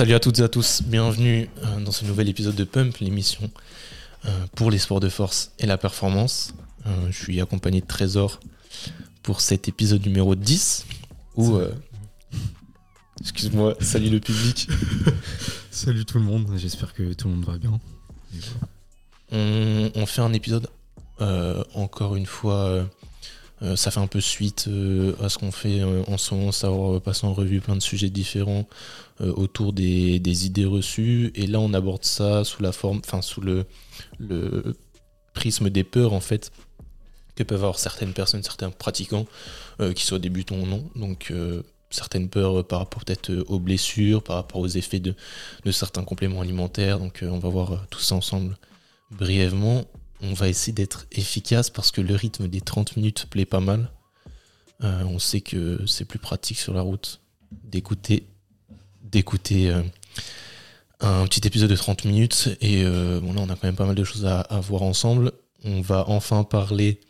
Salut 0.00 0.14
à 0.14 0.18
toutes 0.18 0.38
et 0.38 0.42
à 0.42 0.48
tous, 0.48 0.80
bienvenue 0.86 1.50
euh, 1.58 1.80
dans 1.80 1.92
ce 1.92 2.06
nouvel 2.06 2.30
épisode 2.30 2.54
de 2.54 2.64
Pump, 2.64 2.96
l'émission 3.00 3.50
euh, 4.24 4.30
pour 4.54 4.70
les 4.70 4.78
sports 4.78 4.98
de 4.98 5.10
force 5.10 5.52
et 5.58 5.66
la 5.66 5.76
performance. 5.76 6.54
Euh, 6.86 6.90
je 7.10 7.22
suis 7.22 7.38
accompagné 7.38 7.82
de 7.82 7.86
Trésor 7.86 8.40
pour 9.22 9.42
cet 9.42 9.68
épisode 9.68 10.02
numéro 10.06 10.34
10 10.34 10.86
où... 11.36 11.60
Excuse-moi, 13.20 13.76
salut 13.80 14.08
le 14.08 14.20
public. 14.20 14.70
salut 15.70 16.06
tout 16.06 16.16
le 16.16 16.24
monde, 16.24 16.50
j'espère 16.56 16.94
que 16.94 17.12
tout 17.12 17.28
le 17.28 17.34
monde 17.34 17.44
va 17.44 17.58
bien. 17.58 17.78
On, 19.32 19.90
on 19.94 20.06
fait 20.06 20.22
un 20.22 20.32
épisode 20.32 20.70
encore 21.74 22.16
une 22.16 22.24
fois 22.24 22.86
euh, 23.62 23.76
ça 23.76 23.90
fait 23.90 24.00
un 24.00 24.06
peu 24.06 24.20
suite 24.20 24.66
euh, 24.68 25.14
à 25.22 25.28
ce 25.28 25.38
qu'on 25.38 25.52
fait 25.52 25.80
euh, 25.80 26.02
en 26.06 26.16
ce 26.16 26.34
moment, 26.34 26.50
savoir 26.50 27.00
passer 27.00 27.26
en 27.26 27.34
revue 27.34 27.60
plein 27.60 27.76
de 27.76 27.82
sujets 27.82 28.10
différents 28.10 28.66
autour 29.22 29.74
des, 29.74 30.46
idées 30.46 30.64
reçues. 30.64 31.30
Et 31.34 31.46
là, 31.46 31.60
on 31.60 31.74
aborde 31.74 32.04
ça 32.04 32.42
sous 32.42 32.62
la 32.62 32.72
forme, 32.72 33.02
enfin 33.04 33.20
sous 33.20 33.42
le, 33.42 33.66
prisme 35.34 35.68
des 35.68 35.84
peurs 35.84 36.14
en 36.14 36.20
fait 36.20 36.50
que 37.36 37.42
peuvent 37.42 37.62
avoir 37.62 37.78
certaines 37.78 38.14
personnes, 38.14 38.42
certains 38.42 38.70
pratiquants, 38.70 39.26
qui 39.94 40.06
soient 40.06 40.18
débutants 40.18 40.56
ou 40.56 40.64
non. 40.64 40.88
Donc 40.96 41.34
certaines 41.90 42.30
peurs 42.30 42.66
par 42.66 42.78
rapport 42.78 43.04
peut-être 43.04 43.44
aux 43.48 43.58
blessures, 43.58 44.22
par 44.22 44.36
rapport 44.36 44.62
aux 44.62 44.68
effets 44.68 45.00
de 45.00 45.14
certains 45.70 46.04
compléments 46.04 46.40
alimentaires. 46.40 46.98
Donc 46.98 47.22
on 47.22 47.38
va 47.38 47.50
voir 47.50 47.86
tout 47.90 48.00
ça 48.00 48.14
ensemble 48.14 48.56
brièvement 49.10 49.84
on 50.22 50.34
va 50.34 50.48
essayer 50.48 50.72
d'être 50.72 51.06
efficace 51.12 51.70
parce 51.70 51.90
que 51.90 52.00
le 52.00 52.14
rythme 52.14 52.48
des 52.48 52.60
30 52.60 52.96
minutes 52.96 53.26
plaît 53.30 53.46
pas 53.46 53.60
mal. 53.60 53.90
Euh, 54.82 55.02
on 55.04 55.18
sait 55.18 55.40
que 55.40 55.84
c'est 55.86 56.04
plus 56.04 56.18
pratique 56.18 56.58
sur 56.58 56.74
la 56.74 56.82
route 56.82 57.20
d'écouter 57.64 58.26
euh, 59.14 59.82
un 61.00 61.24
petit 61.26 61.46
épisode 61.46 61.70
de 61.70 61.76
30 61.76 62.04
minutes. 62.04 62.50
Et 62.60 62.84
euh, 62.84 63.20
bon, 63.20 63.32
là, 63.32 63.40
on 63.42 63.50
a 63.50 63.54
quand 63.54 63.64
même 63.64 63.76
pas 63.76 63.86
mal 63.86 63.94
de 63.94 64.04
choses 64.04 64.26
à, 64.26 64.46
voir 64.60 64.82
ensemble. 64.82 65.32
On 65.64 65.80
va 65.80 66.04
enfin 66.08 66.44
parler 66.44 67.00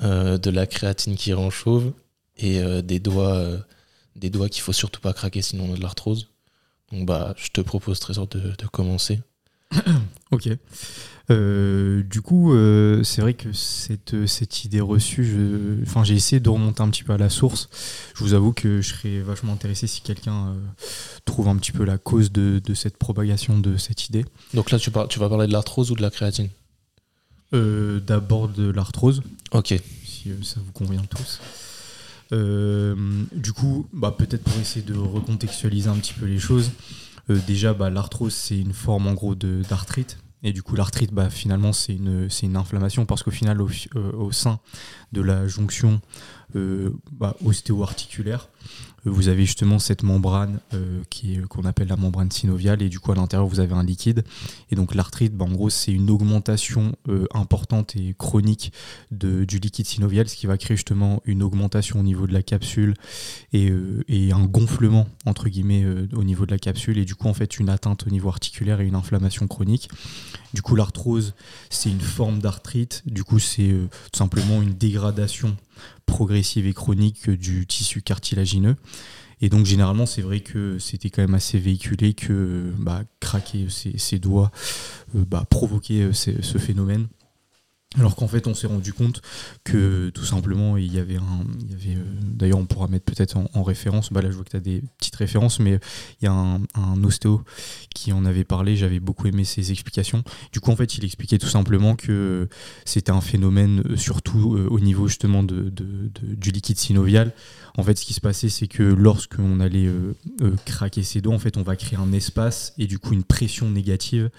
de 0.00 0.50
la 0.50 0.66
créatine 0.66 1.14
qui 1.14 1.32
rend 1.32 1.50
chauve 1.50 1.92
et 2.36 2.60
des 2.82 2.98
doigts, 2.98 3.48
des 4.16 4.28
doigts 4.28 4.48
qu'il 4.48 4.62
faut 4.62 4.72
surtout 4.72 5.00
pas 5.00 5.12
craquer 5.12 5.40
sinon 5.40 5.66
on 5.70 5.74
a 5.74 5.76
de 5.76 5.82
l'arthrose. 5.82 6.30
Donc, 6.90 7.06
bah, 7.06 7.34
je 7.36 7.48
te 7.50 7.60
propose, 7.60 8.00
Trésor, 8.00 8.26
de, 8.28 8.40
de 8.40 8.66
commencer. 8.66 9.20
ok. 10.30 10.48
Euh, 11.30 12.02
du 12.02 12.20
coup, 12.20 12.52
euh, 12.52 13.02
c'est 13.02 13.22
vrai 13.22 13.34
que 13.34 13.52
cette, 13.52 14.26
cette 14.26 14.64
idée 14.64 14.80
reçue, 14.80 15.78
enfin, 15.82 16.04
j'ai 16.04 16.14
essayé 16.14 16.40
de 16.40 16.48
remonter 16.48 16.82
un 16.82 16.90
petit 16.90 17.02
peu 17.02 17.12
à 17.12 17.18
la 17.18 17.30
source. 17.30 17.68
Je 18.14 18.22
vous 18.22 18.34
avoue 18.34 18.52
que 18.52 18.80
je 18.82 18.94
serais 18.94 19.20
vachement 19.20 19.54
intéressé 19.54 19.86
si 19.86 20.02
quelqu'un 20.02 20.48
euh, 20.48 20.54
trouve 21.24 21.48
un 21.48 21.56
petit 21.56 21.72
peu 21.72 21.84
la 21.84 21.98
cause 21.98 22.30
de, 22.30 22.60
de, 22.62 22.74
cette 22.74 22.98
propagation 22.98 23.58
de 23.58 23.76
cette 23.76 24.08
idée. 24.08 24.24
Donc 24.52 24.70
là, 24.70 24.78
tu, 24.78 24.90
tu 25.08 25.18
vas 25.18 25.28
parler 25.28 25.46
de 25.46 25.52
l'arthrose 25.52 25.90
ou 25.90 25.94
de 25.94 26.02
la 26.02 26.10
créatine? 26.10 26.48
D'abord 27.52 28.48
de 28.48 28.68
l'arthrose. 28.68 29.22
Ok. 29.52 29.74
Si 30.04 30.28
ça 30.42 30.58
vous 30.58 30.72
convient 30.72 31.04
tous. 31.04 31.40
du 32.32 33.52
coup, 33.52 33.86
bah, 33.92 34.12
peut-être 34.16 34.42
pour 34.42 34.60
essayer 34.60 34.84
de 34.84 34.96
recontextualiser 34.96 35.88
un 35.88 35.96
petit 35.96 36.14
peu 36.14 36.26
les 36.26 36.40
choses. 36.40 36.72
Déjà, 37.28 37.74
bah, 37.74 37.90
l'arthrose, 37.90 38.34
c'est 38.34 38.58
une 38.58 38.72
forme 38.72 39.06
en 39.06 39.14
gros 39.14 39.34
d'arthrite. 39.34 40.18
Et 40.44 40.52
du 40.52 40.62
coup, 40.62 40.76
l'arthrite, 40.76 41.12
bah, 41.12 41.30
finalement, 41.30 41.72
c'est 41.72 41.94
une, 41.94 42.28
une, 42.42 42.56
inflammation 42.56 43.06
parce 43.06 43.22
qu'au 43.22 43.30
final, 43.30 43.62
au, 43.62 43.70
euh, 43.96 44.30
sein 44.30 44.60
de 45.12 45.22
la 45.22 45.48
jonction 45.48 46.02
euh, 46.54 46.90
bah, 47.12 47.34
ostéo-articulaire, 47.42 48.50
vous 49.04 49.28
avez 49.28 49.44
justement 49.44 49.78
cette 49.78 50.02
membrane 50.02 50.60
euh, 50.72 51.02
qui 51.10 51.34
est, 51.34 51.46
qu'on 51.46 51.64
appelle 51.64 51.88
la 51.88 51.96
membrane 51.96 52.30
synoviale 52.30 52.82
et 52.82 52.88
du 52.88 53.00
coup 53.00 53.12
à 53.12 53.14
l'intérieur 53.14 53.46
vous 53.46 53.60
avez 53.60 53.74
un 53.74 53.84
liquide. 53.84 54.24
Et 54.70 54.76
donc 54.76 54.94
l'arthrite 54.94 55.34
bah, 55.34 55.44
en 55.44 55.52
gros 55.52 55.70
c'est 55.70 55.92
une 55.92 56.10
augmentation 56.10 56.94
euh, 57.08 57.26
importante 57.34 57.96
et 57.96 58.14
chronique 58.18 58.72
de, 59.10 59.44
du 59.44 59.58
liquide 59.58 59.86
synovial 59.86 60.28
ce 60.28 60.36
qui 60.36 60.46
va 60.46 60.56
créer 60.58 60.76
justement 60.76 61.22
une 61.24 61.42
augmentation 61.42 62.00
au 62.00 62.02
niveau 62.02 62.26
de 62.26 62.32
la 62.32 62.42
capsule 62.42 62.94
et, 63.52 63.70
euh, 63.70 64.04
et 64.08 64.32
un 64.32 64.44
gonflement 64.44 65.06
entre 65.26 65.48
guillemets 65.48 65.84
au 66.12 66.24
niveau 66.24 66.46
de 66.46 66.50
la 66.50 66.58
capsule 66.58 66.98
et 66.98 67.04
du 67.04 67.14
coup 67.14 67.28
en 67.28 67.34
fait 67.34 67.58
une 67.58 67.68
atteinte 67.68 68.06
au 68.06 68.10
niveau 68.10 68.28
articulaire 68.28 68.80
et 68.80 68.86
une 68.86 68.94
inflammation 68.94 69.46
chronique. 69.46 69.88
Du 70.52 70.62
coup 70.62 70.76
l'arthrose 70.76 71.34
c'est 71.70 71.90
une 71.90 72.00
forme 72.00 72.38
d'arthrite. 72.38 73.02
Du 73.06 73.24
coup 73.24 73.38
c'est 73.38 73.74
tout 74.12 74.18
simplement 74.18 74.62
une 74.62 74.74
dégradation 74.74 75.56
progressive 76.06 76.66
et 76.66 76.72
chronique 76.72 77.30
du 77.30 77.66
tissu 77.66 78.02
cartilagineux. 78.02 78.76
Et 79.40 79.48
donc 79.48 79.66
généralement 79.66 80.06
c'est 80.06 80.22
vrai 80.22 80.40
que 80.40 80.78
c'était 80.78 81.10
quand 81.10 81.22
même 81.22 81.34
assez 81.34 81.58
véhiculé 81.58 82.14
que 82.14 82.72
bah, 82.78 83.02
craquer 83.20 83.66
ses, 83.68 84.18
doigts 84.18 84.50
euh, 85.14 85.24
bah, 85.26 85.44
provoquait 85.48 86.02
euh, 86.02 86.12
ce 86.12 86.58
phénomène. 86.58 87.08
Alors 87.98 88.16
qu'en 88.16 88.26
fait, 88.26 88.46
on 88.48 88.54
s'est 88.54 88.66
rendu 88.66 88.92
compte 88.92 89.22
que 89.62 90.10
tout 90.10 90.24
simplement, 90.24 90.76
il 90.76 90.92
y 90.92 90.98
avait 90.98 91.16
un. 91.16 91.44
Euh, 91.86 92.04
d'ailleurs, 92.22 92.58
on 92.58 92.66
pourra 92.66 92.88
mettre 92.88 93.04
peut-être 93.04 93.36
en, 93.36 93.62
référence. 93.62 94.12
Bah 94.12 94.20
là, 94.20 94.30
je 94.30 94.34
vois 94.34 94.44
que 94.44 94.50
tu 94.50 94.56
as 94.56 94.60
des 94.60 94.82
petites 94.98 95.14
références, 95.14 95.60
mais 95.60 95.78
il 96.20 96.24
y 96.24 96.28
a 96.28 96.32
un, 96.32 97.04
ostéo 97.04 97.42
qui 97.94 98.12
en 98.12 98.24
avait 98.24 98.44
parlé. 98.44 98.76
J'avais 98.76 98.98
beaucoup 98.98 99.28
aimé 99.28 99.44
ses 99.44 99.70
explications. 99.70 100.24
Du 100.52 100.60
coup, 100.60 100.70
en 100.70 100.76
fait, 100.76 100.96
il 100.98 101.04
expliquait 101.04 101.38
tout 101.38 101.48
simplement 101.48 101.94
que 101.94 102.48
c'était 102.84 103.12
un 103.12 103.20
phénomène, 103.20 103.82
euh, 103.88 103.96
surtout 103.96 104.56
euh, 104.56 104.66
au 104.68 104.80
niveau 104.80 105.06
justement 105.06 105.44
de, 105.44 105.70
du 105.70 106.50
liquide 106.50 106.78
synovial. 106.78 107.32
En 107.76 107.82
fait, 107.82 107.98
ce 107.98 108.04
qui 108.04 108.14
se 108.14 108.20
passait, 108.20 108.48
c'est 108.48 108.68
que 108.68 108.82
lorsqu'on 108.82 109.58
allait 109.58 109.90
craquer 110.64 111.02
ses 111.02 111.20
doigts, 111.20 111.34
en 111.34 111.40
fait, 111.40 111.56
on 111.56 111.62
va 111.62 111.74
créer 111.74 111.98
un 111.98 112.12
espace 112.12 112.72
et 112.78 112.86
du 112.86 113.00
coup 113.00 113.12
une 113.12 113.24
pression 113.24 113.68
négative. 113.68 114.30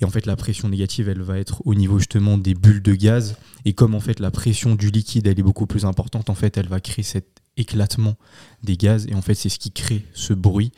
Et 0.00 0.04
en 0.04 0.10
fait, 0.10 0.26
la 0.26 0.34
pression 0.34 0.68
négative, 0.68 1.08
elle 1.08 1.22
va 1.22 1.38
être 1.38 1.62
au 1.66 1.74
niveau 1.74 1.98
justement 1.98 2.36
des 2.36 2.54
bulles 2.54 2.82
de 2.82 2.94
gaz. 2.94 3.36
Et 3.64 3.74
comme 3.74 3.94
en 3.94 4.00
fait 4.00 4.20
la 4.20 4.30
pression 4.30 4.74
du 4.74 4.90
liquide 4.90 5.26
elle 5.26 5.38
est 5.38 5.42
beaucoup 5.42 5.66
plus 5.66 5.84
importante, 5.84 6.30
en 6.30 6.34
fait 6.34 6.56
elle 6.56 6.68
va 6.68 6.80
créer 6.80 7.04
cet 7.04 7.39
éclatement 7.56 8.16
des 8.62 8.76
gaz 8.76 9.06
et 9.08 9.14
en 9.14 9.22
fait 9.22 9.34
c'est 9.34 9.48
ce 9.48 9.58
qui 9.58 9.70
crée 9.70 10.04
ce 10.14 10.32
bruit. 10.32 10.72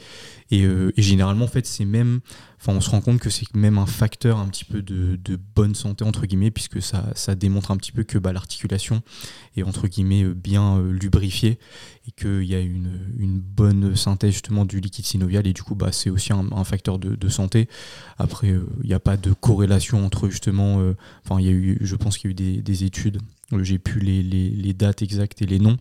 Et, 0.51 0.65
euh, 0.65 0.93
généralement 0.99 1.47
en 1.47 1.49
fait 1.49 1.67
c'est 1.67 1.85
même 1.85 2.21
enfin 2.61 2.73
on 2.77 2.81
se 2.81 2.91
rend 2.91 3.01
compte 3.01 3.19
que 3.19 3.31
c'est 3.31 3.53
même 3.55 3.79
un 3.79 3.87
facteur 3.87 4.39
un 4.39 4.47
petit 4.49 4.65
peu 4.65 4.83
de, 4.83 5.19
bonne 5.55 5.75
santé 5.75 6.05
entre 6.05 6.27
guillemets 6.27 6.51
puisque 6.51 6.83
ça, 6.83 7.11
ça 7.15 7.35
démontre 7.35 7.71
un 7.71 7.77
petit 7.77 7.93
peu 7.93 8.03
que 8.05 8.19
bah, 8.19 8.33
l'articulation 8.33 9.03
est 9.57 9.63
entre 9.63 9.89
guillemets 9.89 10.25
euh, 10.25 10.35
bien 10.35 10.79
euh, 10.79 10.93
lubrifiée 10.93 11.59
et 12.07 12.11
qu'il 12.13 12.45
y 12.45 12.55
a 12.55 12.61
une, 12.61 13.15
une, 13.19 13.41
bonne 13.41 13.97
synthèse 13.97 14.33
justement 14.33 14.65
du 14.65 14.81
liquide 14.81 15.07
synovial. 15.07 15.47
Et 15.47 15.53
du 15.53 15.63
coup 15.63 15.75
bah, 15.75 15.93
c'est 15.93 16.11
aussi 16.11 16.33
un, 16.33 16.65
facteur 16.65 16.99
de, 16.99 17.29
santé. 17.29 17.69
Après 18.19 18.49
il 18.49 18.87
n'y 18.87 18.95
a 18.95 19.01
pas 19.01 19.17
de 19.17 19.33
corrélation 19.33 20.05
entre 20.05 20.29
justement 20.29 20.83
enfin 21.25 21.41
il 21.41 21.47
y 21.47 21.49
a 21.49 21.53
eu 21.53 21.79
je 21.81 21.97
pense 21.97 22.19
qu'il 22.19 22.31
y 22.31 22.33
a 22.33 22.57
eu 22.57 22.63
des 22.63 22.85
études 22.85 23.21
j'ai 23.61 23.79
plus 23.79 24.01
les, 24.01 24.23
les, 24.23 24.49
les, 24.51 24.73
dates 24.73 25.03
exactes 25.03 25.43
et 25.43 25.47
les 25.47 25.59
noms, 25.59 25.77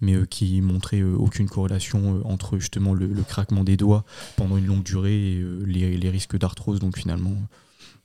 mais 0.00 0.14
qui 0.28 0.60
montraient 0.60 1.02
aucune 1.02 1.48
corrélation 1.48 2.22
entre 2.24 2.58
justement 2.58 2.94
le, 2.94 3.06
le, 3.06 3.22
craquement 3.22 3.64
des 3.64 3.76
doigts 3.76 4.04
pendant 4.36 4.56
une 4.56 4.66
longue 4.66 4.82
durée 4.82 5.32
et 5.34 5.44
les, 5.66 5.96
les 5.96 6.10
risques 6.10 6.38
d'arthrose. 6.38 6.80
Donc 6.80 6.98
finalement, 6.98 7.36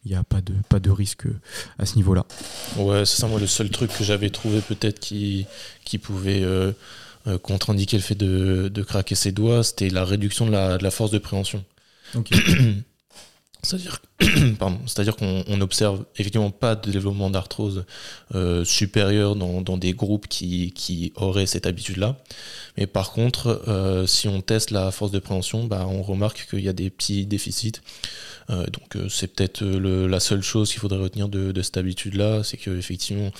il 0.05 0.11
n'y 0.11 0.17
a 0.17 0.23
pas 0.23 0.41
de, 0.41 0.53
pas 0.69 0.79
de 0.79 0.91
risque 0.91 1.25
à 1.79 1.85
ce 1.85 1.95
niveau-là. 1.95 2.25
Ouais, 2.77 3.05
c'est 3.05 3.19
ça, 3.19 3.27
moi, 3.27 3.39
le 3.39 3.47
seul 3.47 3.69
truc 3.69 3.91
que 3.91 4.03
j'avais 4.03 4.29
trouvé 4.29 4.61
peut-être 4.61 4.99
qui, 4.99 5.47
qui 5.83 5.97
pouvait 5.97 6.43
euh, 6.43 6.71
euh, 7.27 7.39
contre-indiquer 7.39 7.97
le 7.97 8.03
fait 8.03 8.15
de, 8.15 8.69
de, 8.71 8.83
craquer 8.83 9.15
ses 9.15 9.31
doigts, 9.31 9.63
c'était 9.63 9.89
la 9.89 10.05
réduction 10.05 10.45
de 10.45 10.51
la, 10.51 10.77
de 10.77 10.83
la 10.83 10.91
force 10.91 11.11
de 11.11 11.17
préhension. 11.17 11.63
C'est-à-dire, 13.65 13.99
c'est-à-dire 14.85 15.15
qu'on 15.15 15.57
n'observe 15.57 16.05
effectivement 16.17 16.51
pas 16.51 16.75
de 16.75 16.91
développement 16.91 17.31
d'arthrose 17.31 17.85
euh, 18.35 18.63
supérieur 18.63 19.35
dans, 19.35 19.77
des 19.77 19.93
groupes 19.93 20.27
qui, 20.27 20.71
qui 20.73 21.11
auraient 21.15 21.47
cette 21.47 21.65
habitude-là. 21.65 22.15
Mais 22.77 22.85
par 22.85 23.11
contre, 23.11 23.63
euh, 23.67 24.05
si 24.05 24.27
on 24.27 24.41
teste 24.41 24.69
la 24.69 24.91
force 24.91 25.11
de 25.11 25.19
préhension, 25.19 25.63
bah, 25.63 25.87
on 25.89 26.03
remarque 26.03 26.47
qu'il 26.49 26.59
y 26.61 26.69
a 26.69 26.73
des 26.73 26.91
petits 26.91 27.25
déficits. 27.25 27.81
Euh, 28.51 28.67
donc 28.67 29.09
c'est 29.09 29.33
peut-être 29.33 29.63
la 29.65 30.19
seule 30.19 30.43
chose 30.43 30.69
qu'il 30.71 30.79
faudrait 30.79 30.99
retenir 30.99 31.27
de, 31.27 31.61
cette 31.63 31.77
habitude-là, 31.77 32.43
c'est 32.43 32.57
qu'effectivement, 32.57 33.31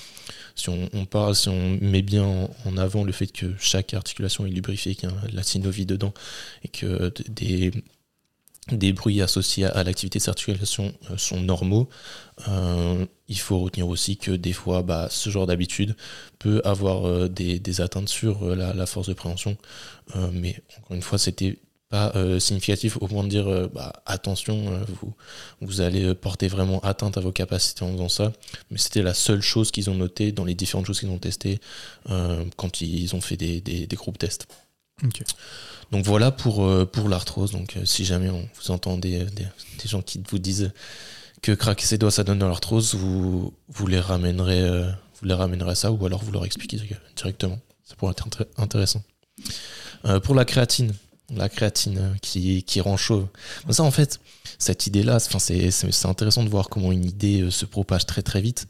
si 0.56 0.70
on, 0.70 1.04
parle, 1.04 1.36
si 1.36 1.48
on 1.48 1.78
met 1.80 2.02
bien 2.02 2.48
en 2.64 2.76
avant 2.76 3.04
le 3.04 3.12
fait 3.12 3.28
que 3.28 3.46
chaque 3.60 3.94
articulation 3.94 4.44
est 4.46 4.50
lubrifiée, 4.50 4.96
qu'il 4.96 5.08
y 5.08 5.12
a 5.12 5.14
la 5.32 5.44
synovie 5.44 5.86
dedans, 5.86 6.12
et 6.64 6.68
que 6.68 7.12
des 7.28 7.70
des 8.72 8.92
bruits 8.92 9.22
associés 9.22 9.64
à, 9.64 9.84
l'activité 9.84 10.18
de 10.18 10.24
circulation 10.24 10.92
euh, 11.10 11.16
sont 11.16 11.40
normaux. 11.40 11.88
Euh, 12.48 13.06
il 13.28 13.38
faut 13.38 13.60
retenir 13.60 13.88
aussi 13.88 14.16
que 14.16 14.32
des 14.32 14.52
fois, 14.52 14.82
bah, 14.82 15.06
ce 15.10 15.30
genre 15.30 15.46
d'habitude 15.46 15.96
peut 16.38 16.60
avoir 16.64 17.06
euh, 17.06 17.28
des, 17.28 17.80
atteintes 17.80 18.08
sur 18.08 18.44
la, 18.56 18.86
force 18.86 19.08
de 19.08 19.14
préhension. 19.14 19.56
mais 20.32 20.56
encore 20.78 20.96
une 20.96 21.02
fois, 21.02 21.18
c'était 21.18 21.58
pas 21.88 22.12
significatif 22.40 22.96
au 23.00 23.06
point 23.06 23.22
de 23.22 23.28
dire 23.28 23.68
bah, 23.72 23.92
attention, 24.06 24.84
vous, 25.60 25.80
allez 25.80 26.14
porter 26.14 26.48
vraiment 26.48 26.80
atteinte 26.80 27.16
à 27.16 27.20
vos 27.20 27.30
capacités 27.30 27.84
en 27.84 27.92
faisant 27.92 28.08
ça. 28.08 28.32
Mais 28.70 28.78
c'était 28.78 29.02
la 29.02 29.14
seule 29.14 29.40
chose 29.40 29.70
qu'ils 29.70 29.90
ont 29.90 29.94
noté 29.94 30.32
dans 30.32 30.44
les 30.44 30.54
différentes 30.54 30.86
choses 30.86 30.98
qu'ils 30.98 31.10
ont 31.10 31.18
testées 31.18 31.60
quand 32.56 32.80
ils 32.80 33.14
ont 33.14 33.20
fait 33.20 33.36
des 33.36 33.88
groupes 33.96 34.18
tests. 34.18 34.48
Donc 35.92 36.04
voilà 36.04 36.30
pour, 36.30 36.68
pour 36.90 37.08
l'arthrose. 37.08 37.52
Donc 37.52 37.76
si 37.84 38.04
jamais 38.04 38.30
on, 38.30 38.48
vous 38.60 38.70
entendez 38.70 39.24
des, 39.24 39.44
des, 39.44 39.88
gens 39.88 40.02
qui 40.02 40.22
vous 40.28 40.38
disent 40.38 40.72
que 41.42 41.52
craquer 41.52 41.84
ses 41.84 41.98
doigts 41.98 42.10
ça 42.10 42.24
donne 42.24 42.38
de 42.38 42.46
l'arthrose, 42.46 42.94
vous, 42.94 43.52
vous 43.68 43.86
les 43.86 44.00
ramènerez 44.00 44.68
vous 45.20 45.28
les 45.28 45.34
ramènerez 45.34 45.70
à 45.70 45.74
ça 45.74 45.92
ou 45.92 46.04
alors 46.06 46.22
vous 46.22 46.32
leur 46.32 46.44
expliquez 46.44 46.78
directement. 47.14 47.58
Ça 47.84 47.94
pourrait 47.94 48.12
être 48.12 48.26
intéressant. 48.56 49.02
pour 50.24 50.34
la 50.34 50.44
créatine, 50.44 50.92
la 51.34 51.48
créatine 51.48 51.98
euh, 51.98 52.14
qui, 52.22 52.62
qui 52.62 52.80
rend 52.80 52.96
chauve. 52.96 53.26
Ça, 53.70 53.82
en 53.82 53.90
fait, 53.90 54.20
cette 54.58 54.86
idée-là, 54.86 55.18
c'est 55.18 56.06
intéressant 56.06 56.44
de 56.44 56.48
voir 56.48 56.68
comment 56.68 56.92
une 56.92 57.04
idée 57.04 57.42
euh, 57.42 57.50
se 57.50 57.64
propage 57.64 58.06
très 58.06 58.22
très 58.22 58.40
vite. 58.40 58.68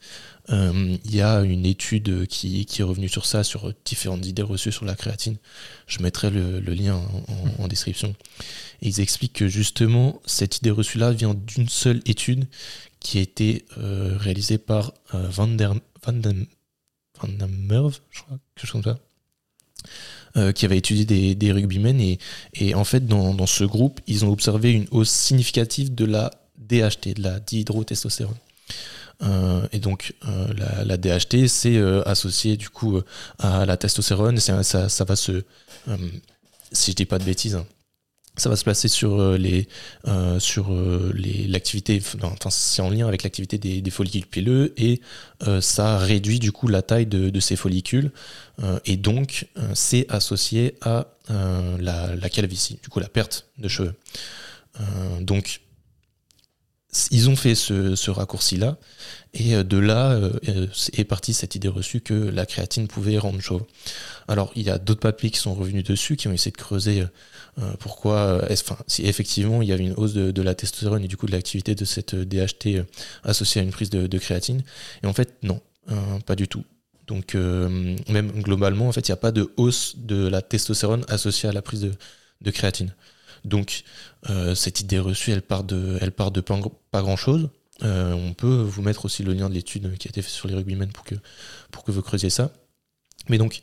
Euh, 0.49 0.97
il 1.05 1.15
y 1.15 1.21
a 1.21 1.41
une 1.41 1.67
étude 1.67 2.27
qui, 2.27 2.67
est 2.79 2.83
revenue 2.83 3.09
sur 3.09 3.27
ça, 3.27 3.43
sur 3.43 3.73
différentes 3.85 4.25
idées 4.27 4.43
reçues 4.43 4.73
sur 4.73 4.85
la 4.85 4.95
créatine. 4.95 5.37
Je 5.87 6.01
mettrai 6.03 6.31
le, 6.31 6.61
lien 6.61 7.01
en, 7.59 7.67
description. 7.67 8.15
Ils 8.81 9.01
expliquent 9.01 9.33
que 9.33 9.49
justement, 9.49 10.23
cette 10.25 10.59
idée 10.59 10.71
reçue-là 10.71 11.11
vient 11.11 11.35
d'une 11.35 11.69
seule 11.69 12.01
étude 12.07 12.47
qui 13.01 13.19
a 13.19 13.23
été 13.23 13.65
réalisée 13.77 14.59
par 14.59 14.93
Van 15.13 15.49
der 15.49 15.75
Van, 16.05 16.13
Van 17.21 17.49
Merve, 17.49 17.99
je 18.13 18.23
crois, 18.23 18.39
quelque 18.55 18.67
chose 18.67 18.83
comme 18.83 18.95
ça. 18.95 18.99
Euh, 20.37 20.53
qui 20.53 20.67
avait 20.67 20.77
étudié 20.77 21.07
des, 21.07 21.35
des 21.35 21.51
rugbymen 21.51 21.99
et, 21.99 22.19
et, 22.53 22.75
en 22.75 22.85
fait 22.85 23.07
dans, 23.07 23.47
ce 23.47 23.65
groupe 23.65 24.01
ils 24.07 24.23
ont 24.27 24.31
observé 24.31 24.71
une 24.71 24.87
hausse 24.91 25.09
significative 25.09 25.95
de 25.95 26.05
la 26.05 26.31
DHT, 26.59 27.15
de 27.17 27.23
la 27.23 27.41
dihydrotestostérone. 27.41 28.37
Euh, 29.23 29.67
et 29.73 29.79
donc 29.79 30.13
euh, 30.29 30.53
la, 30.85 30.99
DHT 30.99 31.47
c'est 31.47 31.79
associé 32.05 32.59
du 32.59 32.69
coup 32.69 33.01
à 33.39 33.65
la 33.65 33.79
testostérone, 33.79 34.37
ça, 34.39 34.63
ça 34.63 35.05
va 35.05 35.17
se, 35.17 35.43
si 36.71 36.91
je 36.91 36.97
dis 36.97 37.07
pas 37.07 37.19
de 37.19 37.25
bêtises, 37.25 37.55
hein, 37.55 37.65
ça 38.37 38.51
va 38.51 38.57
se 38.57 38.65
placer 38.65 38.89
sur 38.89 39.21
euh, 39.21 39.39
les 39.39 39.67
euh, 40.07 40.39
sur 40.39 40.73
euh, 40.73 41.13
les 41.15 41.47
l'activité 41.47 42.01
enfin 42.23 42.51
c'est 42.51 42.83
en 42.83 42.91
lien 42.91 43.09
avec 43.09 43.23
l'activité 43.23 43.59
des, 43.59 43.81
des, 43.81 43.91
follicules 43.91 44.27
pileux 44.27 44.75
et 44.77 45.01
ça 45.61 45.99
réduit 45.99 46.39
du 46.39 46.53
coup 46.53 46.69
la 46.69 46.83
taille 46.83 47.07
de, 47.07 47.31
de 47.31 47.41
ces 47.41 47.57
follicules 47.57 48.11
et 48.85 48.97
donc 48.97 49.49
c'est 49.75 50.11
associé 50.11 50.77
à 50.81 51.09
la, 51.29 52.15
la, 52.15 52.31
calvitie 52.31 52.79
du 52.83 52.89
coup 52.89 53.01
la 53.01 53.09
perte 53.09 53.47
de 53.59 53.69
cheveux. 53.69 53.95
Donc 55.21 55.61
ils 57.11 57.29
ont 57.29 57.37
fait 57.37 57.55
ce, 57.55 57.95
ce 57.95 58.11
raccourci 58.11 58.57
là 58.57 58.79
et 59.35 59.63
de 59.63 59.79
là 59.79 60.19
est 60.93 61.05
partie 61.05 61.35
cette 61.35 61.55
idée 61.55 61.69
reçue 61.69 62.01
que 62.01 62.15
la 62.15 62.47
créatine 62.47 62.89
pouvait 62.89 63.19
rendre 63.19 63.41
chauve. 63.41 63.65
Alors 64.29 64.53
il 64.57 64.63
y 64.63 64.71
a 64.71 64.79
d'autres 64.79 65.01
papiers 65.01 65.31
qui 65.31 65.39
sont 65.39 65.55
revenus 65.55 65.85
dessus 65.85 66.17
qui 66.17 66.29
ont 66.29 66.33
essayé 66.33 66.51
de 66.51 66.57
creuser 66.57 67.03
euh, 67.03 67.07
pourquoi, 67.79 68.17
euh, 68.17 68.49
enfin, 68.51 68.77
si 68.87 69.07
effectivement 69.07 69.63
il 69.63 69.69
y 69.69 69.73
avait 69.73 69.85
une 69.85 69.95
hausse 69.95 70.13
de, 70.13 70.43
la 70.43 70.55
testostérone 70.55 71.03
et 71.03 71.09
du 71.09 71.17
coup 71.17 71.27
de 71.27 71.33
l'activité 71.33 71.75
de 71.75 71.85
cette 71.87 72.13
euh, 72.13 72.25
DHT 72.27 72.85
associée 73.25 73.63
à 73.63 73.65
une 73.65 73.71
prise 73.71 73.89
de, 73.89 74.19
créatine? 74.19 74.63
Et 75.03 75.07
en 75.07 75.15
fait, 75.15 75.37
non, 75.43 75.61
pas 76.27 76.37
du 76.37 76.49
tout. 76.49 76.65
Donc 77.07 77.35
même 77.35 78.43
globalement, 78.43 78.89
en 78.89 78.93
fait, 78.93 79.09
il 79.09 79.11
n'y 79.13 79.15
a 79.15 79.19
pas 79.19 79.31
de 79.33 79.53
hausse 79.57 79.95
de 79.97 80.27
la 80.27 80.43
testostérone 80.43 81.05
associée 81.09 81.49
à 81.49 81.53
la 81.53 81.63
prise 81.63 81.89
de, 82.41 82.51
créatine. 82.51 82.95
Donc 83.45 83.85
cette 84.55 84.81
idée 84.81 84.99
reçue, 84.99 85.31
elle 85.31 85.43
part 85.43 85.63
de, 85.63 85.99
elle 86.01 86.13
part 86.13 86.33
de 86.33 86.41
pas, 86.41 86.59
grand 87.03 87.17
chose. 87.17 87.49
on 87.83 88.35
peut 88.37 88.61
vous 88.63 88.83
mettre 88.83 89.05
aussi 89.05 89.23
le 89.23 89.35
lien 89.35 89.49
de 89.49 89.55
l'étude 89.55 89.97
qui 89.99 90.09
a 90.09 90.11
été 90.11 90.21
faite 90.21 90.33
sur 90.33 90.49
les 90.49 90.55
rugbymen 90.55 90.91
pour 90.91 91.05
que, 91.05 91.15
pour 91.71 91.85
que 91.85 91.93
vous 91.93 92.03
creusiez 92.03 92.31
ça. 92.31 92.51
Mais 93.29 93.39
donc, 93.39 93.61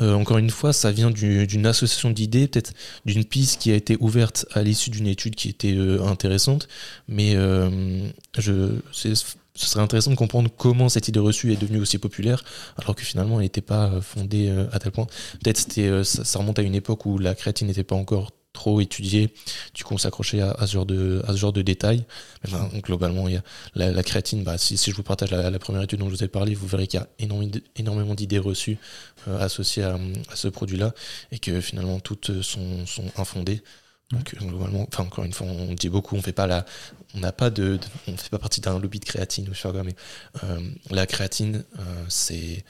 euh, 0.00 0.14
encore 0.14 0.38
une 0.38 0.50
fois, 0.50 0.72
ça 0.72 0.92
vient 0.92 1.10
d'une 1.10 1.66
association 1.66 2.10
d'idées, 2.10 2.48
peut-être 2.48 2.72
d'une 3.04 3.24
piste 3.24 3.60
qui 3.60 3.72
a 3.72 3.74
été 3.74 3.96
ouverte 4.00 4.46
à 4.52 4.62
l'issue 4.62 4.90
d'une 4.90 5.06
étude 5.06 5.34
qui 5.34 5.48
était 5.48 5.74
euh, 5.74 6.04
intéressante. 6.04 6.68
Mais 7.08 7.34
euh, 7.34 8.08
je, 8.38 8.76
ce 8.92 9.14
serait 9.54 9.82
intéressant 9.82 10.10
de 10.10 10.16
comprendre 10.16 10.50
comment 10.54 10.88
cette 10.88 11.08
idée 11.08 11.20
reçue 11.20 11.52
est 11.52 11.56
devenue 11.56 11.80
aussi 11.80 11.98
populaire, 11.98 12.44
alors 12.76 12.94
que 12.94 13.02
finalement 13.02 13.36
elle 13.36 13.44
n'était 13.44 13.62
pas 13.62 14.00
fondée 14.02 14.54
à 14.72 14.78
tel 14.78 14.92
point. 14.92 15.06
Peut-être 15.42 16.04
ça, 16.04 16.24
ça, 16.24 16.38
remonte 16.38 16.58
à 16.58 16.62
une 16.62 16.74
époque 16.74 17.06
où 17.06 17.18
la 17.18 17.34
créatine 17.34 17.68
n'était 17.68 17.84
pas 17.84 17.96
encore 17.96 18.32
trop 18.56 18.80
étudié. 18.80 19.32
Du 19.74 19.84
coup, 19.84 19.94
on 19.94 19.98
s'accrochait 19.98 20.40
à, 20.40 20.66
ce 20.66 20.72
genre 20.72 20.86
de, 20.86 21.22
à 21.28 21.32
ce 21.32 21.36
genre 21.36 21.52
de 21.52 21.62
détails. 21.62 22.04
Globalement, 22.82 23.28
il 23.28 23.34
y 23.34 23.36
a 23.36 23.42
la, 23.74 24.02
créatine. 24.02 24.42
Bah, 24.42 24.58
si, 24.58 24.76
si, 24.76 24.90
je 24.90 24.96
vous 24.96 25.02
partage 25.02 25.30
la, 25.30 25.58
première 25.58 25.82
étude 25.82 26.00
dont 26.00 26.08
je 26.08 26.14
vous 26.14 26.24
ai 26.24 26.28
parlé, 26.28 26.54
vous 26.54 26.66
verrez 26.66 26.86
qu'il 26.86 26.98
y 26.98 27.02
a 27.02 27.08
énormément 27.76 28.14
d'idées 28.14 28.38
reçues 28.38 28.78
euh, 29.28 29.38
associées 29.38 29.84
à, 29.84 29.98
ce 30.34 30.48
produit-là 30.48 30.94
et 31.32 31.38
que 31.38 31.60
finalement 31.60 32.00
toutes 32.00 32.42
sont, 32.42 32.86
sont 32.86 33.10
infondées. 33.16 33.62
Donc 34.10 34.36
globalement, 34.36 34.86
enfin 34.88 35.04
encore 35.04 35.24
une 35.24 35.32
fois, 35.32 35.46
on 35.48 35.74
dit 35.74 35.88
beaucoup, 35.88 36.16
on 36.16 36.22
fait 36.22 36.32
pas 36.32 36.46
la, 36.46 36.64
on 37.14 37.20
n'a 37.20 37.32
pas 37.32 37.50
de, 37.50 37.78
on 38.06 38.16
fait 38.16 38.30
pas 38.30 38.38
partie 38.38 38.60
d'un 38.60 38.78
lobby 38.78 39.00
de 39.00 39.04
créatine 39.04 39.48
ou 39.48 39.54
je 39.54 39.60
sais 39.60 39.72
pas 39.72 39.82
mais 39.82 39.96
euh, 40.44 40.60
la 40.90 41.06
créatine, 41.06 41.64
euh, 41.78 42.04
c'est 42.08 42.64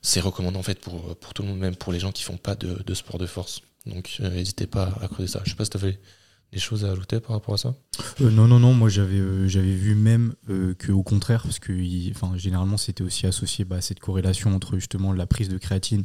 c'est 0.00 0.20
recommandé 0.20 0.56
en 0.56 0.62
fait 0.62 0.80
pour, 0.80 1.14
pour 1.16 1.34
tout 1.34 1.42
le 1.42 1.48
monde, 1.48 1.58
même 1.58 1.76
pour 1.76 1.92
les 1.92 2.00
gens 2.00 2.12
qui 2.12 2.22
font 2.22 2.38
pas 2.38 2.54
de, 2.54 2.82
de 2.82 2.94
sport 2.94 3.18
de 3.18 3.26
force. 3.26 3.62
Donc 3.88 4.16
euh, 4.20 4.30
n'hésitez 4.30 4.66
pas 4.66 4.94
à 5.00 5.08
creuser 5.08 5.32
ça. 5.32 5.40
Je 5.44 5.50
sais 5.50 5.56
pas 5.56 5.64
si 5.64 5.70
tu 5.70 5.76
avais 5.76 5.98
des 6.52 6.58
choses 6.58 6.84
à 6.84 6.92
ajouter 6.92 7.20
par 7.20 7.32
rapport 7.32 7.54
à 7.54 7.58
ça 7.58 7.74
euh, 8.20 8.30
Non, 8.30 8.46
non, 8.46 8.58
non. 8.58 8.72
Moi, 8.72 8.88
j'avais 8.88 9.18
euh, 9.18 9.48
j'avais 9.48 9.74
vu 9.74 9.94
même 9.94 10.34
que 10.78 10.92
au 10.92 11.02
contraire, 11.02 11.42
parce 11.42 11.58
que 11.58 11.72
généralement, 12.36 12.76
c'était 12.76 13.02
aussi 13.02 13.26
associé 13.26 13.64
bah, 13.64 13.76
à 13.76 13.80
cette 13.80 14.00
corrélation 14.00 14.54
entre 14.54 14.76
justement 14.76 15.12
la 15.12 15.26
prise 15.26 15.48
de 15.48 15.58
créatine 15.58 16.04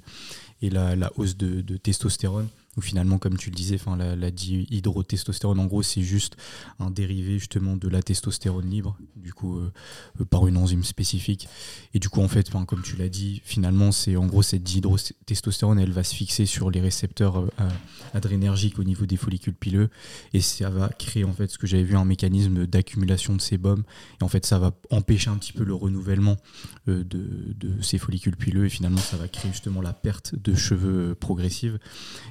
et 0.62 0.70
la, 0.70 1.12
hausse 1.18 1.38
de, 1.38 1.78
testostérone. 1.78 2.48
Ou 2.76 2.82
finalement, 2.82 3.20
comme 3.20 3.38
tu 3.38 3.52
le 3.52 3.56
disais, 3.56 3.76
enfin, 3.76 3.96
la, 3.96 4.32
dihydrotestostérone, 4.32 5.60
en 5.60 5.66
gros, 5.66 5.84
c'est 5.84 6.02
juste 6.02 6.38
un 6.80 6.90
dérivé 6.90 7.38
justement 7.38 7.78
de 7.78 7.88
la 7.88 8.02
testostérone 8.02 8.68
libre, 8.68 8.98
du 9.16 9.32
coup, 9.32 9.60
euh, 9.60 9.72
euh, 10.20 10.26
par 10.26 10.48
une 10.48 10.58
enzyme 10.58 10.84
spécifique. 10.84 11.48
Et 11.94 12.00
du 12.00 12.10
coup, 12.10 12.22
en 12.22 12.28
fait, 12.28 12.50
comme 12.50 12.82
tu 12.82 12.96
l'as 12.96 13.10
dit, 13.10 13.42
finalement, 13.46 13.92
c'est 13.92 14.16
en 14.16 14.26
gros 14.26 14.42
cette 14.42 14.64
dihydrotestostérone, 14.64 15.80
elle 15.80 15.92
va 15.92 16.04
se 16.04 16.16
fixer 16.16 16.48
sur 16.48 16.72
les 16.72 16.82
récepteurs 16.82 17.38
euh, 17.38 17.70
adrénergiques 18.16 18.80
au 18.80 18.84
niveau 18.84 19.06
des 19.06 19.18
follicules 19.18 19.54
pileux, 19.54 19.90
et 20.34 20.42
ça 20.42 20.72
va 20.72 20.90
créer 20.90 21.26
en 21.26 21.34
fait 21.34 21.52
ce 21.52 21.60
que 21.60 21.68
j'avais 21.68 21.84
vu 21.84 21.96
un 21.96 22.06
mécanisme 22.06 22.66
d'accumulation 22.66 23.36
de 23.36 23.42
sébum. 23.42 23.84
Et 24.20 24.24
en 24.24 24.28
fait, 24.28 24.48
ça 24.48 24.58
va 24.58 24.72
empêcher 24.90 25.30
un 25.30 25.38
petit 25.38 25.54
peu 25.54 25.64
le 25.64 25.76
renouvellement 25.76 26.38
de, 26.88 27.04
de, 27.04 27.82
ces 27.82 28.00
follicules 28.00 28.36
pileux, 28.36 28.66
et 28.66 28.70
finalement, 28.70 28.98
ça 28.98 29.18
va 29.18 29.28
créer 29.28 29.52
justement 29.52 29.82
la 29.82 29.94
perte 29.94 30.36
de 30.36 30.56
cheveux 30.56 31.16
progressive. 31.16 31.78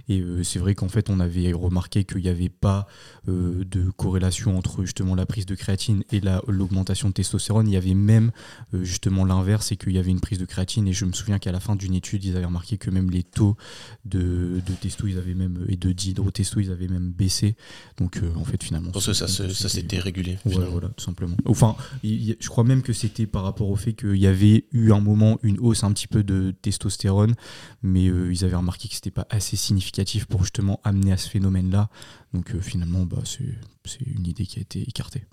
Et 0.09 0.21
euh, 0.33 0.43
c'est 0.43 0.59
vrai 0.59 0.75
qu'en 0.75 0.89
fait, 0.89 1.11
on 1.11 1.21
avait 1.21 1.53
remarqué 1.53 2.05
qu'il 2.05 2.23
n'y 2.23 2.29
avait 2.29 2.49
pas 2.49 2.87
euh, 3.29 3.65
de 3.65 3.91
corrélation 3.91 4.57
entre 4.57 4.83
justement 4.83 5.15
la 5.15 5.27
prise 5.27 5.47
de 5.47 5.55
créatine 5.55 6.03
et 6.13 6.21
l'augmentation 6.49 7.09
de 7.09 7.15
testostérone. 7.15 7.69
Il 7.69 7.75
y 7.75 7.77
avait 7.77 7.95
même 7.95 8.33
euh, 8.75 8.85
justement 8.85 9.25
l'inverse, 9.25 9.69
c'est 9.69 9.77
qu'il 9.77 9.93
y 9.93 9.99
avait 9.99 10.11
une 10.11 10.21
prise 10.21 10.39
de 10.39 10.45
créatine. 10.45 10.89
Et 10.89 10.93
je 10.93 11.05
me 11.05 11.13
souviens 11.13 11.39
qu'à 11.39 11.53
la 11.53 11.61
fin 11.61 11.77
d'une 11.77 11.95
étude, 11.95 12.25
ils 12.25 12.37
avaient 12.37 12.47
remarqué 12.47 12.79
que 12.79 12.91
même 12.91 13.11
les 13.11 13.23
taux 13.23 13.57
de, 14.05 14.61
de 14.67 14.73
testo 14.81 15.07
ils 15.07 15.19
avaient 15.19 15.35
même, 15.35 15.65
et 15.69 15.77
de 15.77 15.93
dihydrotesto, 15.93 16.61
ils 16.61 16.71
avaient 16.71 16.89
même 16.89 17.11
baissé. 17.11 17.57
Donc 17.99 18.21
en 18.37 18.45
fait, 18.45 18.63
finalement. 18.63 18.91
Pour 18.91 19.03
ça, 19.03 19.15
ça, 19.15 19.29
ça 19.29 19.69
s'était 19.69 19.99
régulé. 19.99 20.39
voilà, 20.45 20.89
tout 20.89 21.05
simplement. 21.05 21.37
Enfin, 21.45 21.77
je 22.03 22.49
crois 22.49 22.65
même 22.65 22.83
que 22.83 22.93
c'était 22.93 23.27
par 23.27 23.43
rapport 23.43 23.69
au 23.69 23.77
fait 23.77 23.93
qu'il 23.93 24.17
y 24.17 24.27
avait 24.27 24.67
eu 24.73 24.93
un 24.93 25.01
moment 25.01 25.39
une 25.43 25.59
hausse 25.59 25.85
un 25.85 25.93
petit 25.93 26.07
peu 26.07 26.23
de 26.23 26.55
testostérone, 26.63 27.35
mais 27.83 28.05
ils 28.05 28.45
avaient 28.45 28.57
remarqué 28.57 28.89
que 28.89 28.95
c'était 28.95 29.11
pas 29.11 29.27
assez 29.31 29.57
significatif 29.57 30.22
pour 30.27 30.43
justement 30.43 30.81
amener 30.85 31.13
à 31.13 31.17
ce 31.17 31.29
phénomène-là. 31.29 31.89
Donc 32.33 32.55
euh, 32.55 32.61
finalement, 32.61 33.05
bah, 33.05 33.19
c'est 33.25 34.01
une 34.07 34.27
idée 34.27 34.47
qui 34.47 34.59
a 34.59 34.63
été 34.63 34.83
écartée. 34.83 35.25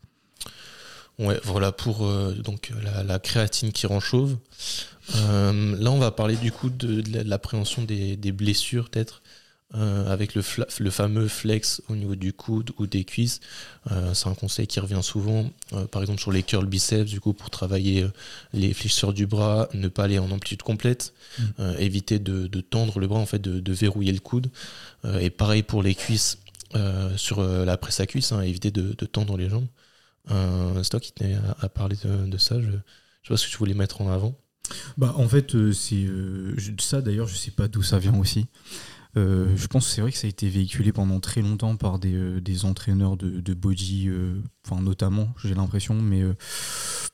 Ouais, 1.20 1.40
voilà 1.44 1.74
pour 1.74 2.06
euh, 2.06 2.34
donc 2.34 2.72
la, 2.82 3.20
créatine 3.20 3.74
qui 3.74 3.86
rend 3.88 4.00
chauve. 4.00 4.38
Euh, 5.16 5.76
là, 5.78 5.92
on 5.92 6.00
va 6.00 6.12
parler 6.12 6.38
du 6.38 6.52
coup 6.52 6.70
de, 6.70 7.04
l'appréhension 7.28 7.84
des, 7.84 8.32
blessures, 8.32 8.90
peut-être. 8.90 9.22
Avec 9.74 10.34
le, 10.34 10.42
le, 10.80 10.90
fameux 10.90 11.28
flex 11.28 11.84
au 11.90 11.96
niveau 11.96 12.16
du 12.16 12.34
coude 12.34 12.72
ou 12.80 12.88
des 12.88 13.04
cuisses. 13.04 13.40
c'est 14.14 14.28
un 14.28 14.34
conseil 14.34 14.66
qui 14.66 14.80
revient 14.80 15.04
souvent, 15.04 15.52
par 15.92 16.02
exemple 16.02 16.20
sur 16.20 16.32
les 16.32 16.42
curls 16.42 16.66
biceps, 16.66 17.12
du 17.12 17.20
coup 17.20 17.34
pour 17.34 17.52
travailler 17.52 18.08
les 18.52 18.74
fléchisseurs 18.74 19.14
du 19.14 19.28
bras, 19.28 19.70
ne 19.76 19.88
pas 19.88 20.06
aller 20.06 20.18
en 20.18 20.32
amplitude 20.32 20.64
complète, 20.64 21.14
mmh. 21.38 21.64
éviter 21.78 22.18
de, 22.18 22.62
tendre 22.62 23.00
le 23.00 23.08
bras, 23.08 23.20
en 23.20 23.28
fait, 23.28 23.40
de, 23.40 23.60
de 23.60 23.74
verrouiller 23.74 24.12
le 24.12 24.20
coude. 24.20 24.50
Euh, 25.06 25.20
et 25.20 25.30
pareil 25.30 25.64
pour 25.64 25.84
les 25.84 25.96
cuisses, 25.96 26.40
euh, 26.76 27.16
sur 27.18 27.40
euh, 27.40 27.66
la 27.66 27.78
presse 27.78 28.00
à 28.00 28.06
cuisse, 28.06 28.32
hein, 28.32 28.42
éviter 28.42 28.72
de, 28.72 28.94
tendre 29.06 29.38
les 29.38 29.50
jambes. 29.50 29.68
c'est 30.28 30.90
toi 30.90 31.00
qui 31.00 31.12
tenais 31.12 31.38
à, 31.60 31.70
parler 31.70 31.96
de, 32.04 32.38
ça. 32.38 32.60
Je 32.60 32.68
ne 32.68 32.72
sais 32.72 32.80
pas 33.30 33.38
ce 33.38 33.46
que 33.46 33.52
tu 33.52 33.58
voulais 33.58 33.74
mettre 33.74 34.02
en 34.02 34.12
avant. 34.12 34.38
Bah, 34.98 35.14
en 35.18 35.28
fait, 35.28 35.56
c'est 35.74 36.06
ça 36.80 37.02
d'ailleurs, 37.02 37.28
je 37.28 37.36
sais 37.36 37.52
pas 37.52 37.68
d'où 37.68 37.82
ça 37.82 37.98
vient 37.98 38.18
aussi. 38.18 38.46
Je 39.16 39.68
pense 39.68 39.88
que 39.88 39.94
c'est 39.94 40.02
vrai 40.02 40.12
que 40.12 40.18
ça 40.18 40.28
a 40.28 40.30
été 40.30 40.50
véhiculé 40.50 40.92
pendant 40.92 41.20
très 41.20 41.42
longtemps 41.42 41.76
par 41.76 42.00
des, 42.00 42.42
des 42.42 42.66
entraîneurs 42.66 43.18
de, 43.18 43.54
body, 43.54 44.10
enfin 44.66 44.82
notamment, 44.82 45.30
j'ai 45.44 45.56
l'impression, 45.56 45.96
mais 45.96 46.24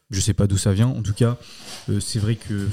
je 0.10 0.20
sais 0.20 0.34
pas 0.34 0.48
d'où 0.48 0.58
ça 0.58 0.74
vient. 0.74 0.88
En 0.88 1.02
tout 1.02 1.14
cas, 1.14 1.38
c'est 2.00 2.20
vrai 2.20 2.36
que, 2.36 2.68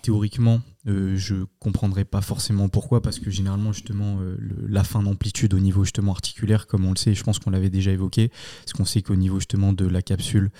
théoriquement, 0.00 0.60
Euh, 0.88 1.16
je 1.16 1.36
comprendrais 1.60 2.04
pas 2.04 2.20
forcément 2.20 2.68
pourquoi, 2.68 3.02
parce 3.02 3.20
que 3.20 3.30
généralement, 3.30 3.72
justement, 3.72 4.18
euh, 4.20 4.36
la 4.68 4.82
fin 4.82 5.00
d'amplitude 5.00 5.54
au 5.54 5.60
niveau 5.60 5.84
justement 5.84 6.10
articulaire, 6.10 6.66
comme 6.66 6.84
on 6.84 6.90
le 6.90 6.96
sait, 6.96 7.14
je 7.14 7.22
pense 7.22 7.38
qu'on 7.38 7.50
l'avait 7.50 7.70
déjà 7.70 7.92
évoqué, 7.92 8.30
parce 8.60 8.72
qu'on 8.72 8.84
sait 8.84 9.00
qu'au 9.00 9.14
niveau 9.14 9.38
justement 9.38 9.72
de 9.72 9.86
la 9.86 10.02
capsule 10.02 10.50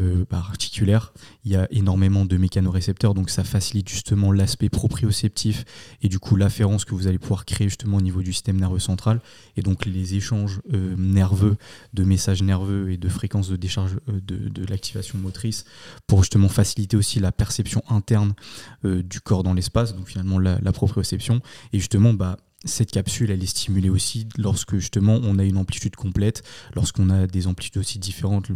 euh, 0.00 0.24
bah, 0.28 0.38
articulaire, 0.38 1.12
il 1.44 1.52
y 1.52 1.56
a 1.56 1.68
énormément 1.70 2.24
de 2.24 2.36
mécanorécepteurs, 2.36 3.14
donc 3.14 3.30
ça 3.30 3.44
facilite 3.44 3.88
justement 3.88 4.32
l'aspect 4.32 4.70
proprioceptif 4.70 5.64
et 6.02 6.08
du 6.08 6.18
coup 6.18 6.34
l'afférence 6.34 6.84
que 6.84 6.96
vous 6.96 7.06
allez 7.06 7.18
pouvoir 7.18 7.44
créer 7.44 7.68
justement 7.68 7.98
au 7.98 8.02
niveau 8.02 8.22
du 8.22 8.32
système 8.32 8.58
nerveux 8.58 8.80
central, 8.80 9.20
et 9.56 9.62
donc 9.62 9.86
les 9.86 10.16
échanges 10.16 10.60
nerveux, 10.68 11.56
de 11.94 12.02
messages 12.02 12.42
nerveux 12.42 12.90
et 12.90 12.96
de 12.96 13.08
fréquences 13.08 13.48
de 13.48 13.56
décharge 13.56 13.98
de, 14.08 14.48
de 14.48 14.64
l'activation 14.66 15.18
motrice, 15.18 15.64
pour 16.08 16.24
justement 16.24 16.48
faciliter 16.48 16.96
aussi 16.96 17.20
la 17.20 17.30
perception 17.30 17.82
interne 17.88 18.34
du 18.82 19.20
corps 19.20 19.42
dans 19.42 19.54
les 19.54 19.59
donc 19.94 20.08
finalement 20.08 20.38
la, 20.38 20.72
proprioception. 20.72 21.40
Et 21.72 21.78
justement, 21.78 22.12
bah, 22.14 22.36
cette 22.64 22.90
capsule, 22.90 23.30
elle 23.30 23.42
est 23.42 23.46
stimulée 23.46 23.88
aussi 23.88 24.28
lorsque 24.36 24.76
justement 24.76 25.18
on 25.22 25.38
a 25.38 25.44
une 25.44 25.56
amplitude 25.56 25.96
complète, 25.96 26.42
lorsqu'on 26.74 27.08
a 27.08 27.26
des 27.26 27.46
amplitudes 27.46 27.78
aussi 27.78 27.98
différentes, 27.98 28.48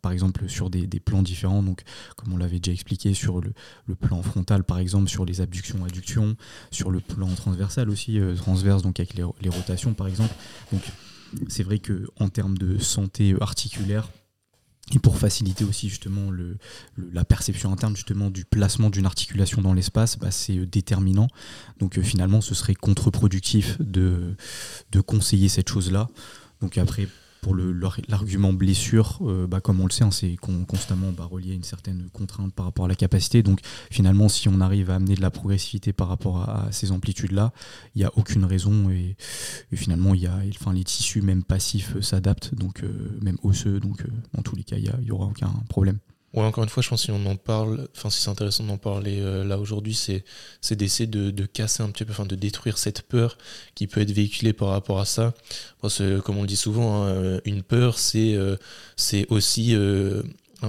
par 0.00 0.12
exemple 0.12 0.48
sur 0.48 0.70
des, 0.70 0.86
plans 1.00 1.22
différents, 1.22 1.62
donc 1.62 1.82
comme 2.16 2.32
on 2.32 2.36
l'avait 2.36 2.60
déjà 2.60 2.72
expliqué 2.72 3.14
sur 3.14 3.40
le, 3.40 3.52
plan 3.96 4.22
frontal 4.22 4.62
par 4.62 4.78
exemple, 4.78 5.08
sur 5.08 5.24
les 5.24 5.40
abductions, 5.40 5.84
adductions, 5.84 6.36
sur 6.70 6.90
le 6.90 7.00
plan 7.00 7.28
transversal 7.34 7.90
aussi, 7.90 8.20
euh, 8.20 8.36
transverse 8.36 8.82
donc 8.82 9.00
avec 9.00 9.14
les, 9.14 9.24
les, 9.40 9.48
rotations 9.48 9.94
par 9.94 10.06
exemple. 10.06 10.34
Donc 10.72 10.82
c'est 11.48 11.64
vrai 11.64 11.80
que 11.80 12.06
en 12.20 12.28
termes 12.28 12.56
de 12.56 12.78
santé 12.78 13.34
articulaire, 13.40 14.08
et 14.94 14.98
pour 14.98 15.18
faciliter 15.18 15.64
aussi 15.64 15.88
justement 15.88 16.30
le, 16.30 16.56
la 17.12 17.24
perception 17.24 17.72
interne 17.72 17.94
justement 17.94 18.30
du 18.30 18.44
placement 18.44 18.90
d'une 18.90 19.06
articulation 19.06 19.60
dans 19.60 19.74
l'espace, 19.74 20.18
bah, 20.18 20.30
c'est 20.30 20.56
euh, 20.56 20.66
déterminant. 20.66 21.28
Donc 21.78 21.98
euh, 21.98 22.02
finalement, 22.02 22.40
ce 22.40 22.54
serait 22.54 22.74
contre-productif 22.74 23.80
de, 23.80 24.34
de 24.92 25.00
conseiller 25.00 25.48
cette 25.48 25.68
chose-là. 25.68 26.08
Donc 26.60 26.78
après, 26.78 27.08
pour 27.40 27.56
l'argument 27.56 28.52
blessure, 28.52 29.18
euh, 29.22 29.46
bah, 29.46 29.60
comme 29.60 29.80
on 29.80 29.86
le 29.86 29.90
sait, 29.90 30.04
hein, 30.04 30.10
c'est 30.10 30.36
constamment 30.66 31.12
bah, 31.12 31.24
relié 31.24 31.52
à 31.52 31.54
une 31.54 31.64
certaine 31.64 32.08
contrainte 32.12 32.52
par 32.52 32.66
rapport 32.66 32.86
à 32.86 32.88
la 32.88 32.94
capacité. 32.94 33.42
Donc 33.42 33.60
finalement, 33.90 34.28
si 34.28 34.48
on 34.48 34.60
arrive 34.60 34.90
à 34.90 34.96
amener 34.96 35.14
de 35.14 35.20
la 35.20 35.30
progressivité 35.30 35.92
par 35.92 36.08
rapport 36.08 36.48
à, 36.48 36.68
ces 36.72 36.92
amplitudes-là, 36.92 37.52
il 37.94 37.98
n'y 37.98 38.04
a 38.04 38.12
aucune 38.16 38.44
raison. 38.44 38.90
Et, 38.90 39.16
finalement, 39.74 40.14
y 40.14 40.26
a, 40.26 40.40
les 40.72 40.84
tissus, 40.84 41.22
même 41.22 41.44
passifs, 41.44 41.96
euh, 41.96 42.02
s'adaptent, 42.02 42.54
donc 42.54 42.82
euh, 42.82 43.18
même 43.20 43.38
osseux. 43.42 43.80
Donc 43.80 44.04
dans 44.34 44.42
tous 44.42 44.56
les 44.56 44.64
cas, 44.64 44.76
il 44.76 44.92
n'y 45.04 45.10
aura 45.10 45.26
aucun 45.26 45.52
problème. 45.68 45.98
Ouais, 46.34 46.42
encore 46.44 46.62
une 46.62 46.68
fois, 46.68 46.82
je 46.82 46.90
pense 46.90 47.00
que 47.00 47.06
si 47.06 47.10
on 47.10 47.24
en 47.24 47.36
parle, 47.36 47.88
enfin 47.96 48.10
si 48.10 48.20
c'est 48.20 48.28
intéressant 48.28 48.64
d'en 48.64 48.76
parler 48.76 49.18
euh, 49.20 49.44
là 49.44 49.58
aujourd'hui, 49.58 49.94
c'est 49.94 50.24
c'est 50.60 50.76
d'essayer 50.76 51.06
de, 51.06 51.46
casser 51.46 51.82
un 51.82 51.88
petit 51.90 52.04
peu, 52.04 52.12
enfin 52.12 52.26
de 52.26 52.34
détruire 52.34 52.76
cette 52.76 53.00
peur 53.02 53.38
qui 53.74 53.86
peut 53.86 54.02
être 54.02 54.10
véhiculée 54.10 54.52
par 54.52 54.68
rapport 54.68 55.00
à 55.00 55.06
ça. 55.06 55.32
Parce 55.80 55.98
que 55.98 56.20
comme 56.20 56.36
on 56.36 56.42
le 56.42 56.46
dit 56.46 56.56
souvent, 56.56 57.02
hein, 57.02 57.08
euh, 57.08 57.40
une 57.46 57.62
peur, 57.62 57.98
c'est 57.98 58.34
euh, 58.34 58.56
c'est 58.96 59.26
aussi 59.30 59.74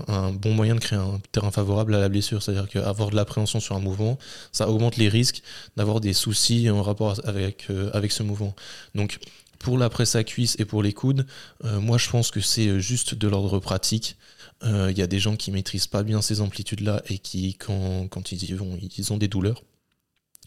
un, 0.08 0.32
bon 0.32 0.54
moyen 0.54 0.76
de 0.76 0.80
créer 0.80 0.98
un 0.98 1.20
terrain 1.34 1.52
favorable 1.52 1.94
à 1.94 2.00
la 2.00 2.08
blessure. 2.08 2.42
C'est-à-dire 2.42 2.70
qu'avoir 2.70 3.10
de 3.10 3.18
l'appréhension 3.18 3.60
sur 3.60 3.76
un 3.76 3.80
mouvement, 3.80 4.18
ça 4.54 4.70
augmente 4.70 4.96
les 4.96 5.10
risques 5.10 5.44
d'avoir 5.76 6.00
des 6.00 6.14
soucis 6.14 6.70
en 6.70 6.84
rapport 6.84 7.20
avec, 7.26 7.68
avec 7.94 8.14
ce 8.14 8.24
mouvement. 8.24 8.56
Donc, 8.96 9.20
pour 9.58 9.78
la 9.78 9.90
presse 9.90 10.16
à 10.16 10.24
cuisse 10.24 10.56
et 10.60 10.64
pour 10.64 10.84
les 10.84 10.94
coudes, 10.94 11.26
moi 11.64 11.98
je 11.98 12.10
pense 12.10 12.32
que 12.32 12.40
c'est 12.40 12.80
juste 12.80 13.14
de 13.16 13.28
l'ordre 13.28 13.60
pratique. 13.60 14.16
Il 14.62 14.70
euh, 14.70 14.92
y 14.92 15.02
a 15.02 15.08
des 15.08 15.20
gens 15.20 15.36
qui 15.36 15.52
maîtrisent 15.52 15.88
pas 15.88 16.04
bien 16.04 16.22
ces 16.22 16.42
amplitudes-là 16.42 17.02
et 17.10 17.18
qui, 17.18 17.56
quand, 17.56 18.32
ils 18.32 18.50
y 18.50 18.54
vont, 18.54 18.78
ils 18.98 19.14
ont 19.14 19.18
des 19.18 19.28
douleurs. 19.28 19.64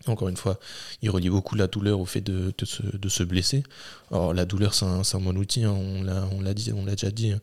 Encore 0.07 0.28
une 0.28 0.37
fois, 0.37 0.59
ils 1.00 1.11
relient 1.11 1.31
beaucoup 1.31 1.54
la 1.54 1.69
douleur 1.69 2.00
au 2.00 2.07
fait 2.07 2.21
de, 2.21 2.52
se, 2.64 3.23
blesser. 3.23 3.62
Alors 4.11 4.35
la 4.35 4.45
douleur, 4.45 4.75
c'est 4.75 4.85
un, 4.85 5.21
bon 5.21 5.37
outil, 5.38 5.62
hein. 5.64 5.75
on 5.75 6.40
l'a 6.40 6.54
déjà 6.54 7.11
dit. 7.11 7.35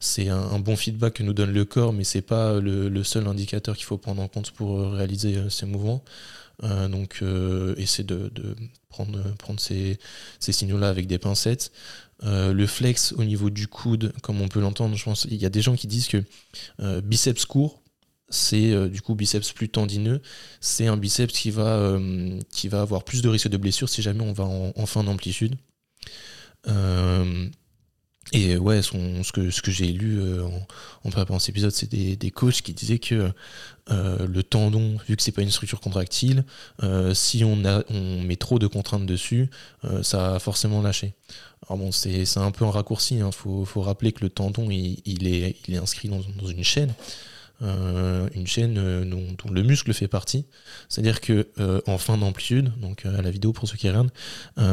C'est 0.00 0.28
un, 0.28 0.58
bon 0.58 0.76
feedback 0.76 1.14
que 1.14 1.22
nous 1.22 1.32
donne 1.32 1.52
le 1.52 1.64
corps, 1.64 1.92
mais 1.92 2.04
c'est 2.04 2.22
pas 2.22 2.58
le, 2.58 3.04
seul 3.04 3.26
indicateur 3.28 3.76
qu'il 3.76 3.86
faut 3.86 3.98
prendre 3.98 4.20
en 4.20 4.28
compte 4.28 4.50
pour 4.50 4.92
réaliser 4.92 5.36
euh, 5.36 5.48
ces 5.48 5.66
mouvements. 5.66 6.02
Euh, 6.64 6.88
donc, 6.88 7.20
euh, 7.22 7.74
essayer 7.76 8.04
de, 8.04 8.30
prendre, 8.88 9.22
ces 9.60 9.98
signaux-là 10.40 10.88
avec 10.88 11.06
des 11.06 11.18
pincettes. 11.18 11.70
Euh, 12.24 12.52
le 12.52 12.66
flex 12.66 13.12
au 13.12 13.24
niveau 13.24 13.48
du 13.48 13.68
coude, 13.68 14.12
comme 14.22 14.40
on 14.40 14.48
peut 14.48 14.60
l'entendre, 14.60 14.96
je 14.96 15.04
pense, 15.04 15.26
il 15.30 15.36
y 15.36 15.46
a 15.46 15.50
des 15.50 15.62
gens 15.62 15.76
qui 15.76 15.86
disent 15.86 16.08
que 16.08 16.24
euh, 16.80 17.00
biceps 17.00 17.44
court, 17.44 17.80
c'est 18.28 18.72
euh, 18.72 18.88
du 18.88 19.00
coup 19.00 19.14
biceps 19.14 19.52
plus 19.52 19.68
tendineux, 19.68 20.20
c'est 20.60 20.88
un 20.88 20.96
biceps 20.96 21.32
qui 21.32 21.50
va, 21.50 21.98
qui 22.50 22.68
va 22.68 22.80
avoir 22.80 23.04
plus 23.04 23.22
de 23.22 23.28
risque 23.28 23.48
de 23.48 23.56
blessure 23.56 23.88
si 23.88 24.02
jamais 24.02 24.22
on 24.22 24.32
va 24.32 24.44
en, 24.44 24.86
fin 24.86 25.04
d'amplitude. 25.04 25.56
Et 28.32 28.56
ouais, 28.56 28.82
ce 28.82 29.32
que, 29.32 29.70
j'ai 29.70 29.86
lu 29.86 30.20
en, 30.40 30.66
en 31.04 31.10
préparant 31.10 31.38
cet 31.38 31.50
épisode, 31.50 31.70
c'est 31.70 31.90
des, 31.90 32.30
coachs 32.30 32.62
qui 32.62 32.74
disaient 32.74 32.98
que 32.98 33.32
le 33.88 34.42
tendon, 34.42 34.98
vu 35.08 35.16
que 35.16 35.22
c'est 35.22 35.32
pas 35.32 35.42
une 35.42 35.50
structure 35.50 35.80
contractile, 35.80 36.44
si 37.14 37.44
on, 37.44 37.64
a, 37.64 37.82
met 37.90 38.36
trop 38.36 38.58
de 38.58 38.66
contraintes 38.66 39.06
dessus, 39.06 39.48
ça 40.02 40.18
va 40.18 40.38
forcément 40.38 40.82
lâcher. 40.82 41.14
Alors 41.66 41.78
bon, 41.78 41.92
c'est 41.92 42.36
un 42.36 42.50
peu 42.50 42.64
un 42.64 42.70
raccourci, 42.70 43.16
il 43.16 43.22
hein. 43.22 43.30
faut, 43.32 43.64
rappeler 43.80 44.12
que 44.12 44.20
le 44.22 44.30
tendon, 44.30 44.68
il, 44.70 45.26
est, 45.26 45.76
inscrit 45.76 46.08
dans 46.08 46.20
une 46.48 46.64
chaîne. 46.64 46.92
Euh, 47.60 48.28
une 48.34 48.46
chaîne 48.46 48.76
euh, 48.78 49.04
dont, 49.04 49.50
le 49.50 49.62
muscle 49.64 49.92
fait 49.92 50.06
partie. 50.06 50.46
C'est-à-dire 50.88 51.20
que 51.20 51.48
euh, 51.58 51.80
en 51.88 51.98
fin 51.98 52.16
d'amplitude, 52.16 52.72
donc 52.80 53.04
à 53.04 53.20
la 53.20 53.30
vidéo 53.32 53.52
pour 53.52 53.68
ceux 53.68 53.76
qui 53.76 53.88
regardent, 53.88 54.12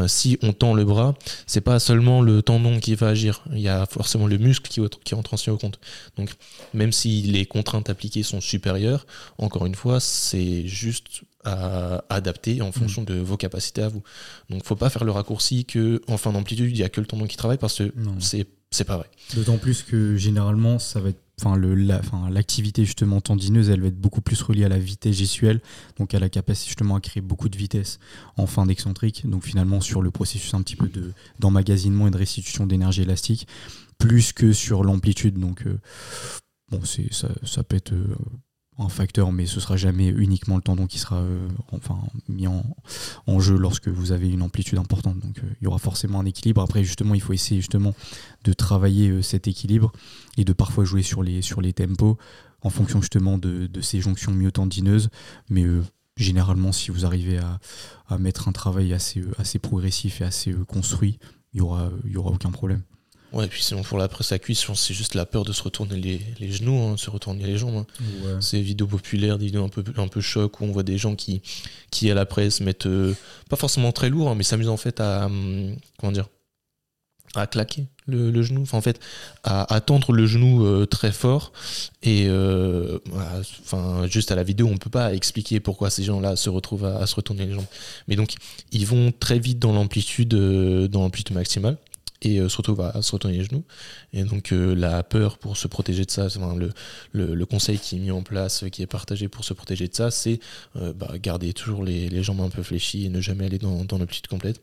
si 0.08 0.38
on 0.44 0.54
tend 0.54 0.74
le 0.74 0.86
bras, 0.86 1.16
c'est 1.48 1.62
pas 1.62 1.80
seulement 1.80 2.22
le 2.22 2.42
tendon 2.42 2.80
qui 2.80 2.94
va 2.96 3.08
agir, 3.08 3.44
il 3.52 3.60
y 3.60 3.70
a 3.70 3.86
forcément 3.88 4.28
le 4.28 4.38
muscle 4.38 4.70
qui, 4.70 4.82
qui 5.04 5.16
entre 5.16 5.34
en 5.34 5.52
au 5.52 5.58
compte. 5.58 5.80
Donc 6.18 6.32
même 6.74 6.92
si 6.92 7.22
les 7.24 7.46
contraintes 7.46 7.90
appliquées 7.90 8.24
sont 8.24 8.42
supérieures, 8.42 9.06
encore 9.38 9.66
une 9.66 9.76
fois, 9.76 10.00
c'est 10.00 10.68
juste 10.68 11.24
à 11.44 12.04
adapter 12.10 12.62
en 12.62 12.72
fonction 12.72 13.04
mm. 13.04 13.06
de 13.06 13.14
vos 13.16 13.38
capacités 13.38 13.82
à 13.82 13.88
vous. 13.88 14.04
Donc 14.50 14.64
faut 14.64 14.76
pas 14.76 14.90
faire 14.90 15.04
le 15.04 15.12
raccourci 15.12 15.66
que 15.66 16.02
en 16.08 16.18
fin 16.18 16.32
d'amplitude, 16.32 16.70
il 16.72 16.78
y 16.78 16.84
a 16.84 16.90
que 16.90 17.02
le 17.02 17.08
tendon 17.08 17.26
qui 17.26 17.38
travaille 17.38 17.58
parce 17.58 17.78
que 17.78 17.94
c'est 18.20 18.48
c'est 18.76 18.84
pas 18.84 18.98
vrai. 18.98 19.10
D'autant 19.36 19.58
plus 19.58 19.84
que 19.84 20.18
généralement 20.18 20.80
ça 20.80 21.00
va 21.00 21.10
être 21.10 21.22
l'activité 22.30 22.86
justement 22.86 23.20
tendineuse, 23.20 23.70
elle 23.70 23.82
va 23.82 23.88
être 23.88 24.00
beaucoup 24.00 24.22
plus 24.22 24.42
reliée 24.42 24.64
à 24.64 24.70
la 24.70 24.80
vitesse 24.80 25.18
gestuelle, 25.18 25.62
donc 25.98 26.14
à 26.14 26.20
la 26.20 26.30
capacité 26.30 26.68
justement 26.68 26.96
à 26.96 27.02
créer 27.02 27.22
beaucoup 27.22 27.50
de 27.50 27.58
vitesse 27.58 28.00
en 28.38 28.48
fin 28.48 28.66
d'excentrique, 28.66 29.30
donc 29.30 29.44
finalement 29.44 29.82
sur 29.82 30.02
le 30.02 30.12
processus 30.12 30.54
un 30.54 30.62
petit 30.62 30.76
peu 30.76 30.88
de 30.88 31.12
d'emmagasinement 31.40 32.08
et 32.08 32.12
de 32.12 32.18
restitution 32.18 32.66
d'énergie 32.66 33.02
élastique, 33.02 33.48
plus 33.98 34.32
que 34.34 34.54
sur 34.54 34.84
l'amplitude. 34.84 35.38
Donc 35.38 35.66
euh, 35.66 35.78
bon, 36.72 36.82
c'est 36.84 37.14
ça, 37.14 37.30
ça 37.44 37.64
peut 37.64 37.82
euh, 37.92 38.16
un 38.78 38.90
facteur, 38.90 39.32
mais 39.32 39.46
ce 39.46 39.60
sera 39.60 39.78
jamais 39.78 40.10
uniquement 40.10 40.58
le 40.58 40.62
tendon 40.62 40.86
qui 40.86 41.00
sera 41.00 41.18
euh, 41.18 41.48
enfin 41.72 41.98
mis 42.28 42.48
en, 42.48 43.40
jeu 43.40 43.58
lorsque 43.58 43.88
vous 43.88 44.12
avez 44.12 44.30
une 44.30 44.42
amplitude 44.42 44.78
importante. 44.78 45.20
Donc 45.20 45.40
euh, 45.40 45.48
il 45.62 45.66
y 45.66 45.68
aura 45.68 45.78
forcément 45.78 46.20
un 46.20 46.26
équilibre. 46.26 46.62
Après 46.62 46.84
justement, 46.84 47.16
il 47.16 47.22
faut 47.22 47.34
essayer 47.34 47.62
justement 47.62 47.94
de 48.44 48.54
travailler 48.54 49.10
euh, 49.10 49.22
cet 49.22 49.48
équilibre 49.48 49.92
et 50.38 50.44
de 50.44 50.54
parfois 50.54 50.84
jouer 50.84 51.04
sur 51.04 51.24
les 51.24 51.42
sur 51.42 51.62
les 51.62 51.74
tempos 51.74 52.18
en 52.62 52.70
fonction 52.70 53.00
justement 53.00 53.38
de, 53.38 53.70
ces 53.82 54.02
jonctions 54.02 54.32
myotendineuses. 54.32 55.10
Mais 55.50 55.64
généralement, 56.18 56.72
si 56.72 56.90
vous 56.90 57.06
arrivez 57.06 57.38
à, 57.38 58.18
mettre 58.18 58.48
un 58.48 58.52
travail 58.52 58.92
assez 58.94 59.24
assez 59.38 59.60
progressif 59.60 60.22
et 60.22 60.24
assez 60.24 60.54
construit, 60.68 61.20
il 61.54 61.60
y 61.60 61.62
aura 61.62 61.92
aura 62.16 62.32
aucun 62.32 62.52
problème. 62.52 62.82
Ouais, 63.36 63.46
et 63.46 63.48
puis 63.50 63.62
sinon 63.62 63.82
pour 63.82 63.98
la 63.98 64.08
presse 64.08 64.32
à 64.32 64.40
cuisse, 64.40 64.66
c'est 64.76 64.94
juste 64.94 65.14
la 65.14 65.26
peur 65.26 65.44
de 65.44 65.52
se 65.52 65.62
retourner 65.62 65.98
les, 65.98 66.22
les 66.40 66.52
genoux, 66.54 66.82
hein, 66.82 66.96
se 66.96 67.10
retourner 67.10 67.46
les 67.46 67.58
jambes. 67.58 67.86
Hein. 67.86 68.38
C'est 68.40 68.62
vidéos 68.62 68.88
populaires, 68.88 69.38
des 69.38 69.48
vidéos 69.48 69.66
un 69.66 69.70
peu, 69.70 69.84
un 69.98 70.08
peu 70.08 70.22
choc 70.22 70.62
où 70.62 70.64
on 70.64 70.72
voit 70.72 70.84
des 70.84 70.98
gens 70.98 71.16
qui, 71.16 71.42
qui 71.92 72.10
à 72.10 72.14
la 72.14 72.26
presse 72.26 72.62
mettent 72.62 72.86
euh, 72.86 73.14
pas 73.50 73.58
forcément 73.58 73.92
très 73.92 74.10
lourd, 74.10 74.30
hein, 74.30 74.36
mais 74.36 74.44
s'amusent 74.44 74.70
en 74.70 74.78
fait 74.78 75.02
à 75.02 75.26
hum, 75.26 75.76
comment 76.00 76.14
dire 76.14 76.30
à 77.38 77.48
claquer 77.48 77.88
le, 78.06 78.32
le, 78.32 78.42
genou, 78.44 78.62
enfin 78.62 78.78
en 78.78 78.82
fait 78.82 79.02
à, 79.44 79.82
tendre 79.82 80.14
le 80.14 80.26
genou 80.26 80.66
euh, 80.66 80.86
très 80.86 81.12
fort 81.12 81.52
et 82.02 82.28
euh, 82.30 83.00
enfin 83.12 84.08
juste 84.08 84.32
à 84.32 84.36
la 84.36 84.44
vidéo 84.44 84.70
on 84.72 84.78
peut 84.78 84.90
pas 84.90 85.14
expliquer 85.14 85.60
pourquoi 85.60 85.90
ces 85.90 86.04
gens-là 86.04 86.38
se 86.38 86.50
retrouvent 86.50 86.86
à, 86.86 87.00
à, 87.00 87.08
se 87.08 87.16
retourner 87.16 87.46
les 87.46 87.54
jambes, 87.54 87.66
mais 88.08 88.16
donc 88.16 88.36
ils 88.72 88.86
vont 88.86 89.12
très 89.12 89.38
vite 89.38 89.60
dans 89.60 89.74
l'amplitude 89.74 90.30
dans 90.30 91.02
l'amplitude 91.02 91.36
maximale 91.36 91.78
et 92.26 92.40
euh, 92.40 92.50
surtout 92.50 92.76
va 92.76 93.02
se 93.02 93.12
retourner 93.12 93.38
les 93.38 93.44
genoux. 93.44 93.64
Et 94.12 94.24
donc 94.24 94.52
euh, 94.52 94.74
la 94.76 95.04
peur 95.04 95.38
pour 95.38 95.58
se 95.58 95.68
protéger 95.68 96.06
de 96.06 96.12
ça, 96.12 96.28
le, 96.58 97.36
le, 97.36 97.46
conseil 97.46 97.78
qui 97.78 97.96
est 97.96 98.00
mis 98.00 98.12
en 98.12 98.24
place, 98.24 98.66
qui 98.72 98.82
est 98.82 98.88
partagé 98.88 99.28
pour 99.28 99.46
se 99.46 99.54
protéger 99.54 99.88
de 99.88 99.94
ça, 99.94 100.10
c'est 100.10 100.40
euh, 100.76 100.92
bah, 100.92 101.14
garder 101.22 101.54
toujours 101.54 101.84
les, 101.84 102.10
les, 102.10 102.24
jambes 102.24 102.42
un 102.42 102.50
peu 102.50 102.64
fléchies 102.64 103.06
et 103.06 103.10
ne 103.10 103.22
jamais 103.22 103.46
aller 103.46 103.60
dans, 103.60 103.86
dans 103.86 104.00
l'amplitude 104.00 104.28
complète. 104.28 104.62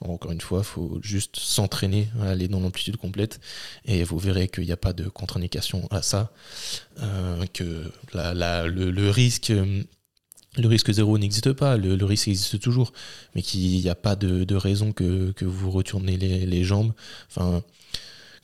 Encore 0.00 0.32
une 0.32 0.40
fois, 0.40 0.60
il 0.60 0.64
faut 0.64 0.98
juste 1.02 1.36
s'entraîner 1.36 2.08
à 2.20 2.30
aller 2.30 2.48
dans 2.48 2.60
l'amplitude 2.60 2.96
complète 2.96 3.40
et 3.84 4.02
vous 4.02 4.18
verrez 4.18 4.48
qu'il 4.48 4.64
n'y 4.64 4.72
a 4.72 4.76
pas 4.76 4.92
de 4.92 5.08
contre-indication 5.08 5.86
à 5.90 6.02
ça, 6.02 6.32
que 7.52 7.92
la, 8.14 8.34
la, 8.34 8.66
le, 8.66 8.90
le, 8.90 9.10
risque 9.10 9.52
le 10.56 10.66
risque 10.66 10.90
zéro 10.92 11.16
n'existe 11.18 11.52
pas, 11.52 11.76
le, 11.76 12.04
risque 12.04 12.28
existe 12.28 12.60
toujours, 12.60 12.92
mais 13.34 13.42
qu'il 13.42 13.60
n'y 13.60 13.88
a 13.88 13.94
pas 13.94 14.16
de, 14.16 14.54
raison 14.54 14.92
que, 14.92 15.32
vous 15.40 15.70
retournez 15.70 16.16
les, 16.16 16.64
jambes. 16.64 16.92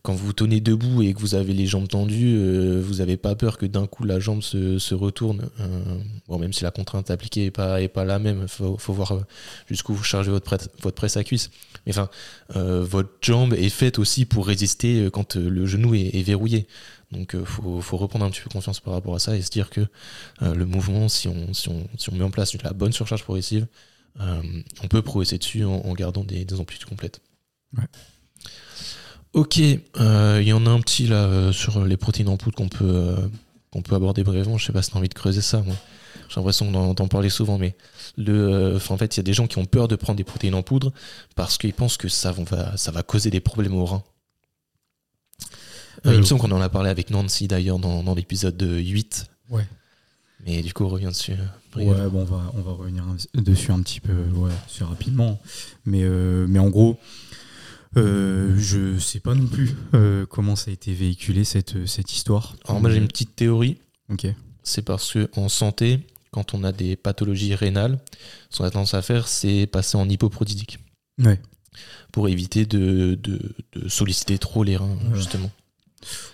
Quand 0.07 0.15
vous 0.15 0.33
tenez 0.33 0.61
debout 0.61 1.03
et 1.03 1.13
que 1.13 1.19
vous 1.19 1.35
avez 1.35 1.53
les 1.53 1.67
jambes 1.67 1.89
tendues, 1.89 2.37
euh, 2.37 2.81
vous 2.81 2.99
n'avez 2.99 3.17
pas 3.17 3.35
peur 3.35 3.59
que 3.59 3.67
d'un 3.67 3.89
coup 3.89 4.05
la 4.05 4.21
jambe 4.21 4.41
se, 4.41 4.95
retourne. 4.95 5.49
Euh, 5.59 5.99
bon, 6.29 6.39
même 6.39 6.53
si 6.53 6.63
la 6.63 6.71
contrainte 6.71 7.11
appliquée 7.11 7.47
n'est 7.47 7.89
pas, 7.89 8.05
la 8.05 8.21
même, 8.21 8.43
il 8.43 8.49
faut, 8.49 8.93
voir 8.93 9.13
euh, 9.13 9.21
jusqu'où 9.69 9.95
vous 9.95 10.05
chargez 10.05 10.31
votre, 10.31 10.47
presse, 10.93 11.17
à 11.17 11.25
cuisse. 11.25 11.51
Mais 11.87 11.99
enfin, 11.99 12.09
votre 12.51 13.15
jambe 13.21 13.55
est 13.55 13.69
faite 13.69 13.99
aussi 13.99 14.27
pour 14.27 14.47
résister 14.47 15.09
quand 15.13 15.35
le 15.35 15.67
genou 15.67 15.97
est, 15.97 16.23
verrouillé. 16.23 16.69
Donc 17.11 17.35
il 17.35 17.45
faut, 17.45 17.97
reprendre 17.97 18.27
un 18.27 18.31
petit 18.31 18.43
peu 18.43 18.51
confiance 18.51 18.79
par 18.79 18.95
rapport 18.95 19.17
à 19.17 19.19
ça 19.19 19.37
et 19.37 19.43
se 19.43 19.51
dire 19.51 19.71
que 19.71 19.81
le 20.41 20.67
mouvement, 20.67 21.09
si 21.09 21.27
on, 21.27 22.13
met 22.13 22.23
en 22.23 22.31
place 22.31 22.55
la 22.63 22.73
bonne 22.73 22.93
surcharge 22.93 23.25
progressive, 23.25 23.67
on 24.21 24.89
peut 24.89 25.03
progresser 25.03 25.39
dessus 25.39 25.65
en, 25.65 25.93
gardant 25.95 26.23
des, 26.23 26.45
des 26.45 26.61
amplitudes 26.61 26.89
complètes. 26.89 27.21
Ok, 29.37 29.61
euh, 29.61 30.39
il 30.41 30.49
y 30.49 30.53
en 30.55 30.65
a 30.65 30.71
un 30.71 30.81
petit 30.81 31.07
là 31.07 31.27
euh, 31.27 31.53
sur 31.53 31.85
les 31.85 31.99
protéines 31.99 32.31
en 32.31 32.39
poudre 32.39 32.57
qu'on 32.57 32.71
peut, 32.71 32.87
euh, 32.89 33.17
qu'on 33.71 33.83
peut 33.83 33.95
aborder 33.95 34.25
brièvement. 34.25 34.57
Je 34.57 34.65
sais 34.65 34.73
pas 34.73 34.81
si 34.81 34.91
tu 34.91 34.97
as 34.97 34.99
envie 34.99 35.11
de 35.11 35.15
creuser 35.15 35.43
ça. 35.43 35.63
J'ai 36.31 36.37
l'impression 36.37 36.73
d'en 36.95 37.07
parler 37.07 37.29
souvent, 37.29 37.59
mais 37.59 37.77
le, 38.17 38.79
en 38.89 38.97
fait, 38.97 39.15
il 39.15 39.19
y 39.19 39.21
a 39.21 39.23
des 39.23 39.35
gens 39.35 39.47
qui 39.47 39.59
ont 39.59 39.67
peur 39.67 39.89
de 39.89 39.97
prendre 39.97 40.17
des 40.17 40.25
protéines 40.25 40.55
en 40.55 40.63
poudre 40.63 40.91
parce 41.35 41.59
qu'ils 41.59 41.75
pensent 41.75 41.99
que 41.99 42.09
ça 42.09 42.33
va, 42.33 42.79
ça 42.79 42.91
va 42.93 43.03
causer 43.03 43.29
des 43.29 43.41
problèmes 43.41 43.75
au 43.75 43.85
rein. 43.85 44.03
il 46.07 46.13
me 46.13 46.23
semble 46.23 46.41
qu'on 46.41 46.53
en 46.53 46.61
a 46.63 46.71
parlé 46.71 46.89
avec 46.89 47.11
Nancy 47.11 47.47
d'ailleurs 47.47 47.79
dans, 47.79 48.15
l'épisode 48.15 48.63
8. 48.63 49.27
Ouais. 49.51 49.69
Mais 50.47 50.63
du 50.63 50.73
coup, 50.73 50.85
on 50.85 50.89
revient 50.89 51.09
dessus. 51.09 51.35
Ouais, 51.75 51.85
bon, 52.09 52.23
on 52.23 52.25
va, 52.25 52.53
on 52.55 52.63
va 52.63 52.73
revenir 52.73 53.05
dessus 53.35 53.71
un 53.71 53.83
petit 53.83 54.01
peu 54.01 54.15
ouais, 54.15 54.53
rapidement. 54.81 55.39
Mais, 55.85 56.05
mais 56.49 56.59
en 56.59 56.71
gros, 56.71 56.99
euh, 57.97 58.55
je 58.59 58.99
sais 58.99 59.21
pas 59.21 59.35
non 59.35 59.47
plus 59.47 59.75
euh, 59.95 60.27
comment 60.27 60.57
ça 60.57 60.71
a 60.71 60.75
été 60.75 60.93
véhiculé 60.93 61.45
cette, 61.45 61.87
cette 61.87 62.13
histoire. 62.13 62.57
Alors 62.67 62.81
moi 62.81 62.91
j'ai 62.91 62.99
une 62.99 63.09
petite 63.09 63.37
théorie. 63.37 63.79
Ok. 64.11 64.27
C'est 64.63 64.83
parce 64.83 65.13
que 65.13 65.31
en 65.37 65.49
santé, 65.49 66.01
quand 66.31 66.55
on 66.55 66.65
a 66.65 66.73
des 66.73 66.97
pathologies 66.97 67.55
rénales, 67.55 67.99
ce 68.51 68.59
qu'on 68.59 68.65
a 68.65 68.71
tendance 68.71 68.95
à 68.95 69.03
faire, 69.03 69.29
c'est 69.29 69.67
passer 69.67 69.97
en 69.97 70.09
hypoprotidique. 70.09 70.79
Ouais. 71.23 71.41
Pour 72.13 72.29
éviter 72.29 72.67
de, 72.67 73.19
de, 73.23 73.89
solliciter 73.89 74.39
trop 74.39 74.65
les 74.65 74.77
reins, 74.77 74.99
justement. 75.15 75.51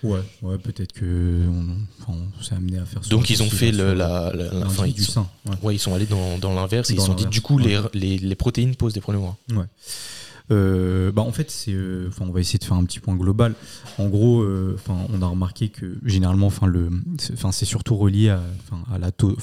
Ouais, 0.03 0.19
ouais 0.41 0.57
peut-être 0.57 0.93
que 0.93 1.41
on, 2.07 2.43
s'est 2.43 2.55
amené 2.55 2.77
à 2.79 2.85
faire 2.85 3.03
ça. 3.03 3.09
Donc 3.09 3.29
ils 3.29 3.41
ont 3.43 3.49
fait 3.49 3.71
le, 3.71 3.93
la, 3.93 4.31
la, 4.33 4.69
fin, 4.69 4.87
du 4.87 5.03
sein. 5.03 5.27
Ouais. 5.61 5.75
ils 5.75 5.79
sont 5.79 5.93
allés 5.93 6.05
dans, 6.05 6.37
dans 6.37 6.53
l'inverse 6.53 6.89
et 6.89 6.93
ils 6.93 6.99
se 6.99 7.05
sont 7.05 7.13
dit 7.13 7.25
du 7.25 7.41
coup 7.41 7.57
les, 7.57 7.79
les, 7.93 8.17
les, 8.17 8.35
protéines 8.35 8.75
posent 8.75 8.93
des 8.93 9.01
problèmes. 9.01 9.23
Ouais. 9.51 9.65
Euh, 10.51 11.11
bah 11.11 11.21
en 11.21 11.31
fait, 11.31 11.53
euh, 11.69 12.09
on 12.19 12.31
va 12.31 12.39
essayer 12.39 12.59
de 12.59 12.63
faire 12.63 12.77
un 12.77 12.83
petit 12.83 12.99
point 12.99 13.15
global. 13.15 13.55
En 13.97 14.07
gros, 14.07 14.41
euh, 14.41 14.77
on 14.87 15.21
a 15.21 15.27
remarqué 15.27 15.69
que 15.69 15.97
généralement, 16.03 16.49
le, 16.65 16.89
c'est 17.17 17.65
surtout 17.65 17.95
relié 17.95 18.35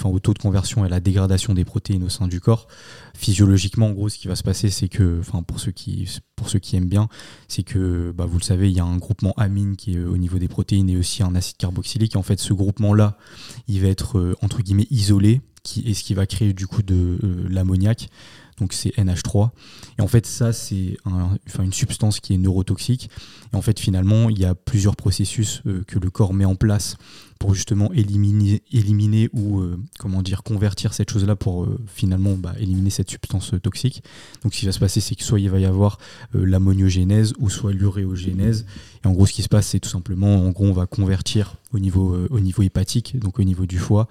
au 0.05 0.19
taux 0.19 0.35
de 0.35 0.39
conversion 0.39 0.85
et 0.85 0.87
à 0.87 0.91
la 0.91 1.01
dégradation 1.01 1.55
des 1.55 1.65
protéines 1.65 2.05
au 2.05 2.09
sein 2.09 2.29
du 2.29 2.41
corps. 2.41 2.69
Physiologiquement, 3.15 3.89
en 3.89 3.93
gros, 3.93 4.09
ce 4.09 4.19
qui 4.19 4.29
va 4.29 4.37
se 4.37 4.43
passer, 4.43 4.71
c'est 4.71 4.89
que, 4.89 5.21
pour 5.47 5.61
ceux 5.61 5.73
qui, 5.73 6.77
aiment 6.77 6.89
bien, 6.89 7.09
c'est 7.49 7.63
que, 7.63 8.13
bah, 8.17 8.27
vous 8.27 8.39
le 8.39 8.45
savez, 8.45 8.71
il 8.71 8.77
y 8.77 8.81
a 8.81 8.85
un 8.85 8.97
groupement 8.97 9.35
amine 9.37 9.77
qui 9.77 9.95
est 9.95 9.99
au 9.99 10.17
niveau 10.17 10.39
des 10.39 10.49
protéines 10.49 10.91
et 10.91 10.97
aussi 10.97 11.23
un 11.23 11.35
acide 11.35 11.57
carboxylique. 11.57 12.15
Et 12.15 12.19
en 12.19 12.23
fait, 12.23 12.41
ce 12.41 12.53
groupement-là, 12.53 13.17
il 13.69 13.81
va 13.81 13.89
être 13.89 14.37
entre 14.43 14.63
guillemets 14.63 14.87
isolé, 14.91 15.41
est 15.85 15.95
ce 15.95 16.03
qui 16.03 16.15
va 16.15 16.27
créer 16.27 16.53
du 16.53 16.67
coup 16.67 16.83
de 16.83 17.19
l'ammoniac 17.49 18.09
donc 18.61 18.73
c'est 18.73 18.91
NH3. 18.91 19.51
Et 19.99 20.03
en 20.03 20.09
fait, 20.09 20.27
ça, 20.27 20.53
c'est 20.53 20.97
une 21.59 21.73
substance 21.73 22.21
qui 22.21 22.35
est 22.35 22.39
neurotoxique. 22.39 23.11
Et 23.53 23.57
en 23.57 23.63
fait, 23.63 23.81
finalement, 23.81 24.31
il 24.31 24.39
y 24.39 24.45
a 24.45 24.55
plusieurs 24.55 24.97
processus 24.97 25.63
euh, 25.67 25.83
que 25.87 25.99
le 25.99 26.11
corps 26.11 26.35
met 26.35 26.45
en 26.45 26.55
place 26.55 26.97
pour 27.39 27.55
justement 27.55 27.91
éliminer, 27.93 28.63
éliminer 28.71 29.31
ou 29.33 29.61
euh, 29.61 29.79
comment 29.99 30.23
dire 30.23 30.43
convertir 30.43 30.93
cette 30.93 31.11
chose-là 31.11 31.37
pour 31.37 31.65
euh, 31.65 31.81
finalement 31.87 32.35
bah, 32.35 32.55
éliminer 32.59 32.91
cette 32.91 33.11
substance 33.11 33.55
toxique. 33.63 34.05
Donc 34.43 34.55
ce 34.55 34.61
qui 34.61 34.67
va 34.67 34.73
se 34.73 34.79
passer, 34.79 35.01
c'est 35.01 35.15
que 35.15 35.25
soit 35.25 35.41
il 35.41 35.49
va 35.49 35.59
y 35.59 35.65
avoir 35.65 35.99
l'ammoniogénèse 36.35 37.33
ou 37.39 37.49
soit 37.49 37.73
l'uréogénèse. 37.73 38.67
Et 39.05 39.09
en 39.09 39.13
gros, 39.13 39.25
ce 39.27 39.33
qui 39.33 39.43
se 39.43 39.49
passe, 39.49 39.69
c'est 39.69 39.81
tout 39.81 39.89
simplement, 39.89 40.45
en 40.47 40.51
gros, 40.51 40.67
on 40.67 40.73
va 40.73 40.87
convertir 40.87 41.57
au 41.73 41.79
niveau, 41.79 42.15
euh, 42.15 42.27
au 42.31 42.41
niveau 42.41 42.63
hépatique, 42.63 43.19
donc 43.19 43.39
au 43.39 43.45
niveau 43.45 43.67
du 43.67 43.79
foie, 43.79 44.09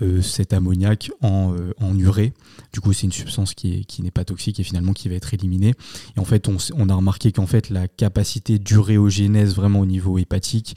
euh, 0.00 0.22
cet 0.22 0.52
ammoniac 0.52 1.10
en, 1.20 1.54
euh, 1.54 1.74
en, 1.78 1.96
urée. 1.98 2.32
Du 2.72 2.80
coup, 2.80 2.92
c'est 2.92 3.06
une 3.06 3.12
substance 3.12 3.54
qui, 3.54 3.84
qui 3.84 4.02
n'est 4.02 4.10
pas 4.10 4.24
toxique 4.24 4.58
et 4.60 4.62
finalement 4.62 4.92
qui 4.92 5.08
va 5.08 5.14
être 5.14 5.34
éliminée. 5.34 5.74
Et 6.16 6.20
en 6.20 6.24
fait, 6.24 6.48
on, 6.48 6.88
a 6.88 6.94
remarqué 6.94 7.32
qu'en 7.32 7.46
fait, 7.46 7.70
la 7.70 7.88
capacité 7.88 8.58
d'uréogénèse 8.58 9.54
vraiment 9.54 9.80
au 9.80 9.86
niveau 9.86 10.18
hépatique, 10.18 10.76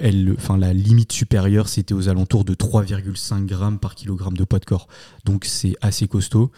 elle, 0.00 0.34
enfin, 0.36 0.56
la 0.58 0.72
limite 0.72 1.12
supérieure, 1.12 1.68
c'était 1.68 1.94
aux 1.94 2.08
alentours 2.08 2.44
de 2.44 2.54
3,5 2.54 3.46
grammes 3.46 3.78
par 3.78 3.94
kilogramme 3.94 4.36
de 4.36 4.44
poids 4.44 4.58
de 4.58 4.64
corps. 4.64 4.88
Donc, 5.24 5.44
c'est 5.44 5.74
assez 5.80 6.08
costaud. 6.08 6.50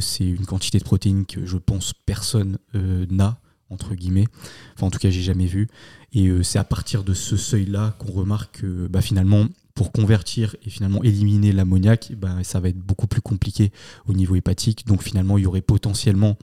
c'est 0.00 0.26
une 0.26 0.46
quantité 0.46 0.78
de 0.78 0.84
protéines 0.84 1.26
que 1.26 1.44
je 1.44 1.58
pense 1.58 1.92
personne 2.06 2.58
n'a 2.74 3.38
entre 3.70 3.94
guillemets. 3.94 4.26
Enfin, 4.74 4.86
en 4.86 4.90
tout 4.90 4.98
cas, 4.98 5.10
j'ai 5.10 5.22
jamais 5.22 5.46
vu. 5.46 5.68
Et 6.12 6.28
euh, 6.28 6.42
c'est 6.42 6.58
à 6.58 6.64
partir 6.64 7.04
de 7.04 7.14
ce 7.14 7.36
seuil-là 7.36 7.96
qu'on 7.98 8.12
remarque 8.12 8.60
que 8.60 8.86
bah, 8.86 9.00
finalement, 9.00 9.46
pour 9.74 9.92
convertir 9.92 10.56
et 10.64 10.70
finalement 10.70 11.02
éliminer 11.02 11.52
l'ammoniac, 11.52 12.12
bah, 12.16 12.36
ça 12.42 12.60
va 12.60 12.68
être 12.68 12.78
beaucoup 12.78 13.06
plus 13.06 13.20
compliqué 13.20 13.72
au 14.06 14.12
niveau 14.12 14.34
hépatique. 14.34 14.86
Donc 14.86 15.02
finalement, 15.02 15.38
il 15.38 15.44
y 15.44 15.46
aurait 15.46 15.60
potentiellement 15.60 16.36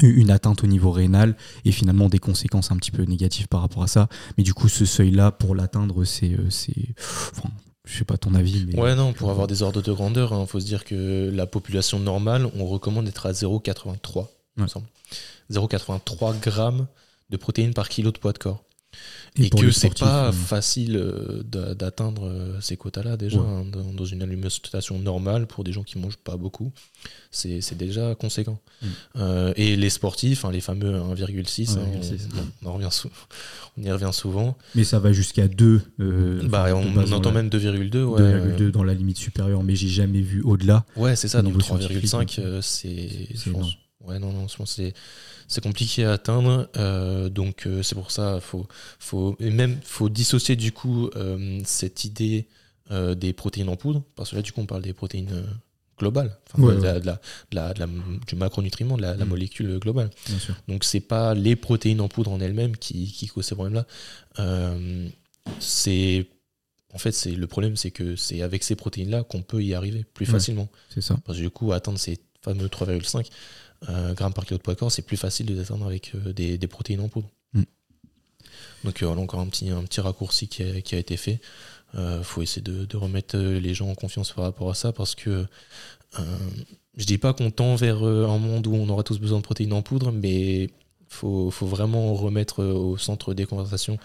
une 0.00 0.30
atteinte 0.30 0.64
au 0.64 0.66
niveau 0.66 0.90
rénal 0.90 1.36
et 1.64 1.72
finalement 1.72 2.08
des 2.08 2.18
conséquences 2.18 2.70
un 2.70 2.76
petit 2.76 2.90
peu 2.90 3.02
négatives 3.02 3.48
par 3.48 3.60
rapport 3.60 3.82
à 3.82 3.86
ça. 3.86 4.08
Mais 4.36 4.44
du 4.44 4.54
coup, 4.54 4.68
ce 4.68 4.84
seuil-là, 4.84 5.30
pour 5.32 5.54
l'atteindre, 5.54 6.04
c'est... 6.04 6.32
Euh, 6.32 6.46
enfin, 6.46 7.50
je 7.84 7.98
sais 7.98 8.04
pas 8.04 8.16
ton 8.16 8.34
avis. 8.34 8.64
Mais... 8.66 8.78
Ouais, 8.78 8.94
non, 8.94 9.12
pour 9.12 9.30
avoir 9.30 9.46
des 9.46 9.62
ordres 9.62 9.82
de 9.82 9.92
grandeur, 9.92 10.32
il 10.32 10.36
hein, 10.36 10.46
faut 10.46 10.60
se 10.60 10.66
dire 10.66 10.84
que 10.84 11.30
la 11.32 11.46
population 11.46 11.98
normale, 11.98 12.48
on 12.56 12.66
recommande 12.66 13.06
d'être 13.06 13.26
à 13.26 13.32
0,83, 13.32 14.28
il 14.56 14.62
me 14.62 14.68
semble. 14.68 14.86
0,83 15.50 16.38
grammes 16.40 16.86
de 17.30 17.36
protéines 17.36 17.74
par 17.74 17.88
kilo 17.88 18.12
de 18.12 18.18
poids 18.18 18.32
de 18.32 18.38
corps. 18.38 18.64
Et, 19.36 19.48
que 19.48 19.70
c'est 19.70 19.98
pas 19.98 20.26
euh, 20.26 20.32
facile 20.32 20.96
euh, 20.96 21.42
d'atteindre 21.74 22.26
euh, 22.26 22.60
ces 22.60 22.76
quotas-là 22.76 23.16
déjà 23.16 23.40
hein, 23.40 23.64
dans, 23.64 24.04
une 24.04 24.22
alimentation 24.22 24.98
normale 24.98 25.46
pour 25.46 25.64
des 25.64 25.72
gens 25.72 25.82
qui 25.82 25.98
mangent 25.98 26.18
pas 26.18 26.36
beaucoup. 26.36 26.70
C'est 27.30 27.76
déjà 27.78 28.14
conséquent. 28.14 28.58
Mm. 28.82 29.52
et 29.56 29.76
les 29.76 29.88
sportifs, 29.88 30.44
hein, 30.44 30.52
les 30.52 30.60
fameux 30.60 30.92
1,6, 30.92 31.78
hein, 31.78 31.82
on, 32.62 32.68
on, 32.68 32.74
on, 33.78 33.82
y 33.82 33.90
revient 33.90 34.10
souvent. 34.12 34.58
Mais 34.74 34.84
ça 34.84 34.98
va 34.98 35.12
jusqu'à 35.12 35.48
2. 35.48 35.80
bah, 36.44 36.66
on, 36.74 37.12
entend 37.12 37.32
même 37.32 37.48
2,2. 37.48 38.02
Ouais, 38.02 38.20
2,2 38.20 38.70
dans 38.70 38.84
la 38.84 38.92
limite 38.92 39.16
supérieure, 39.16 39.62
mais 39.62 39.76
j'ai 39.76 39.88
jamais 39.88 40.20
vu 40.20 40.42
au-delà. 40.42 40.84
Ouais, 40.96 41.16
c'est 41.16 41.28
ça. 41.28 41.40
Donc 41.40 41.56
3,5, 41.56 42.60
c'est. 42.60 43.28
Ouais, 44.06 44.18
non, 44.18 44.32
non, 44.32 44.48
je 44.48 44.56
pense 44.56 44.72
c'est 44.72 44.94
c'est 45.48 45.62
compliqué 45.62 46.04
à 46.04 46.12
atteindre. 46.12 46.68
Euh, 46.76 47.28
donc 47.28 47.66
euh, 47.66 47.82
c'est 47.82 47.94
pour 47.94 48.10
ça, 48.10 48.40
faut, 48.40 48.66
faut, 48.98 49.36
et 49.38 49.50
même 49.50 49.78
faut 49.84 50.08
dissocier 50.08 50.56
du 50.56 50.72
coup 50.72 51.10
euh, 51.16 51.60
cette 51.64 52.04
idée 52.04 52.46
des 53.16 53.32
protéines 53.32 53.70
en 53.70 53.76
poudre, 53.76 54.02
parce 54.16 54.30
que 54.30 54.36
là 54.36 54.42
du 54.42 54.52
coup 54.52 54.60
on 54.60 54.66
parle 54.66 54.82
des 54.82 54.92
protéines 54.92 55.44
globales, 55.98 56.36
du 56.58 58.36
macronutriment, 58.36 58.98
de 58.98 59.02
la, 59.02 59.16
mm. 59.16 59.24
molécule 59.24 59.78
globale. 59.78 60.10
Donc 60.68 60.84
c'est 60.84 61.00
pas 61.00 61.32
les 61.32 61.56
protéines 61.56 62.02
en 62.02 62.08
poudre 62.08 62.32
en 62.32 62.40
elles-mêmes 62.40 62.76
qui, 62.76 63.10
qui 63.10 63.28
causent 63.28 63.46
ces 63.46 63.54
problèmes-là. 63.54 63.86
c'est 65.58 66.26
en 66.94 66.98
fait, 66.98 67.12
c'est 67.12 67.32
le 67.32 67.46
problème, 67.46 67.76
c'est 67.76 67.90
que 67.90 68.16
c'est 68.16 68.42
avec 68.42 68.62
ces 68.62 68.76
protéines-là 68.76 69.22
qu'on 69.24 69.42
peut 69.42 69.62
y 69.62 69.74
arriver 69.74 70.04
plus 70.12 70.26
facilement. 70.26 70.68
C'est 70.90 71.00
ça. 71.00 71.16
Parce 71.24 71.38
que 71.38 71.42
du 71.42 71.50
coup, 71.50 71.72
atteindre 71.72 71.98
ces 71.98 72.18
fameux 72.42 72.66
3,5, 72.66 73.18
euh, 73.18 73.22
grammes 73.88 74.32
par 74.32 74.44
kilo 74.44 74.58
de 74.58 74.62
poids 74.62 74.74
corps, 74.74 74.92
c'est 74.92 75.02
plus 75.02 75.16
facile 75.16 75.46
de 75.46 75.54
descendre 75.54 75.86
avec 75.86 76.12
euh, 76.14 76.32
des, 76.32 76.66
protéines 76.66 77.00
en 77.00 77.08
poudre. 77.08 77.28
Mm. 77.52 77.62
Donc 78.84 79.02
euh, 79.02 79.06
voilà 79.06 79.22
encore 79.22 79.40
un 79.40 79.46
petit, 79.46 79.70
un 79.70 79.82
petit 79.84 80.00
raccourci 80.00 80.48
qui 80.48 80.62
a, 80.62 80.80
qui 80.80 80.94
a 80.94 80.98
été 80.98 81.16
fait. 81.16 81.40
Il 81.94 82.24
faut 82.24 82.40
essayer 82.40 82.62
de, 82.62 82.86
de, 82.86 82.96
remettre 82.96 83.36
les 83.36 83.74
gens 83.74 83.90
en 83.90 83.94
confiance 83.94 84.32
par 84.32 84.44
rapport 84.44 84.70
à 84.70 84.74
ça 84.74 84.92
parce 84.92 85.14
que 85.14 85.46
je 86.96 87.04
dis 87.04 87.18
pas 87.18 87.34
qu'on 87.34 87.50
tend 87.50 87.74
vers 87.74 88.02
un 88.02 88.38
monde 88.38 88.66
où 88.66 88.74
on 88.74 88.88
aura 88.88 89.02
tous 89.02 89.18
besoin 89.18 89.40
de 89.40 89.42
protéines 89.42 89.74
en 89.74 89.82
poudre, 89.82 90.10
mais 90.10 90.70
faut, 91.10 91.50
faut 91.50 91.66
vraiment 91.66 92.14
remettre 92.14 92.64
au 92.64 92.96
centre 92.96 93.34
des 93.34 93.44
conversations 93.44 93.98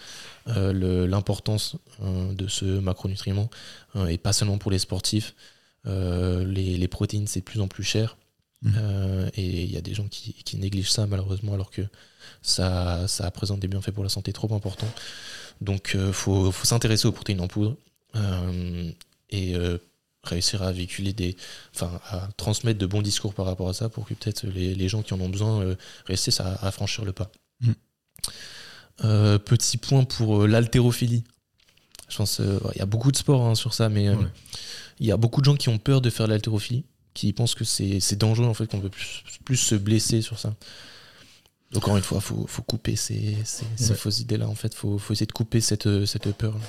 l'importance 0.44 1.76
de 2.02 2.46
ce 2.46 2.66
macronutriment 2.66 3.48
et 4.06 4.18
pas 4.18 4.34
seulement 4.34 4.58
pour 4.58 4.70
les 4.70 4.80
sportifs. 4.80 5.34
les, 5.86 6.76
les, 6.76 6.88
protéines, 6.88 7.26
c'est 7.26 7.40
de 7.40 7.46
plus 7.46 7.62
en 7.62 7.68
plus 7.68 7.84
cher. 7.84 8.18
Mmh. 8.62 8.72
Euh, 8.76 9.30
et 9.34 9.62
il 9.62 9.70
y 9.70 9.76
a 9.76 9.80
des 9.80 9.94
gens 9.94 10.08
qui, 10.08 10.34
négligent 10.56 10.90
ça 10.90 11.06
malheureusement 11.06 11.54
alors 11.54 11.70
que 11.70 11.82
ça, 12.42 13.06
ça 13.06 13.30
présente 13.30 13.60
des 13.60 13.68
bienfaits 13.68 13.92
pour 13.92 14.02
la 14.02 14.10
santé 14.10 14.32
trop 14.32 14.52
importants. 14.54 14.92
Donc 15.60 15.92
il 15.94 16.00
euh, 16.00 16.12
faut, 16.12 16.52
s'intéresser 16.52 17.06
aux 17.06 17.12
protéines 17.12 17.40
en 17.40 17.48
poudre 17.48 17.76
euh, 18.16 18.90
et 19.30 19.54
réussir 20.24 20.62
à 20.62 20.72
véhiculer 20.72 21.12
des. 21.12 21.36
Enfin, 21.74 22.00
à 22.08 22.28
transmettre 22.36 22.78
de 22.78 22.86
bons 22.86 23.02
discours 23.02 23.34
par 23.34 23.46
rapport 23.46 23.68
à 23.68 23.74
ça 23.74 23.88
pour 23.88 24.06
que 24.06 24.14
peut-être 24.14 24.46
les, 24.46 24.88
gens 24.88 25.02
qui 25.02 25.14
en 25.14 25.20
ont 25.20 25.28
besoin 25.28 25.76
réussissent 26.06 26.40
à, 26.40 26.70
franchir 26.72 27.04
le 27.04 27.12
pas. 27.12 27.30
Mm. 27.60 27.72
Euh, 29.04 29.38
petit 29.38 29.76
point 29.76 30.04
pour 30.04 30.46
l'haltérophilie. 30.46 31.22
Je 32.08 32.16
pense 32.16 32.40
il 32.40 32.78
y 32.78 32.80
a 32.80 32.86
beaucoup 32.86 33.12
de 33.12 33.16
sports 33.16 33.46
hein, 33.46 33.54
sur 33.54 33.74
ça, 33.74 33.88
mais 33.88 34.08
il 34.98 35.06
y 35.06 35.12
a 35.12 35.16
beaucoup 35.16 35.40
de 35.40 35.44
gens 35.44 35.56
qui 35.56 35.68
ont 35.68 35.78
peur 35.78 36.00
de 36.00 36.10
faire 36.10 36.26
l'haltérophilie, 36.26 36.84
qui 37.14 37.32
pensent 37.32 37.54
que 37.54 37.64
c'est 37.64 38.16
dangereux 38.16 38.46
en 38.46 38.54
fait, 38.54 38.66
qu'on 38.66 38.80
peut 38.80 38.90
plus, 39.44 39.56
se 39.56 39.74
blesser 39.74 40.22
sur 40.22 40.38
ça. 40.38 40.54
Donc 41.72 41.84
encore 41.84 41.96
une 41.96 42.02
fois, 42.02 42.18
il 42.18 42.24
faut, 42.24 42.46
faut, 42.46 42.62
couper 42.62 42.96
ces, 42.96 43.36
ces, 43.44 43.94
fausses 43.94 44.20
idées-là. 44.20 44.48
En 44.48 44.54
fait, 44.54 44.68
il 44.68 44.76
faut, 44.76 44.96
faut, 44.96 45.12
essayer 45.12 45.26
de 45.26 45.32
couper 45.32 45.60
cette, 45.60 46.06
cette 46.06 46.32
peur. 46.32 46.54
-là. 46.54 46.64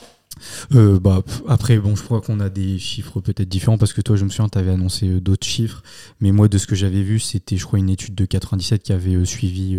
Euh, 0.75 0.99
bah, 0.99 1.23
après, 1.47 1.77
bon, 1.77 1.95
je 1.95 2.03
crois 2.03 2.21
qu'on 2.21 2.39
a 2.39 2.49
des 2.49 2.79
chiffres 2.79 3.19
peut-être 3.19 3.49
différents 3.49 3.77
parce 3.77 3.93
que 3.93 4.01
toi, 4.01 4.15
je 4.15 4.25
me 4.25 4.29
souviens, 4.29 4.49
tu 4.49 4.57
avais 4.57 4.71
annoncé 4.71 5.07
euh, 5.07 5.21
d'autres 5.21 5.47
chiffres. 5.47 5.83
Mais 6.19 6.31
moi, 6.31 6.47
de 6.47 6.57
ce 6.57 6.67
que 6.67 6.75
j'avais 6.75 7.03
vu, 7.03 7.19
c'était, 7.19 7.57
je 7.57 7.65
crois, 7.65 7.79
une 7.79 7.89
étude 7.89 8.15
de 8.15 8.25
97 8.25 8.83
qui 8.83 8.93
avait 8.93 9.15
euh, 9.15 9.25
suivi 9.25 9.77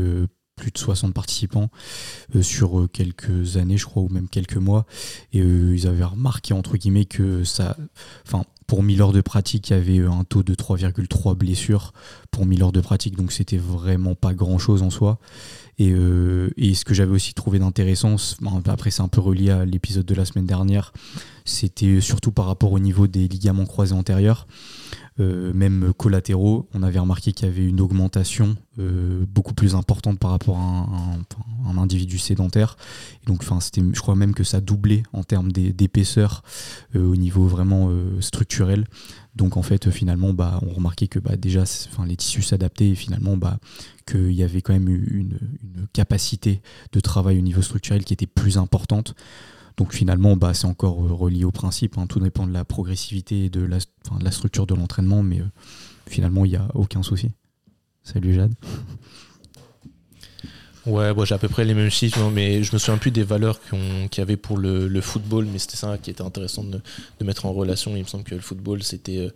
plus 0.60 0.70
de 0.70 0.78
60 0.78 1.14
participants 1.14 1.70
sur 2.42 2.86
quelques 2.92 3.56
années, 3.56 3.78
je 3.78 3.86
crois, 3.86 4.02
ou 4.02 4.08
même 4.08 4.28
quelques 4.28 4.56
mois. 4.56 4.84
Et 5.32 5.38
ils 5.38 5.86
avaient 5.86 6.04
remarqué, 6.04 6.52
entre 6.52 6.76
guillemets, 6.76 7.06
que 7.06 7.44
ça. 7.44 7.76
Enfin, 8.26 8.44
pour 8.66 8.82
1000 8.82 9.02
heures 9.02 9.12
de 9.12 9.20
pratique, 9.20 9.70
il 9.70 9.72
y 9.72 9.76
avait 9.76 10.06
un 10.06 10.22
taux 10.24 10.42
de 10.42 10.54
3,3 10.54 11.34
blessures 11.34 11.92
pour 12.30 12.46
1000 12.46 12.62
heures 12.62 12.72
de 12.72 12.80
pratique. 12.80 13.16
Donc, 13.16 13.32
c'était 13.32 13.56
vraiment 13.56 14.14
pas 14.14 14.34
grand-chose 14.34 14.82
en 14.82 14.90
soi. 14.90 15.18
Euh, 15.80 16.50
et, 16.56 16.74
ce 16.74 16.84
que 16.84 16.94
j'avais 16.94 17.12
aussi 17.12 17.34
trouvé 17.34 17.58
d'intéressant, 17.58 18.16
après 18.66 18.90
c'est 18.90 19.02
un 19.02 19.08
peu 19.08 19.20
relié 19.20 19.50
à 19.50 19.64
l'épisode 19.64 20.04
de 20.04 20.14
la 20.14 20.24
semaine 20.24 20.46
dernière, 20.46 20.92
c'était 21.44 22.00
surtout 22.00 22.32
par 22.32 22.46
rapport 22.46 22.72
au 22.72 22.78
niveau 22.78 23.06
des 23.06 23.28
ligaments 23.28 23.66
croisés 23.66 23.94
antérieurs. 23.94 24.46
Euh, 25.20 25.52
même 25.52 25.92
collatéraux, 25.96 26.68
on 26.74 26.82
avait 26.82 26.98
remarqué 26.98 27.32
qu'il 27.32 27.46
y 27.46 27.50
avait 27.50 27.66
une 27.66 27.80
augmentation 27.80 28.56
euh, 28.78 29.24
beaucoup 29.28 29.54
plus 29.54 29.74
importante 29.74 30.18
par 30.18 30.30
rapport 30.30 30.56
à 30.56 30.86
un, 31.66 31.78
individu 31.78 32.18
sédentaire. 32.18 32.76
Et 33.22 33.26
donc, 33.26 33.42
je 33.42 34.00
crois 34.00 34.16
même 34.16 34.34
que 34.34 34.44
ça 34.44 34.60
doublait 34.60 35.02
en 35.12 35.22
termes 35.22 35.52
d'épaisseur 35.52 36.42
au 36.94 37.16
niveau 37.16 37.46
vraiment 37.46 37.90
structurel. 38.20 38.86
Donc 39.36 39.56
en 39.56 39.62
fait, 39.62 39.90
finalement, 39.90 40.32
bah, 40.32 40.60
on 40.66 40.74
remarquait 40.74 41.06
que 41.06 41.18
bah, 41.18 41.36
déjà, 41.36 41.64
les 42.06 42.16
tissus 42.16 42.42
s'adaptaient 42.42 42.90
et 42.90 42.94
finalement, 42.94 43.36
bah, 43.36 43.58
qu'il 44.06 44.32
y 44.32 44.42
avait 44.42 44.60
quand 44.60 44.72
même 44.72 44.88
une, 44.88 45.38
capacité 45.92 46.62
de 46.92 47.00
travail 47.00 47.38
au 47.38 47.42
niveau 47.42 47.62
structurel 47.62 48.04
qui 48.04 48.12
était 48.12 48.26
plus 48.26 48.58
importante. 48.58 49.14
Donc 49.80 49.94
finalement, 49.94 50.36
bah, 50.36 50.52
c'est 50.52 50.66
encore 50.66 50.96
relié 50.96 51.44
au 51.44 51.52
principe. 51.52 51.96
Hein. 51.96 52.06
Tout 52.06 52.20
dépend 52.20 52.46
de 52.46 52.52
la 52.52 52.66
progressivité 52.66 53.46
et 53.46 53.48
de 53.48 53.62
la, 53.62 53.78
la 54.20 54.30
structure 54.30 54.66
de 54.66 54.74
l'entraînement, 54.74 55.22
mais 55.22 55.40
euh, 55.40 55.46
finalement, 56.06 56.44
il 56.44 56.50
n'y 56.50 56.56
a 56.58 56.68
aucun 56.74 57.02
souci. 57.02 57.30
Salut 58.02 58.34
Jade. 58.34 58.52
Ouais, 60.84 61.14
j'ai 61.24 61.34
à 61.34 61.38
peu 61.38 61.48
près 61.48 61.64
les 61.64 61.72
mêmes 61.72 61.88
chiffres, 61.88 62.18
hein, 62.18 62.30
mais 62.30 62.62
je 62.62 62.74
me 62.74 62.78
souviens 62.78 62.98
plus 62.98 63.10
des 63.10 63.22
valeurs 63.22 63.58
qu'il 63.70 64.18
y 64.18 64.20
avait 64.20 64.36
pour 64.36 64.58
le, 64.58 65.00
football, 65.00 65.46
mais 65.50 65.58
c'était 65.58 65.78
ça 65.78 65.96
qui 65.96 66.10
était 66.10 66.20
intéressant 66.20 66.62
de, 66.62 66.82
mettre 67.24 67.46
en 67.46 67.52
relation. 67.54 67.96
Il 67.96 68.02
me 68.02 68.06
semble 68.06 68.24
que 68.24 68.34
le 68.34 68.42
football, 68.42 68.82
c'était. 68.82 69.16
Euh, 69.16 69.30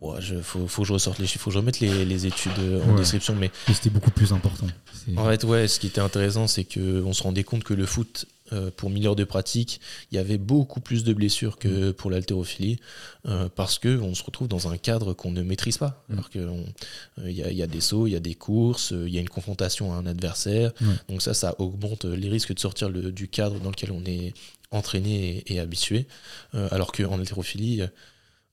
ouais, 0.00 0.18
il 0.30 0.42
faut, 0.42 0.68
faut, 0.68 0.82
que 0.82 0.88
je 0.88 0.92
ressorte 0.92 1.18
les 1.18 1.26
chiffres, 1.26 1.42
faut 1.42 1.50
que 1.50 1.54
je 1.54 1.58
remette 1.58 1.80
les, 1.80 2.26
études 2.26 2.52
euh, 2.60 2.84
en 2.88 2.94
description. 2.94 3.34
Mais, 3.34 3.50
c'était 3.66 3.90
beaucoup 3.90 4.12
plus 4.12 4.32
important. 4.32 4.68
En 5.16 5.24
fait, 5.26 5.42
ouais, 5.42 5.66
ce 5.66 5.80
qui 5.80 5.88
était 5.88 6.00
intéressant, 6.00 6.46
c'est 6.46 6.62
qu'on 6.62 7.12
se 7.12 7.22
rendait 7.24 7.42
compte 7.42 7.64
que 7.64 7.74
le 7.74 7.84
foot, 7.84 8.26
euh, 8.54 8.70
pour 8.74 8.90
1000 8.90 9.06
heures 9.06 9.16
de 9.16 9.24
pratique, 9.24 9.80
il 10.10 10.16
y 10.16 10.18
avait 10.18 10.38
beaucoup 10.38 10.80
plus 10.80 11.04
de 11.04 11.12
blessures 11.12 11.58
que 11.58 11.90
mm. 11.90 11.92
pour 11.94 12.10
l'haltérophilie, 12.10 12.78
euh, 13.26 13.48
parce 13.54 13.78
qu'on 13.78 14.14
se 14.14 14.22
retrouve 14.22 14.48
dans 14.48 14.68
un 14.68 14.76
cadre 14.76 15.12
qu'on 15.12 15.32
ne 15.32 15.42
maîtrise 15.42 15.78
pas. 15.78 16.04
Mm. 16.08 16.12
Alors 16.12 16.30
qu'il 16.30 16.40
euh, 16.40 17.30
y, 17.30 17.62
a 17.62 17.66
des 17.66 17.80
sauts, 17.80 18.06
il 18.06 18.12
y 18.12 18.16
a 18.16 18.20
des 18.20 18.34
courses, 18.34 18.92
il 18.92 19.12
y 19.12 19.18
a 19.18 19.20
une 19.20 19.28
confrontation 19.28 19.92
à 19.92 19.96
un 19.96 20.06
adversaire. 20.06 20.72
Donc 21.08 21.22
ça, 21.22 21.34
ça 21.34 21.54
augmente 21.58 22.04
les 22.04 22.28
risques 22.28 22.54
de 22.54 22.60
sortir 22.60 22.90
du 22.90 23.28
cadre 23.28 23.58
dans 23.60 23.70
lequel 23.70 23.92
on 23.92 24.04
est 24.04 24.32
entraîné 24.70 25.42
et, 25.46 25.60
habitué. 25.60 26.06
alors 26.52 26.92
qu'en 26.92 27.18
haltérophilie, 27.18 27.82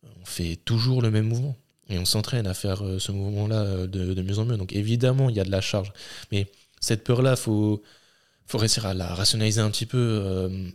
on 0.04 0.26
fait 0.26 0.56
toujours 0.56 1.02
le 1.02 1.12
même 1.12 1.28
mouvement. 1.28 1.58
Et 1.90 2.00
on 2.00 2.06
s'entraîne 2.06 2.48
à 2.48 2.54
faire 2.54 2.84
ce 3.00 3.12
mouvement-là 3.12 3.88
de, 3.88 4.14
de 4.14 4.22
mieux 4.22 4.40
en 4.40 4.46
mieux. 4.46 4.58
Donc 4.58 4.74
évidemment, 4.74 5.30
il 5.30 5.36
y 5.36 5.40
a 5.40 5.44
de 5.44 5.52
la 5.52 5.62
charge. 5.62 5.92
Mais 6.32 6.48
cette 6.80 7.04
peur-là, 7.04 7.36
faut 7.36 7.82
faut 8.52 8.58
réussir 8.58 8.86
à 8.86 8.94
la 8.94 9.08
rationaliser 9.08 9.62
un 9.62 9.72
petit 9.72 9.86
peu. 9.86 9.98
Euh, 9.98 10.70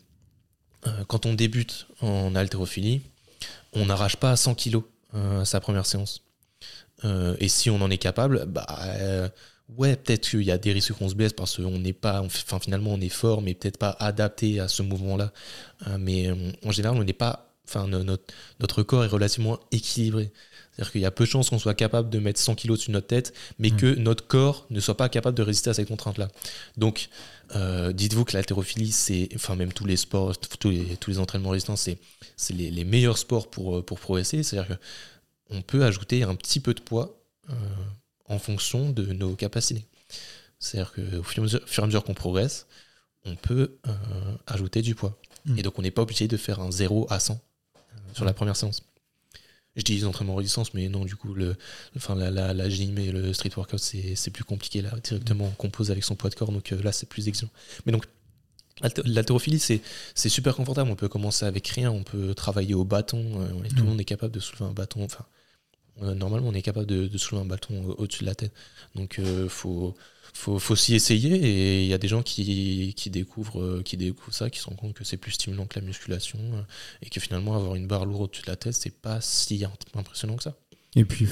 euh, 0.86 1.04
quand 1.08 1.26
on 1.26 1.34
débute 1.34 1.86
en 2.00 2.34
haltérophilie, 2.34 3.02
on 3.74 3.86
n'arrache 3.86 4.16
pas 4.16 4.34
100 4.34 4.54
kilos 4.54 4.84
euh, 5.14 5.42
à 5.42 5.44
sa 5.44 5.60
première 5.60 5.84
séance. 5.84 6.22
et 7.04 7.48
si 7.48 7.68
on 7.68 7.80
en 7.82 7.90
est 7.90 7.98
capable, 7.98 8.46
bah 8.46 8.66
ouais, 9.76 9.96
peut-être 9.96 10.30
qu'il 10.30 10.42
y 10.42 10.50
a 10.50 10.58
des 10.58 10.72
risques 10.72 10.94
qu'on 10.94 11.10
se 11.10 11.14
blesse 11.14 11.34
parce 11.34 11.56
qu'on 11.56 11.78
n'est 11.78 11.92
pas, 11.92 12.22
enfin 12.22 12.58
finalement 12.58 12.94
on 12.94 13.00
est 13.00 13.10
fort, 13.10 13.42
mais 13.42 13.54
peut-être 13.54 13.78
pas 13.78 13.94
adapté 14.00 14.58
à 14.58 14.68
ce 14.68 14.82
mouvement-là. 14.82 15.32
mais 15.98 16.30
en 16.64 16.72
général, 16.72 16.96
on 16.96 17.04
n'est 17.04 17.12
pas, 17.12 17.52
enfin 17.68 17.86
notre, 17.86 18.24
notre 18.60 18.82
corps 18.82 19.04
est 19.04 19.08
relativement 19.08 19.60
équilibré. 19.70 20.32
C'est-à-dire 20.76 20.92
qu'il 20.92 21.00
y 21.00 21.06
a 21.06 21.10
peu 21.10 21.24
de 21.24 21.30
chances 21.30 21.48
qu'on 21.48 21.58
soit 21.58 21.74
capable 21.74 22.10
de 22.10 22.18
mettre 22.18 22.38
100 22.38 22.54
kg 22.54 22.72
dessus 22.72 22.88
de 22.88 22.92
notre 22.92 23.06
tête, 23.06 23.32
mais 23.58 23.70
mm. 23.70 23.76
que 23.76 23.94
notre 23.94 24.26
corps 24.26 24.66
ne 24.68 24.80
soit 24.80 24.96
pas 24.96 25.08
capable 25.08 25.36
de 25.36 25.42
résister 25.42 25.70
à 25.70 25.74
cette 25.74 25.88
contrainte-là. 25.88 26.28
Donc, 26.76 27.08
euh, 27.54 27.92
dites-vous 27.92 28.24
que 28.24 28.32
l'haltérophilie, 28.32 28.90
c'est, 28.90 29.28
enfin 29.34 29.54
même 29.54 29.72
tous 29.72 29.84
les 29.84 29.96
sports, 29.96 30.36
tous 30.38 30.70
les, 30.70 30.96
tous 30.96 31.10
les 31.10 31.18
entraînements 31.18 31.50
résistants, 31.50 31.76
c'est, 31.76 31.98
c'est 32.36 32.54
les, 32.54 32.84
meilleurs 32.84 33.18
sports 33.18 33.48
pour, 33.48 33.76
euh, 33.76 33.82
pour 33.82 34.00
progresser. 34.00 34.42
C'est-à-dire 34.42 34.78
qu'on 35.48 35.62
peut 35.62 35.84
ajouter 35.84 36.22
un 36.22 36.34
petit 36.34 36.60
peu 36.60 36.74
de 36.74 36.80
poids 36.80 37.16
euh, 37.50 37.54
en 38.26 38.38
fonction 38.38 38.90
de 38.90 39.12
nos 39.12 39.36
capacités. 39.36 39.86
C'est-à-dire 40.58 40.92
qu'au 40.92 41.22
fur 41.22 41.44
et 41.44 41.82
à 41.82 41.86
mesure 41.86 42.04
qu'on 42.04 42.14
progresse, 42.14 42.66
on 43.24 43.36
peut 43.36 43.76
ajouter 44.46 44.82
du 44.82 44.94
poids. 44.94 45.16
Mm. 45.44 45.58
Et 45.58 45.62
donc 45.62 45.78
on 45.78 45.82
n'est 45.82 45.90
pas 45.90 46.02
obligé 46.02 46.26
de 46.28 46.36
faire 46.36 46.60
un 46.60 46.72
0 46.72 47.06
à 47.10 47.20
100 47.20 47.38
sur 48.14 48.24
la 48.24 48.32
première 48.32 48.56
séance 48.56 48.82
je 49.76 49.82
dis 49.82 50.04
entraînements 50.04 50.34
en 50.34 50.36
résistance, 50.36 50.72
mais 50.74 50.88
non, 50.88 51.04
du 51.04 51.16
coup, 51.16 51.34
le, 51.34 51.54
enfin, 51.96 52.14
la, 52.14 52.30
la, 52.30 52.68
gym 52.68 52.98
et 52.98 53.12
le 53.12 53.32
street 53.32 53.50
workout, 53.56 53.78
c'est 53.78 54.30
plus 54.30 54.44
compliqué. 54.44 54.80
Là, 54.80 54.90
directement, 55.02 55.46
on 55.46 55.50
compose 55.50 55.90
avec 55.90 56.02
son 56.02 56.16
poids 56.16 56.30
de 56.30 56.34
corps, 56.34 56.50
donc 56.50 56.72
euh, 56.72 56.82
là, 56.82 56.92
c'est 56.92 57.08
plus 57.08 57.28
exigeant. 57.28 57.50
Mais 57.84 57.92
donc, 57.92 58.06
l'haltérophilie, 59.04 59.58
c'est 59.58 59.82
super 60.28 60.56
confortable. 60.56 60.90
On 60.90 60.96
peut 60.96 61.08
commencer 61.08 61.44
avec 61.44 61.68
rien, 61.68 61.90
on 61.90 62.04
peut 62.04 62.34
travailler 62.34 62.74
au 62.74 62.84
bâton. 62.84 63.40
Euh, 63.40 63.68
tout 63.68 63.76
le 63.76 63.82
mm. 63.82 63.86
monde 63.86 64.00
est 64.00 64.04
capable 64.04 64.32
de 64.32 64.40
soulever 64.40 64.64
un 64.64 64.72
bâton. 64.72 65.04
Enfin, 65.04 65.26
euh, 66.02 66.14
normalement, 66.14 66.48
on 66.48 66.54
est 66.54 66.62
capable 66.62 66.86
de, 66.86 67.06
de 67.06 67.18
soulever 67.18 67.44
un 67.44 67.48
bâton 67.48 67.94
au-dessus 67.98 68.24
de 68.24 68.26
la 68.26 68.34
tête. 68.34 68.52
Donc, 68.94 69.20
il 69.22 69.48
faut 69.50 69.94
faut, 70.34 70.58
faut 70.58 70.76
s'y 70.76 70.94
essayer 70.94 71.34
et 71.34 71.82
il 71.82 71.88
y 71.88 71.94
a 71.94 71.98
des 71.98 72.08
gens 72.08 72.22
qui, 72.22 72.94
découvrent, 73.10 73.60
euh, 73.60 73.82
qui 73.84 73.96
découvrent 73.96 74.34
ça, 74.34 74.50
qui 74.50 74.58
se 74.58 74.66
rendent 74.66 74.76
compte 74.76 74.94
que 74.94 75.04
c'est 75.04 75.16
plus 75.16 75.32
stimulant 75.32 75.66
que 75.66 75.78
la 75.78 75.84
musculation 75.84 76.38
euh, 76.54 76.62
et 77.02 77.10
que 77.10 77.20
finalement 77.20 77.54
avoir 77.54 77.74
une 77.74 77.86
barre 77.86 78.06
lourde 78.06 78.22
au-dessus 78.22 78.42
de 78.42 78.50
la 78.50 78.56
tête, 78.56 78.74
c'est 78.74 79.00
pas 79.00 79.20
si 79.20 79.64
impressionnant 79.94 80.36
que 80.36 80.42
ça. 80.42 80.54
Et 80.98 81.04
puis, 81.04 81.28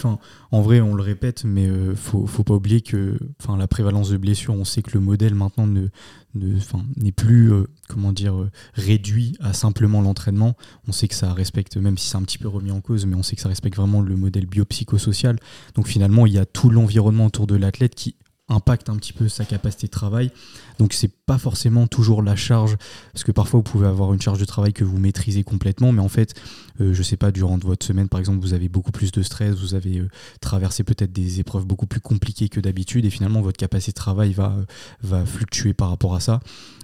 en 0.51 0.61
vrai, 0.61 0.83
on 0.83 0.95
le 0.95 1.03
répète, 1.03 1.45
mais 1.45 1.67
euh, 1.67 1.95
faut, 1.95 2.27
faut 2.27 2.45
pas 2.45 2.53
oublier 2.53 2.83
que, 2.83 3.19
enfin, 3.41 3.57
la 3.57 3.67
prévalence 3.67 4.11
de 4.11 4.19
blessures, 4.19 4.53
on 4.53 4.67
sait 4.67 4.83
que 4.83 4.91
le 4.93 5.01
modèle 5.01 5.35
maintenant 5.35 5.67
ne, 5.67 5.89
n'est 6.35 7.13
plus, 7.13 7.51
comment 7.89 8.13
dire, 8.13 8.51
réduit 8.75 9.39
à 9.41 9.55
simplement 9.55 10.03
l'entraînement. 10.03 10.55
On 10.87 10.93
sait 10.93 11.09
que 11.09 11.15
ça 11.15 11.33
respecte, 11.33 11.79
même 11.79 11.97
si 11.97 12.09
c'est 12.09 12.19
un 12.19 12.23
petit 12.23 12.37
peu 12.37 12.49
remis 12.49 12.73
en 12.73 12.83
cause, 12.83 13.07
mais 13.07 13.17
on 13.17 13.23
sait 13.23 13.37
que 13.37 13.43
ça 13.43 13.49
respecte 13.49 13.77
vraiment 13.77 14.03
le 14.03 14.17
modèle 14.17 14.45
biopsychosocial. 14.45 15.39
Donc 15.77 15.89
finalement, 15.89 16.27
il 16.27 16.35
y 16.35 16.39
a 16.39 16.45
tout 16.45 16.69
l'environnement 16.69 17.25
autour 17.25 17.47
de 17.47 17.57
l'athlète 17.57 17.95
qui 17.95 18.17
impacte 18.49 18.91
un 18.91 18.97
petit 18.97 19.13
peu 19.13 19.29
sa 19.29 19.45
capacité 19.45 19.87
de 19.87 19.93
travail. 19.93 20.31
Donc 20.79 20.93
c'est 20.93 21.11
pas 21.27 21.39
forcément 21.39 21.87
toujours 21.87 22.23
la 22.23 22.37
charge, 22.37 22.77
parce 23.13 23.25
que 23.25 23.33
parfois 23.33 23.59
vous 23.59 23.65
pouvez 23.65 23.87
avoir 23.87 24.13
une 24.13 24.21
charge 24.21 24.39
de 24.39 24.45
travail 24.45 24.73
que 24.73 24.85
vous 24.85 24.99
maîtrisez 24.99 25.45
complètement, 25.45 25.93
mais 25.93 26.03
en 26.03 26.09
fait, 26.09 26.35
euh, 26.81 26.93
je 26.93 27.03
sais 27.03 27.17
pas, 27.17 27.33
durant 27.33 27.57
votre 27.59 27.87
semaine 27.87 28.09
par 28.09 28.21
exemple, 28.21 28.41
vous 28.41 28.53
avez 28.53 28.69
beaucoup 28.69 28.93
plus 28.93 29.13
de 29.13 29.23
stress, 29.23 29.55
vous 29.57 29.75
avez 29.75 29.99
euh, 29.99 30.09
traversé 30.41 30.85
peut-être 30.85 31.13
des 31.13 31.41
épreuves 31.41 31.65
beaucoup 31.65 31.87
plus 31.87 32.01
compliquées 32.01 32.49
que 32.49 32.61
d'habitude, 32.61 33.07
et 33.07 33.11
finalement 33.11 33.41
votre 33.41 33.57
capacité 33.57 33.93
de 33.93 33.97
travail 33.97 34.33
va, 34.33 34.53
euh, 34.53 34.65
va 35.03 35.25
fluctuer 35.25 35.73
par 35.73 35.89
rapport 35.89 36.15
à 36.15 36.21
ça. 36.21 36.41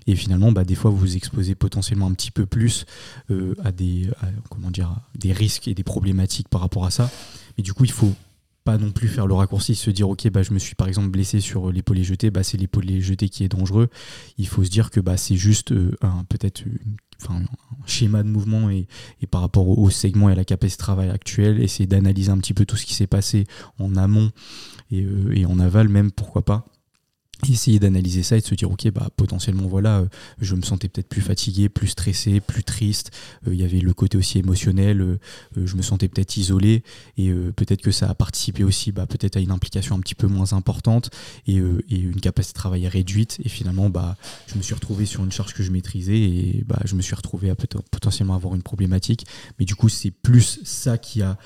Et 0.07 0.17
finalement, 0.17 0.51
bah, 0.51 0.65
des 0.65 0.75
fois, 0.75 0.91
vous 0.91 0.97
vous 0.97 1.17
exposez 1.17 1.55
potentiellement 1.55 2.07
un 2.07 2.13
petit 2.13 2.31
peu 2.31 2.47
plus 2.47 2.87
à, 3.63 3.71
des, 3.71 4.11
des 5.15 5.33
risques 5.33 5.69
et 5.69 5.75
des 5.75 5.85
problématiques 5.85 6.49
par 6.49 6.63
rapport 6.63 6.87
à 6.87 6.91
ça. 6.91 7.11
Mais 7.57 7.63
du 7.63 7.75
coup, 7.75 7.85
il 7.85 7.93
faut 7.93 8.15
pas 8.65 8.79
non 8.79 8.91
plus 8.91 9.09
faire 9.09 9.27
le 9.27 9.35
raccourci, 9.35 9.75
se 9.75 9.91
dire 9.91 10.09
ok 10.09 10.31
bah 10.31 10.43
je 10.43 10.53
me 10.53 10.59
suis 10.59 10.75
par 10.75 10.89
exemple 10.89 11.09
blessé 11.09 11.41
sur 11.41 11.73
l'épaulé 11.73 12.05
jeté, 12.05 12.31
bah 12.31 12.43
c'est 12.43 12.59
l'épaulé 12.59 13.01
jeté 13.01 13.29
qui 13.29 13.45
est 13.45 13.49
dangereux. 13.49 13.89
Il 14.39 14.47
faut 14.47 14.65
se 14.65 14.71
dire 14.71 14.91
que 14.91 15.01
bah 15.01 15.17
c'est 15.17 15.37
juste 15.37 15.73
euh, 15.73 15.97
un 16.03 16.25
peut-être 16.25 16.63
un 17.29 17.43
schéma 17.87 18.23
de 18.23 18.29
mouvement 18.29 18.71
et, 18.71 18.87
par 19.31 19.43
rapport 19.43 19.69
au, 19.69 19.91
segment 19.91 20.31
et 20.31 20.33
à 20.33 20.35
la 20.35 20.45
capacité 20.45 20.79
de 20.79 20.85
travail 20.85 21.11
actuelle, 21.11 21.61
essayer 21.63 21.87
d'analyser 21.87 22.31
un 22.31 22.39
petit 22.39 22.55
peu 22.55 22.65
tout 22.65 22.77
ce 22.77 22.87
qui 22.87 22.95
s'est 22.95 23.07
passé 23.07 23.45
en 23.79 23.97
amont 23.97 24.31
et, 24.91 25.03
euh, 25.03 25.37
et, 25.37 25.45
en 25.45 25.59
aval 25.59 25.89
même 25.89 26.11
pourquoi 26.11 26.45
pas 26.45 26.65
essayer 27.49 27.79
d'analyser 27.79 28.23
ça 28.23 28.37
et 28.37 28.41
de 28.41 28.47
se 28.47 28.55
dire 28.55 28.71
ok 28.71 28.91
bah 28.91 29.09
potentiellement 29.17 29.67
voilà 29.67 30.01
euh, 30.01 30.07
je 30.41 30.55
me 30.55 30.63
sentais 30.63 30.89
peut-être 30.89 31.09
plus 31.09 31.21
fatigué 31.21 31.69
plus 31.69 31.89
stressé 31.89 32.41
plus 32.41 32.65
triste. 32.65 33.11
Euh, 33.47 33.55
il 33.55 33.61
y 33.61 33.65
avait 33.65 33.81
le 33.81 33.93
côté 33.95 34.19
aussi 34.19 34.39
émotionnel 34.39 35.01
euh, 35.01 35.19
je 35.57 35.77
me 35.77 35.83
sentais 35.83 36.09
peut-être 36.09 36.37
isolé. 36.37 36.83
Et 37.17 37.31
peut-être 37.57 37.83
que 37.83 37.91
ça 37.91 38.09
a 38.09 38.15
participé 38.15 38.65
aussi 38.65 38.93
bah, 38.93 39.07
peut-être 39.07 39.37
à 39.37 39.41
une 39.41 39.51
implication 39.51 39.95
un 39.95 40.01
petit 40.01 40.15
peu 40.15 40.27
moins 40.27 40.53
importante 40.53 41.11
et, 41.47 41.57
une 41.57 42.21
capacité 42.21 42.53
de 42.53 42.59
travail 42.59 42.89
réduite. 42.89 43.39
Et 43.45 43.49
finalement 43.49 43.91
bah 43.91 44.17
je 44.47 44.57
me 44.57 44.63
suis 44.63 44.75
retrouvé 44.75 45.07
sur 45.07 45.25
une 45.25 45.33
charge 45.33 45.55
que 45.55 45.63
je 45.63 45.71
maîtrisais 45.71 46.19
et 46.19 46.65
bah 46.67 46.81
je 46.85 46.95
me 46.95 47.03
suis 47.03 47.15
retrouvé 47.15 47.51
à 47.51 47.55
potentiellement 47.55 48.35
avoir 48.35 48.55
une 48.55 48.63
problématique. 48.63 49.27
Mais 49.59 49.65
du 49.65 49.75
coup 49.75 49.89
c'est 49.89 50.11
plus 50.11 50.61
ça 50.65 50.99
qui 50.99 51.23
a 51.23 51.37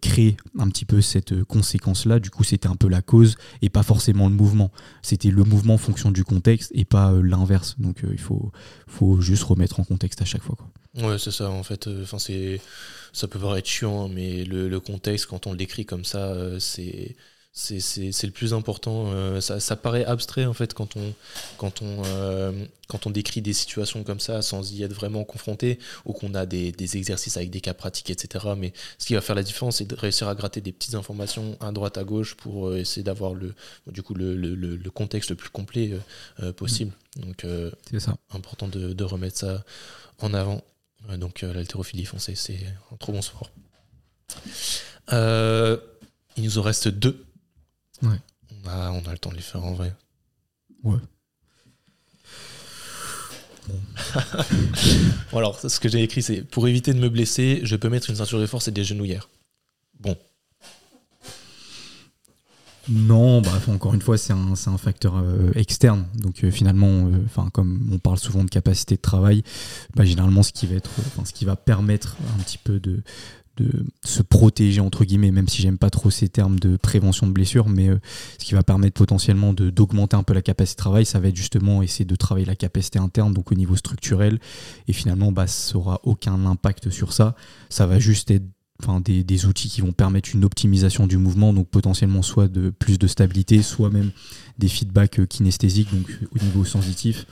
créé 0.00 0.36
un 0.58 0.68
petit 0.68 0.84
peu 0.84 1.00
cette 1.00 1.44
conséquence 1.44 2.06
là 2.06 2.18
du 2.18 2.30
coup 2.30 2.44
c'était 2.44 2.68
un 2.68 2.76
peu 2.76 2.88
la 2.88 3.02
cause 3.02 3.36
et 3.62 3.68
pas 3.68 3.82
forcément 3.82 4.28
le 4.28 4.34
mouvement. 4.34 4.70
C'était 5.02 5.29
le 5.30 5.44
mouvement 5.44 5.74
en 5.74 5.78
fonction 5.78 6.10
du 6.10 6.24
contexte 6.24 6.70
et 6.74 6.84
pas 6.84 7.12
euh, 7.12 7.22
l'inverse. 7.22 7.76
Donc 7.78 8.04
euh, 8.04 8.08
il 8.12 8.18
faut, 8.18 8.52
juste 9.20 9.44
remettre 9.44 9.80
en 9.80 9.84
contexte 9.84 10.22
à 10.22 10.24
chaque 10.24 10.42
fois. 10.42 10.56
Ouais, 10.96 11.18
c'est 11.18 11.30
ça, 11.30 11.50
en 11.50 11.62
fait. 11.62 11.86
Euh, 11.86 12.04
ça 13.12 13.28
peut 13.28 13.38
paraître 13.38 13.68
chiant, 13.68 14.06
hein, 14.06 14.10
mais 14.12 14.44
le, 14.44 14.80
contexte, 14.80 15.26
quand 15.26 15.46
on 15.46 15.52
l'écrit 15.52 15.86
comme 15.86 16.04
ça, 16.04 16.34
c'est 16.58 17.16
c'est 17.52 18.22
le 18.24 18.30
plus 18.30 18.54
important. 18.54 19.06
Euh, 19.08 19.40
ça, 19.40 19.58
ça, 19.58 19.74
paraît 19.74 20.04
abstrait 20.04 20.44
en 20.44 20.54
fait 20.54 20.72
quand 20.72 20.96
on, 20.96 21.14
quand, 21.58 21.82
on, 21.82 22.02
euh, 22.06 22.52
quand 22.86 23.06
on 23.06 23.10
décrit 23.10 23.42
des 23.42 23.52
situations 23.52 24.04
comme 24.04 24.20
ça 24.20 24.40
sans 24.40 24.72
y 24.72 24.84
être 24.84 24.92
vraiment 24.92 25.24
confronté 25.24 25.80
ou 26.04 26.12
qu'on 26.12 26.34
a 26.34 26.46
des, 26.46 26.70
des, 26.70 26.96
exercices 26.96 27.36
avec 27.36 27.50
des 27.50 27.60
cas 27.60 27.74
pratiques, 27.74 28.10
etc. 28.10 28.46
Mais 28.56 28.72
ce 28.98 29.06
qui 29.06 29.14
va 29.14 29.20
faire 29.20 29.34
la 29.34 29.42
différence, 29.42 29.78
c'est 29.78 29.84
de 29.84 29.94
réussir 29.96 30.28
à 30.28 30.34
gratter 30.36 30.60
des 30.60 30.70
petites 30.70 30.94
informations 30.94 31.56
à 31.60 31.72
droite, 31.72 31.98
à 31.98 32.04
gauche 32.04 32.36
pour 32.36 32.68
euh, 32.68 32.76
essayer 32.78 33.02
d'avoir 33.02 33.34
le, 33.34 33.52
du 33.88 34.02
coup, 34.02 34.14
le, 34.14 34.36
le, 34.36 34.54
le, 34.54 34.90
contexte 34.90 35.30
le 35.30 35.36
plus 35.36 35.50
complet 35.50 35.92
possible. 36.56 36.92
Donc, 37.16 37.46
c'est 37.90 38.00
ça. 38.00 38.16
important 38.30 38.68
de, 38.68 38.92
de, 38.92 39.04
remettre 39.04 39.38
ça 39.38 39.64
en 40.18 40.34
avant. 40.34 40.62
donc, 41.16 41.42
l'haltérophilie 41.42 42.04
foncée, 42.04 42.34
c'est 42.34 42.58
un 42.92 42.96
trop 42.96 43.12
bon 43.12 43.22
sport. 43.22 43.50
il 45.10 46.44
nous 46.44 46.58
en 46.58 46.62
reste 46.62 46.88
deux 46.88 47.24
Ouais. 48.02 48.18
On 48.64 48.68
a, 48.68 48.90
on 48.90 49.02
a 49.08 49.12
le 49.12 49.18
temps 49.18 49.30
de 49.30 49.36
les 49.36 49.42
faire 49.42 49.64
en 49.64 49.74
vrai. 49.74 49.94
Ouais. 50.82 50.98
Bon. 55.30 55.38
alors, 55.38 55.60
ce 55.60 55.78
que 55.78 55.88
j'ai 55.88 56.02
écrit, 56.02 56.22
c'est 56.22 56.42
pour 56.42 56.66
éviter 56.66 56.92
de 56.92 56.98
me 56.98 57.08
blesser, 57.08 57.60
je 57.62 57.76
peux 57.76 57.88
mettre 57.88 58.10
une 58.10 58.16
ceinture 58.16 58.40
de 58.40 58.46
force 58.46 58.66
et 58.66 58.72
des 58.72 58.82
genouillères. 58.82 59.28
Bon. 60.00 60.16
Non, 62.88 63.40
bah, 63.40 63.52
encore 63.68 63.94
une 63.94 64.00
fois, 64.00 64.18
c'est 64.18 64.32
un, 64.32 64.52
un, 64.52 64.78
facteur 64.78 65.16
euh, 65.16 65.52
externe. 65.54 66.06
Donc 66.16 66.42
euh, 66.42 66.50
finalement, 66.50 67.06
euh, 67.06 67.50
comme 67.52 67.88
on 67.92 67.98
parle 67.98 68.18
souvent 68.18 68.42
de 68.42 68.50
capacité 68.50 68.96
de 68.96 69.00
travail, 69.00 69.44
bah, 69.94 70.04
généralement 70.04 70.42
ce 70.42 70.52
qui 70.52 70.66
va 70.66 70.74
être, 70.74 70.90
ce 71.24 71.32
qui 71.32 71.44
va 71.44 71.54
permettre 71.54 72.16
un 72.36 72.42
petit 72.42 72.58
peu 72.58 72.80
de, 72.80 73.02
de 73.56 73.84
se 74.04 74.22
protéger 74.22 74.80
entre 74.80 75.04
guillemets, 75.04 75.30
même 75.30 75.48
si 75.48 75.62
j'aime 75.62 75.78
pas 75.78 75.90
trop 75.90 76.10
ces 76.10 76.28
termes 76.28 76.58
de 76.58 76.76
prévention 76.76 77.26
de 77.26 77.32
blessures, 77.32 77.68
mais 77.68 77.88
euh, 77.88 77.98
ce 78.38 78.44
qui 78.44 78.54
va 78.54 78.62
permettre 78.62 78.94
potentiellement 78.94 79.52
d'augmenter 79.52 80.16
un 80.16 80.22
peu 80.22 80.34
la 80.34 80.42
capacité 80.42 80.76
de 80.76 80.82
travail, 80.82 81.04
ça 81.04 81.20
va 81.20 81.28
être 81.28 81.36
justement 81.36 81.82
essayer 81.82 82.04
de 82.04 82.16
travailler 82.16 82.46
la 82.46 82.56
capacité 82.56 82.98
interne, 82.98 83.34
donc 83.34 83.52
au 83.52 83.54
niveau 83.54 83.76
structurel, 83.76 84.38
et 84.88 84.92
finalement 84.92 85.32
bah, 85.32 85.46
ça 85.46 85.76
aura 85.76 86.00
aucun 86.04 86.46
impact 86.46 86.90
sur 86.90 87.12
ça, 87.12 87.34
ça 87.68 87.86
va 87.86 87.98
juste 87.98 88.30
être 88.30 88.46
enfin, 88.82 89.00
des, 89.00 89.22
des, 89.24 89.46
outils 89.46 89.68
qui 89.68 89.80
vont 89.80 89.92
permettre 89.92 90.30
une 90.34 90.44
optimisation 90.44 91.06
du 91.06 91.16
mouvement, 91.16 91.52
donc 91.52 91.68
potentiellement 91.68 92.22
soit 92.22 92.48
de 92.48 92.70
plus 92.70 92.98
de 92.98 93.06
stabilité, 93.06 93.62
soit 93.62 93.90
même 93.90 94.10
des 94.58 94.68
feedbacks 94.68 95.20
euh, 95.20 95.26
kinesthésiques, 95.26 95.92
donc 95.92 96.06
au 96.34 96.44
niveau 96.44 96.64
sensitif. 96.64 97.26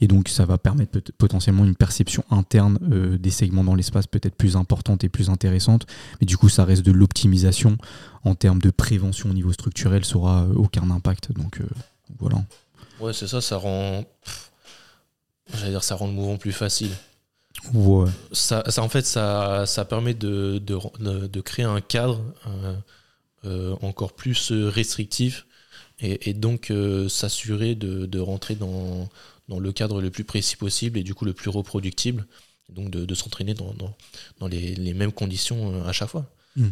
Et 0.00 0.08
donc 0.08 0.28
ça 0.28 0.46
va 0.46 0.58
permettre 0.58 1.00
potentiellement 1.18 1.64
une 1.64 1.74
perception 1.74 2.24
interne 2.30 2.78
euh, 2.90 3.18
des 3.18 3.30
segments 3.30 3.64
dans 3.64 3.74
l'espace 3.74 4.06
peut-être 4.06 4.36
plus 4.36 4.56
importante 4.56 5.04
et 5.04 5.08
plus 5.08 5.30
intéressante. 5.30 5.86
Mais 6.20 6.26
du 6.26 6.36
coup, 6.36 6.48
ça 6.48 6.64
reste 6.64 6.84
de 6.84 6.92
l'optimisation 6.92 7.76
en 8.24 8.34
termes 8.34 8.60
de 8.60 8.70
prévention 8.70 9.30
au 9.30 9.34
niveau 9.34 9.52
structurel, 9.52 10.04
ça 10.04 10.16
aura 10.16 10.42
euh, 10.42 10.54
aucun 10.54 10.90
impact. 10.90 11.32
Donc 11.32 11.60
voilà. 12.18 12.44
Ouais, 13.00 13.12
c'est 13.12 13.26
ça, 13.26 13.40
ça 13.40 13.56
rend. 13.56 14.04
J'allais 15.54 15.72
dire, 15.72 15.82
ça 15.82 15.96
rend 15.96 16.06
le 16.06 16.12
mouvement 16.12 16.36
plus 16.36 16.52
facile. 16.52 16.90
Ça, 18.32 18.64
ça, 18.68 18.82
en 18.82 18.88
fait, 18.88 19.04
ça, 19.04 19.64
ça 19.66 19.84
permet 19.84 20.14
de, 20.14 20.58
de, 20.58 21.26
de, 21.26 21.40
créer 21.40 21.64
un 21.64 21.80
cadre 21.80 22.22
euh, 22.46 22.74
euh, 23.44 23.76
encore 23.82 24.14
plus 24.14 24.52
restrictif 24.52 25.46
et, 26.00 26.30
et 26.30 26.34
donc 26.34 26.70
euh, 26.70 27.08
s'assurer 27.08 27.74
de, 27.74 28.06
de, 28.06 28.18
rentrer 28.18 28.54
dans, 28.54 29.08
dans, 29.48 29.58
le 29.58 29.72
cadre 29.72 30.00
le 30.00 30.10
plus 30.10 30.24
précis 30.24 30.56
possible 30.56 30.98
et 30.98 31.02
du 31.02 31.14
coup 31.14 31.24
le 31.24 31.32
plus 31.32 31.50
reproductible, 31.50 32.26
donc 32.70 32.90
de, 32.90 33.14
s'entraîner 33.14 33.54
dans, 33.54 33.74
dans, 33.74 33.94
dans 34.38 34.48
les, 34.48 34.74
les, 34.74 34.94
mêmes 34.94 35.12
conditions 35.12 35.84
à 35.84 35.92
chaque 35.92 36.08
fois. 36.08 36.26
Hmm. 36.56 36.70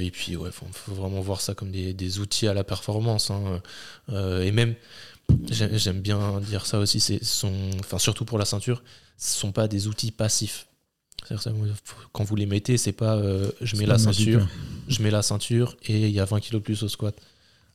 et 0.00 0.10
puis, 0.10 0.32
il 0.32 0.36
ouais, 0.36 0.50
faut, 0.50 0.66
faut, 0.72 0.94
vraiment 0.94 1.20
voir 1.20 1.40
ça 1.40 1.54
comme 1.54 1.70
des, 1.70 1.94
des 1.94 2.18
outils 2.18 2.48
à 2.48 2.54
la 2.54 2.64
performance. 2.64 3.30
Hein. 3.30 3.62
et 4.42 4.50
même, 4.50 4.74
j'aime 5.48 6.00
bien 6.00 6.40
dire 6.40 6.66
ça 6.66 6.78
aussi, 6.80 7.00
c'est 7.00 7.24
son, 7.24 7.52
enfin, 7.80 7.98
surtout 7.98 8.24
pour 8.24 8.38
la 8.38 8.44
ceinture, 8.44 8.82
ce 9.16 9.38
sont 9.38 9.52
pas 9.52 9.68
des 9.68 9.86
outils 9.86 10.10
passifs. 10.10 10.66
Quand 12.12 12.24
vous 12.24 12.36
les 12.36 12.46
mettez, 12.46 12.76
c'est 12.76 12.92
pas 12.92 13.16
euh, 13.16 13.50
je 13.60 13.76
mets 13.76 13.86
la 13.86 13.98
ceinture, 13.98 14.46
je 14.88 15.02
mets 15.02 15.10
la 15.10 15.22
ceinture 15.22 15.76
et 15.82 16.02
il 16.02 16.10
y 16.10 16.20
a 16.20 16.24
20 16.24 16.40
kg 16.40 16.58
plus 16.58 16.82
au 16.82 16.88
squat. 16.88 17.16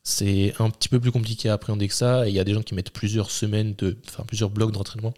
C'est 0.04 0.54
un 0.60 0.69
petit 0.69 0.89
peu 0.89 0.99
plus 0.99 1.12
compliqué 1.12 1.49
à 1.49 1.54
appréhender 1.54 1.88
que 1.88 1.93
ça. 1.93 2.25
Et 2.25 2.30
il 2.30 2.36
y 2.36 2.39
a 2.39 2.43
des 2.43 2.54
gens 2.54 2.63
qui 2.63 2.73
mettent 2.73 2.91
plusieurs 2.91 3.30
semaines, 3.30 3.75
de, 3.77 3.97
enfin 4.08 4.23
plusieurs 4.25 4.49
blocs 4.49 4.71
d'entraînement 4.71 5.13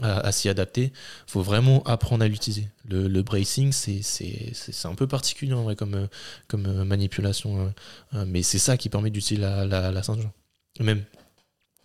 à, 0.00 0.30
s'y 0.32 0.48
adapter. 0.48 0.84
Il 0.84 1.30
faut 1.30 1.42
vraiment 1.42 1.82
apprendre 1.84 2.24
à 2.24 2.28
l'utiliser. 2.28 2.68
Le, 2.88 3.22
bracing, 3.22 3.72
c'est 3.72 4.02
un 4.84 4.94
peu 4.94 5.06
particulier 5.06 5.54
en 5.54 5.62
vrai, 5.62 5.76
comme, 5.76 6.08
comme 6.46 6.66
euh, 6.66 6.84
manipulation. 6.84 7.72
Euh, 8.14 8.24
mais 8.26 8.42
c'est 8.42 8.58
ça 8.58 8.76
qui 8.76 8.88
permet 8.88 9.10
d'utiliser 9.10 9.42
la, 9.42 9.64
la, 9.64 9.90
la 9.90 10.02
ceinture. 10.02 10.30
Même 10.80 11.04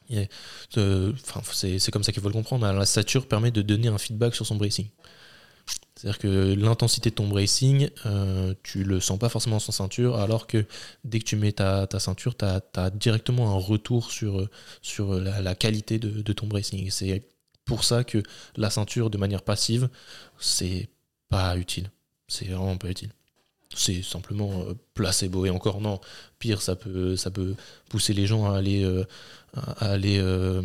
c'est 0.10 1.92
comme 1.92 2.04
ça 2.04 2.12
qu'il 2.12 2.22
faut 2.22 2.30
le 2.30 2.34
comprendre. 2.34 2.72
La 2.72 2.86
stature 2.86 3.28
permet 3.28 3.52
de 3.52 3.62
donner 3.62 3.88
un 3.88 3.98
feedback 3.98 4.36
sur 4.36 4.46
son 4.46 4.56
bracing. 4.56 4.88
C'est-à-dire 5.96 6.20
que 6.20 6.54
l'intensité 6.54 7.10
de 7.10 7.16
ton 7.16 7.28
bracing, 7.28 7.90
euh, 8.06 8.54
tu 8.62 8.84
le 8.84 9.00
sens 9.00 9.18
pas 9.18 9.30
forcément 9.30 9.60
sans 9.60 9.72
ceinture, 9.72 10.18
alors 10.20 10.46
que 10.46 10.66
dès 11.04 11.20
que 11.20 11.24
tu 11.24 11.36
mets 11.36 11.54
ta, 11.54 11.88
ceinture, 12.00 12.38
tu 12.38 12.46
as, 12.46 12.90
directement 12.92 13.56
un 13.56 13.60
retour 13.60 14.12
sur, 14.12 14.48
sur 14.82 15.20
la, 15.20 15.56
qualité 15.56 15.98
de, 15.98 16.22
de, 16.22 16.34
ton 16.34 16.46
bracing. 16.46 16.90
C'est 16.92 17.24
pour 17.66 17.84
ça 17.84 18.04
que 18.04 18.22
la 18.56 18.70
ceinture, 18.70 19.10
de 19.10 19.18
manière 19.18 19.42
passive, 19.42 19.90
c'est 20.40 20.88
pas 21.30 21.58
utile. 21.58 21.92
C'est 22.28 22.46
vraiment 22.46 22.78
pas 22.78 22.90
utile 22.90 23.12
c'est 23.76 24.02
simplement 24.02 24.62
euh, 24.62 24.74
placebo 24.94 25.46
et 25.46 25.50
encore 25.50 25.82
non 25.82 26.00
pire 26.40 26.62
ça 26.62 26.76
peut 26.76 27.16
ça 27.16 27.32
peut 27.32 27.56
pousser 27.90 28.14
les 28.14 28.26
gens 28.26 28.52
à 28.52 28.58
aller 28.58 28.84
euh, 28.84 29.06
à 29.78 29.92
aller 29.92 30.18
euh, 30.20 30.62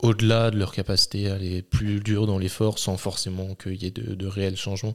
au-delà 0.00 0.50
de 0.50 0.58
leur 0.58 0.72
capacité 0.72 1.30
à 1.30 1.34
aller 1.34 1.62
plus 1.62 2.00
dur 2.00 2.26
dans 2.26 2.38
l'effort 2.38 2.78
sans 2.78 2.96
forcément 2.96 3.54
qu'il 3.54 3.82
y 3.82 3.86
ait 3.86 3.90
de, 3.90 4.26
réels 4.26 4.56
changements. 4.56 4.94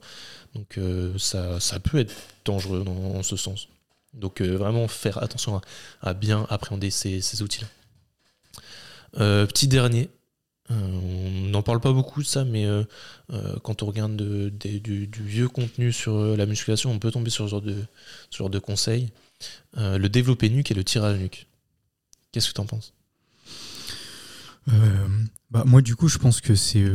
Donc 0.55 0.79
ça, 1.17 1.59
ça 1.59 1.79
peut 1.79 1.99
être 1.99 2.13
dangereux 2.45 2.83
dans, 2.83 3.23
ce 3.23 3.35
sens. 3.35 3.67
Donc 4.13 4.41
vraiment 4.41 4.87
faire 4.87 5.21
attention 5.21 5.61
à, 6.01 6.13
bien 6.13 6.45
appréhender 6.49 6.91
ces, 6.91 7.21
ces 7.21 7.41
outils 7.41 7.61
là 9.15 9.45
petit 9.47 9.67
dernier. 9.67 10.09
Euh, 10.71 10.75
on 10.75 11.49
n'en 11.49 11.63
parle 11.63 11.79
pas 11.79 11.91
beaucoup 11.91 12.21
de 12.21 12.27
ça, 12.27 12.45
mais 12.45 12.65
euh, 12.65 12.83
euh, 13.31 13.55
quand 13.63 13.81
on 13.83 13.87
regarde 13.87 14.15
du, 14.15 15.09
vieux 15.19 15.47
contenu 15.47 15.91
sur 15.91 16.37
la 16.37 16.45
musculation, 16.45 16.91
on 16.91 16.99
peut 16.99 17.11
tomber 17.11 17.29
sur 17.29 17.45
ce 17.45 17.51
genre 17.51 17.61
de, 17.61 17.75
genre 18.31 18.49
de 18.49 18.59
conseils. 18.59 19.09
le 19.75 20.07
développé 20.07 20.49
nuque 20.49 20.71
et 20.71 20.73
le 20.73 20.83
tirage 20.83 21.17
nuque. 21.17 21.47
Qu'est-ce 22.31 22.49
que 22.49 22.53
tu 22.53 22.61
en 22.61 22.65
penses? 22.65 22.93
Bah, 25.49 25.63
Moi, 25.65 25.81
du 25.81 25.95
coup, 25.95 26.07
je 26.07 26.17
pense 26.17 26.41
que 26.41 26.55
c'est. 26.55 26.85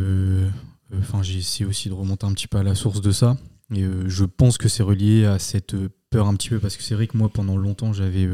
Enfin, 0.99 1.23
j'ai 1.23 1.39
essayé 1.39 1.65
aussi 1.65 1.89
de 1.89 1.95
remonter 1.95 2.27
un 2.27 2.33
petit 2.33 2.47
peu 2.47 2.59
à 2.59 2.63
la 2.63 2.75
source 2.75 3.01
de 3.01 3.11
ça. 3.11 3.37
Et 3.75 3.85
je 4.07 4.25
pense 4.25 4.59
que 4.59 4.69
c'est 4.69 4.83
relié 4.83 5.25
à 5.25 5.39
cette 5.39 5.75
peur 6.11 6.29
un 6.29 6.35
petit 6.35 6.51
peu, 6.51 6.59
parce 6.59 6.77
que 6.77 6.83
c'est 6.83 6.95
vrai 6.95 7.07
que 7.07 7.17
moi, 7.17 7.29
pendant 7.29 7.57
longtemps, 7.57 7.93
j'avais 7.93 8.29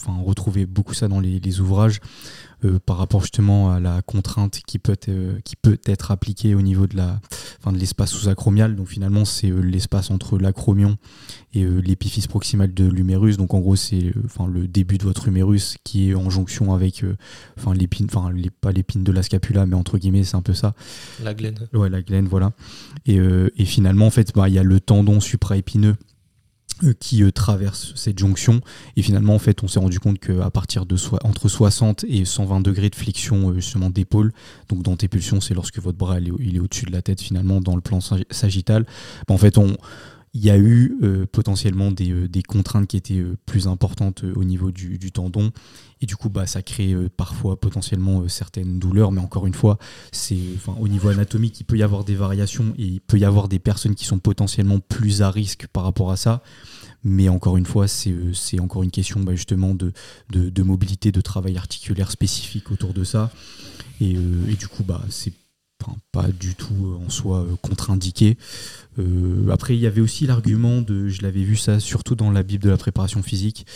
enfin, 0.00 0.18
retrouvé 0.22 0.66
beaucoup 0.66 0.94
ça 0.94 1.08
dans 1.08 1.20
les 1.20 1.60
ouvrages. 1.60 2.00
Euh, 2.64 2.78
par 2.84 2.96
rapport 2.96 3.20
justement 3.20 3.70
à 3.70 3.80
la 3.80 4.00
contrainte 4.00 4.60
qui 4.66 4.78
peut, 4.78 4.92
être, 4.92 5.10
euh, 5.10 5.38
qui 5.44 5.56
peut 5.56 5.78
être 5.84 6.10
appliquée 6.10 6.54
au 6.54 6.62
niveau 6.62 6.86
de 6.86 6.96
la 6.96 7.20
fin 7.60 7.70
de 7.70 7.76
l'espace 7.76 8.12
sous-acromial. 8.12 8.76
Donc 8.76 8.88
finalement, 8.88 9.26
c'est 9.26 9.50
euh, 9.50 9.60
l'espace 9.60 10.10
entre 10.10 10.38
l'acromion 10.38 10.96
et 11.52 11.64
l'épiphyse 11.64 12.26
proximale 12.26 12.72
de 12.74 12.86
l'humérus. 12.86 13.36
Donc 13.36 13.54
en 13.54 13.60
gros, 13.60 13.76
c'est 13.76 14.12
enfin 14.24 14.46
le 14.46 14.68
début 14.68 14.98
de 14.98 15.04
votre 15.04 15.28
humérus 15.28 15.76
qui 15.84 16.10
est 16.10 16.14
en 16.14 16.28
jonction 16.28 16.74
avec 16.74 17.02
enfin 17.56 17.72
l'épine, 17.72 18.06
enfin 18.10 18.30
pas 18.60 18.72
l'épine 18.72 19.04
de 19.04 19.12
la 19.12 19.22
scapula, 19.22 19.64
mais 19.64 19.74
entre 19.74 19.96
guillemets, 19.96 20.24
c'est 20.24 20.36
un 20.36 20.42
peu 20.42 20.52
ça. 20.52 20.74
La 21.22 21.32
glaine. 21.32 21.56
Ouais, 21.72 21.88
la 21.88 22.02
glaine, 22.02 22.26
voilà. 22.26 22.52
Et, 23.06 23.16
et 23.16 23.64
finalement, 23.64 24.06
en 24.06 24.10
fait, 24.10 24.34
bah, 24.34 24.50
il 24.50 24.54
y 24.54 24.58
a 24.58 24.62
le 24.62 24.80
tendon 24.80 25.18
supraépineux 25.18 25.96
qui 27.00 27.22
euh, 27.22 27.32
traverse 27.32 27.92
cette 27.94 28.18
jonction. 28.18 28.60
Et 28.96 29.02
finalement 29.02 29.34
en 29.34 29.38
fait 29.38 29.62
on 29.62 29.68
s'est 29.68 29.78
rendu 29.78 29.98
compte 29.98 30.18
qu'à 30.18 30.50
partir 30.50 30.86
de 30.86 30.96
entre 31.24 31.48
60 31.48 32.04
et 32.08 32.24
120 32.24 32.60
degrés 32.60 32.90
de 32.90 32.94
flexion 32.94 33.50
euh, 33.50 33.54
justement 33.54 33.90
d'épaule 33.90 34.32
donc 34.68 34.82
dans 34.82 34.96
tes 34.96 35.08
pulsions 35.08 35.40
c'est 35.40 35.54
lorsque 35.54 35.78
votre 35.78 35.98
bras 35.98 36.18
il 36.20 36.56
est, 36.56 36.60
au-dessus 36.60 36.86
de 36.86 36.92
la 36.92 37.02
tête 37.02 37.20
finalement 37.20 37.60
dans 37.60 37.74
le 37.74 37.80
plan 37.80 38.00
sagittal. 38.00 38.84
Bah, 39.26 39.34
en 39.34 39.38
fait 39.38 39.58
on 39.58 39.76
il 40.36 40.44
y 40.44 40.50
a 40.50 40.58
eu 40.58 40.98
potentiellement 41.32 41.90
des, 41.90 42.42
contraintes 42.46 42.86
qui 42.86 42.96
étaient 42.96 43.24
plus 43.46 43.66
importantes 43.68 44.24
au 44.34 44.44
niveau 44.44 44.70
du, 44.70 45.10
tendon. 45.12 45.50
Et 46.02 46.06
du 46.06 46.14
coup 46.14 46.28
bah 46.28 46.46
ça 46.46 46.60
crée 46.60 46.94
parfois 47.16 47.58
potentiellement 47.58 48.28
certaines 48.28 48.78
douleurs. 48.78 49.12
Mais 49.12 49.20
encore 49.20 49.46
une 49.46 49.54
fois 49.54 49.78
c'est 50.12 50.36
au 50.78 50.88
niveau 50.88 51.08
anatomique 51.08 51.58
il 51.60 51.64
peut 51.64 51.78
y 51.78 51.82
avoir 51.82 52.04
des 52.04 52.14
variations 52.14 52.74
et 52.76 52.84
il 52.84 53.00
peut 53.00 53.18
y 53.18 53.24
avoir 53.24 53.48
des 53.48 53.58
personnes 53.58 53.94
qui 53.94 54.04
sont 54.04 54.18
potentiellement 54.18 54.78
plus 54.78 55.22
à 55.22 55.30
risque 55.30 55.66
par 55.72 55.84
rapport 55.84 56.10
à 56.10 56.16
ça. 56.16 56.42
Mais 57.08 57.28
encore 57.28 57.56
une 57.56 57.66
fois, 57.66 57.86
c'est 57.86 58.10
euh, 58.10 58.60
encore 58.60 58.82
une 58.82 58.90
question 58.90 59.20
bah, 59.20 59.36
justement 59.36 59.74
de, 59.74 59.92
mobilité, 60.62 61.12
de 61.12 61.20
travail 61.20 61.56
articulaire 61.56 62.10
spécifique 62.10 62.72
autour 62.72 62.92
de 62.94 63.04
ça. 63.04 63.30
Et, 64.00 64.16
euh, 64.16 64.50
et 64.50 64.54
du 64.54 64.66
coup, 64.66 64.82
bah, 64.82 65.00
c'est 65.08 65.32
pas 66.12 66.28
du 66.28 66.54
tout 66.54 66.74
euh, 66.74 67.04
en 67.04 67.10
soi 67.10 67.46
contre-indiqué. 67.62 68.36
après, 69.50 69.76
il 69.76 69.80
y 69.80 69.86
avait 69.86 70.00
aussi 70.00 70.26
l'argument 70.26 70.80
de, 70.80 71.08
je 71.08 71.22
l'avais 71.22 71.42
vu 71.42 71.56
ça 71.56 71.80
surtout 71.80 72.14
dans 72.14 72.30
la 72.30 72.42
Bible 72.42 72.64
de 72.64 72.70
la 72.70 72.76
préparation 72.76 73.22
physique, 73.22 73.66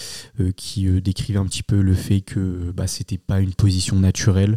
qui 0.57 0.89
décrivait 1.03 1.39
un 1.39 1.45
petit 1.45 1.63
peu 1.63 1.81
le 1.83 1.95
fait 1.95 2.23
que 2.23 2.73
bah, 2.75 2.87
c'était 2.87 3.19
pas 3.19 3.41
une 3.41 3.53
position 3.53 3.97
naturelle, 3.97 4.57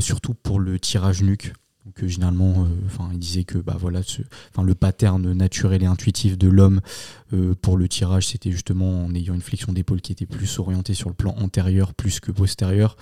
surtout 0.00 0.34
pour 0.34 0.60
le 0.60 0.78
tirage 0.78 1.22
nuque. 1.22 1.54
Donc 1.84 2.02
euh, 2.02 2.08
généralement, 2.08 2.64
euh, 2.64 3.08
il 3.12 3.18
disait 3.18 3.44
que 3.44 3.58
bah 3.58 3.76
voilà, 3.78 4.00
le 4.62 4.74
pattern 4.74 5.32
naturel 5.32 5.82
et 5.82 5.86
intuitif 5.86 6.38
de 6.38 6.48
l'homme 6.48 6.80
euh, 7.32 7.54
pour 7.60 7.76
le 7.76 7.88
tirage, 7.88 8.28
c'était 8.28 8.50
justement 8.50 9.04
en 9.04 9.14
ayant 9.14 9.34
une 9.34 9.42
flexion 9.42 9.72
d'épaule 9.72 10.00
qui 10.00 10.12
était 10.12 10.26
plus 10.26 10.58
orientée 10.58 10.94
sur 10.94 11.10
le 11.10 11.14
plan 11.14 11.34
antérieur 11.38 11.94
plus 11.94 12.20
que 12.20 12.32
postérieur. 12.32 12.96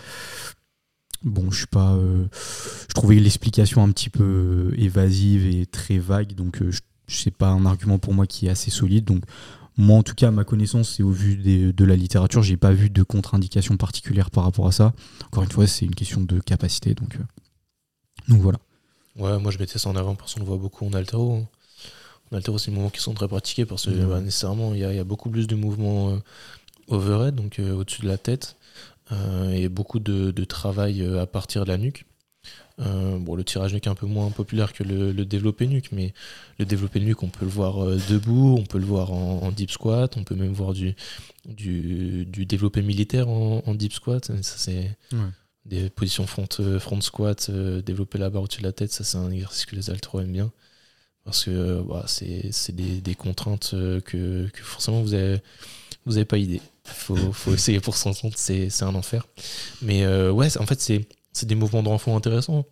Bon, 1.25 1.51
je 1.51 1.59
suis 1.59 1.67
pas, 1.67 1.97
je 2.33 2.95
trouvais 2.95 3.17
l'explication 3.17 3.83
un 3.83 3.91
petit 3.93 4.11
peu 4.11 4.73
évasive 4.77 5.47
et 5.47 5.67
très 5.67 5.99
vague, 5.99 6.35
donc 6.35 6.61
je 6.63 7.17
sais 7.17 7.31
pas 7.31 7.49
un 7.49 7.65
argument 7.65 7.99
pour 7.99 8.13
moi 8.13 8.27
qui 8.27 8.47
est 8.47 8.51
assez 8.51 8.71
solide. 8.71 9.05
Donc 9.05 9.23
moi, 9.77 9.99
en 9.99 10.03
tout 10.03 10.15
cas, 10.15 10.29
à 10.29 10.31
ma 10.31 10.45
connaissance 10.45 10.99
et 10.99 11.03
au 11.03 11.11
vu 11.11 11.37
de 11.37 11.85
la 11.85 11.97
littérature, 11.97 12.43
j'ai 12.43 12.57
pas 12.57 12.73
vu 12.73 12.91
de 12.91 13.03
contre-indication 13.03 13.77
particulière 13.77 14.31
par 14.31 14.45
rapport 14.45 14.67
à 14.67 14.73
ça. 14.73 14.93
Encore 15.27 15.45
une 15.45 15.51
fois, 15.53 15.67
c'est 15.67 15.85
une 15.85 15.95
question 15.95 16.21
de 16.21 16.41
capacité, 16.41 16.95
donc, 16.95 17.17
donc 18.29 18.41
voilà. 18.41 18.59
Ouais, 19.17 19.39
moi 19.39 19.51
je 19.51 19.59
mettais 19.59 19.79
ça 19.79 19.91
en 19.91 19.97
avant 19.97 20.15
parce 20.15 20.35
qu'on 20.35 20.41
le 20.41 20.47
voit 20.47 20.57
beaucoup 20.57 20.87
en 20.87 20.93
altéro. 20.93 21.45
En 22.31 22.37
altéro, 22.37 22.57
c'est 22.59 22.71
des 22.71 22.75
mouvements 22.75 22.91
qui 22.91 23.01
sont 23.01 23.15
très 23.15 23.29
pratiqués 23.29 23.67
parce 23.67 23.85
que 23.85 23.91
bah, 23.91 24.21
nécessairement, 24.21 24.73
il 24.75 24.81
y, 24.81 24.85
a 24.85 25.05
beaucoup 25.05 25.29
plus 25.29 25.47
de 25.47 25.55
mouvements 25.55 26.11
euh, 26.11 26.17
overhead, 26.89 27.35
donc 27.35 27.59
euh, 27.59 27.75
au-dessus 27.75 28.03
de 28.03 28.09
la 28.09 28.17
tête, 28.17 28.57
euh, 28.57 28.92
et 29.53 29.69
beaucoup 29.69 29.99
de, 30.01 30.45
travail 30.45 31.05
à 31.19 31.27
partir 31.27 31.65
de 31.65 31.69
la 31.69 31.79
nuque. 31.79 32.07
bon, 32.79 33.35
le 33.35 33.45
tirage 33.45 33.75
nuque 33.75 33.87
est 33.87 33.91
un 33.91 33.95
peu 33.95 34.07
moins 34.07 34.31
populaire 34.31 34.73
que 34.73 34.83
le, 34.83 35.25
développé 35.25 35.67
nuque, 35.67 35.93
mais 35.93 36.15
le 36.59 36.65
développé 36.65 37.01
nuque, 37.01 37.23
on 37.23 37.29
peut 37.29 37.45
le 37.45 37.51
voir 37.51 37.85
debout, 38.09 38.57
on 38.59 38.65
peut 38.65 38.79
le 38.79 38.87
voir 38.87 39.13
en, 39.13 39.51
deep 39.53 39.71
squat, 39.71 40.17
on 40.17 40.25
peut 40.25 40.35
même 40.35 40.53
voir 40.53 40.73
du, 40.73 40.95
du, 41.45 42.47
développé 42.47 42.83
militaire 42.83 43.29
en, 43.29 43.75
deep 43.75 43.93
squat. 43.93 44.25
Ça, 44.43 44.55
c'est 44.57 44.97
des 45.65 45.91
positions 45.91 46.27
front, 46.27 46.49
euh, 46.61 46.79
front 46.79 47.01
squat, 47.01 47.49
euh, 47.51 47.83
développer 47.83 48.19
la 48.19 48.31
barre 48.31 48.43
au-dessus 48.43 48.61
de 48.61 48.67
la 48.67 48.73
tête, 48.73 48.93
ça 48.93 49.05
c'est 49.05 49.19
un 49.19 49.31
exercice 49.31 49.67
que 49.67 49.77
les 49.77 49.91
altros 49.91 50.21
aiment 50.21 50.33
bien. 50.33 50.53
Parce 51.25 51.45
que 51.45 51.51
euh, 51.51 51.83
bah, 51.83 52.05
c'est 52.09 52.73
des, 52.75 53.01
des, 53.01 53.15
contraintes 53.15 53.71
que, 53.71 54.49
que, 54.49 54.63
forcément 54.63 55.03
vous 55.03 55.11
n'avez 55.11 55.41
vous 56.05 56.17
avez 56.17 56.25
pas 56.25 56.39
idée. 56.39 56.61
Faut, 56.85 57.33
faut, 57.33 57.55
essayer 57.55 57.81
pour 57.81 57.97
s'en 57.97 58.13
compte, 58.13 58.37
c'est 58.37 58.83
un 58.83 58.95
enfer. 58.95 59.27
Mais 59.83 60.07
ouais, 60.31 60.57
en 60.59 60.67
fait, 60.67 60.81
c'est 61.33 61.47
des 61.47 61.55
mouvements 61.55 61.83
de 61.83 61.89
renfort 61.89 62.17
intéressants 62.17 62.65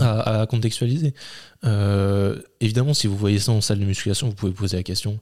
à, 0.00 0.46
contextualiser. 0.48 1.14
Euh, 1.64 2.40
évidemment, 2.60 2.94
si 2.94 3.06
vous 3.06 3.16
voyez 3.16 3.38
ça 3.38 3.52
en 3.52 3.60
salle 3.60 3.78
de 3.78 3.84
musculation, 3.84 4.28
vous 4.28 4.34
pouvez 4.34 4.52
poser 4.52 4.76
la 4.76 4.82
question 4.82 5.18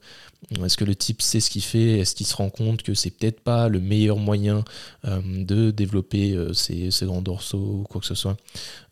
est-ce 0.64 0.76
que 0.76 0.84
le 0.84 0.96
type 0.96 1.22
sait 1.22 1.38
ce 1.38 1.50
qu'il 1.50 1.62
fait? 1.62 2.00
Est-ce 2.00 2.16
qu'il 2.16 2.26
se 2.26 2.34
rend 2.34 2.50
compte 2.50 2.82
que 2.82 2.94
c'est 2.94 3.10
peut-être 3.10 3.40
pas 3.40 3.68
le 3.68 3.78
meilleur 3.78 4.16
moyen 4.16 4.64
euh, 5.04 5.20
de 5.22 5.70
développer 5.70 6.32
euh, 6.32 6.52
ses, 6.52 6.90
grands 7.02 7.22
dorsaux 7.22 7.82
ou 7.82 7.84
quoi 7.84 8.00
que 8.00 8.06
ce 8.08 8.16
soit? 8.16 8.36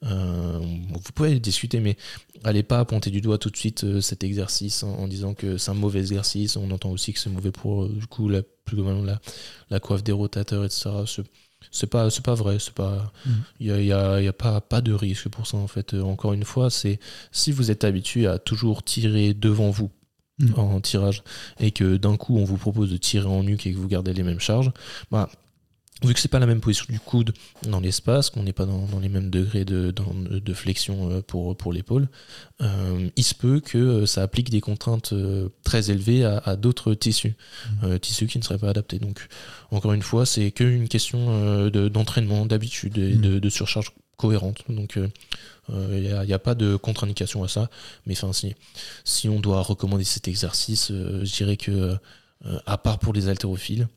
Vous 0.02 1.12
pouvez 1.12 1.40
discuter, 1.40 1.80
mais 1.80 1.96
allez 2.44 2.62
pas 2.62 2.85
pointer 2.85 3.11
du 3.11 3.20
doigt 3.20 3.38
tout 3.38 3.50
de 3.50 3.56
suite 3.56 4.00
cet 4.00 4.22
exercice 4.22 4.85
en, 4.85 5.09
disant 5.09 5.35
que 5.35 5.59
c'est 5.59 5.72
un 5.72 5.74
mauvais 5.74 5.98
exercice. 5.98 6.56
On 6.56 6.70
entend 6.70 6.90
aussi 6.90 7.12
que 7.12 7.18
c'est 7.18 7.30
mauvais 7.30 7.50
pour 7.50 7.88
du 7.88 8.06
coup 8.06 8.28
la, 8.28 8.42
plus 8.64 8.76
globalement 8.76 9.02
la, 9.02 9.20
la 9.70 9.80
coiffe 9.80 10.04
des 10.04 10.12
rotateurs, 10.12 10.64
etc 10.64 10.90
c'est 11.70 11.88
pas 11.88 12.11
c'est 12.11 12.25
pas 12.25 12.35
vrai 12.35 12.59
c'est 12.59 12.75
pas 12.75 13.12
il 13.59 13.66
y, 13.66 13.73
a, 13.73 14.20
y 14.20 14.29
a, 14.29 14.33
pas 14.33 14.61
pas 14.61 14.81
de 14.81 14.92
risque 14.92 15.29
pour 15.29 15.46
ça 15.46 15.57
en 15.57 15.66
fait 15.66 15.94
euh, 15.94 16.03
encore 16.03 16.33
une 16.33 16.44
fois 16.44 16.70
c'est 16.70 16.99
si 17.33 17.53
vous 17.53 17.70
êtes 17.70 17.85
habitué 17.85 18.27
à 18.27 18.38
toujours 18.38 18.83
tirer 18.83 19.35
devant 19.35 19.70
vous 19.70 19.90
mm. 20.38 20.59
en 20.59 20.81
tirage 20.81 21.23
et 21.59 21.70
que 21.70 21.96
d'un 21.96 22.16
coup 22.16 22.38
on 22.38 22.44
vous 22.44 22.57
propose 22.57 22.90
de 22.90 22.96
tirer 22.96 23.29
en 23.29 23.42
nuque 23.42 23.66
et 23.66 23.73
que 23.73 23.79
vous 23.79 23.88
gardez 23.88 24.12
les 24.12 24.23
mêmes 24.23 24.40
charges 24.40 24.73
bah 25.11 25.29
vu 26.02 26.14
que 26.14 26.20
c'est 26.20 26.28
pas 26.28 26.38
la 26.38 26.46
même 26.46 26.60
position 26.60 26.86
du 26.88 26.98
coude 26.98 27.32
dans 27.66 27.80
l'espace, 27.80 28.30
qu'on 28.30 28.42
n'est 28.42 28.52
pas 28.52 28.66
dans, 28.66 29.00
les 29.00 29.08
mêmes 29.08 29.30
degrés 29.30 29.64
de, 29.64 29.92
de 29.92 30.54
flexion 30.54 31.10
euh, 31.10 31.20
pour, 31.20 31.56
pour 31.56 31.72
l'épaule, 31.72 32.08
euh, 32.60 33.08
il 33.16 33.24
se 33.24 33.34
peut 33.34 33.60
que 33.60 33.78
euh, 33.78 34.06
ça 34.06 34.22
applique 34.22 34.50
des 34.50 34.60
contraintes 34.60 35.14
très 35.62 35.90
élevées 35.90 36.24
à, 36.24 36.56
d'autres 36.56 36.94
tissus, 36.94 37.34
mmh. 37.82 37.98
tissus 37.98 38.26
qui 38.26 38.38
ne 38.38 38.42
seraient 38.42 38.58
pas 38.58 38.70
adaptés. 38.70 38.98
Donc, 38.98 39.28
encore 39.70 39.92
une 39.92 40.02
fois, 40.02 40.26
c'est 40.26 40.50
qu'une 40.50 40.88
question 40.88 41.68
d'entraînement, 41.70 42.46
d'habitude 42.46 42.98
et 42.98 43.14
mmh. 43.14 43.40
de, 43.40 43.48
surcharge 43.48 43.92
cohérente. 44.16 44.62
Donc, 44.68 44.98
il 45.68 46.00
n'y 46.00 46.32
a, 46.32 46.38
pas 46.38 46.54
de 46.54 46.76
contre-indication 46.76 47.44
à 47.44 47.48
ça. 47.48 47.70
Mais 48.06 48.14
enfin, 48.14 48.32
si, 48.32 48.54
si 49.04 49.28
on 49.28 49.40
doit 49.40 49.62
recommander 49.62 50.04
cet 50.04 50.28
exercice, 50.28 50.90
je 50.90 51.36
dirais 51.36 51.56
que, 51.56 51.96
à 52.66 52.78
part 52.78 52.98
pour 52.98 53.12
les 53.12 53.28
haltérophiles, 53.28 53.88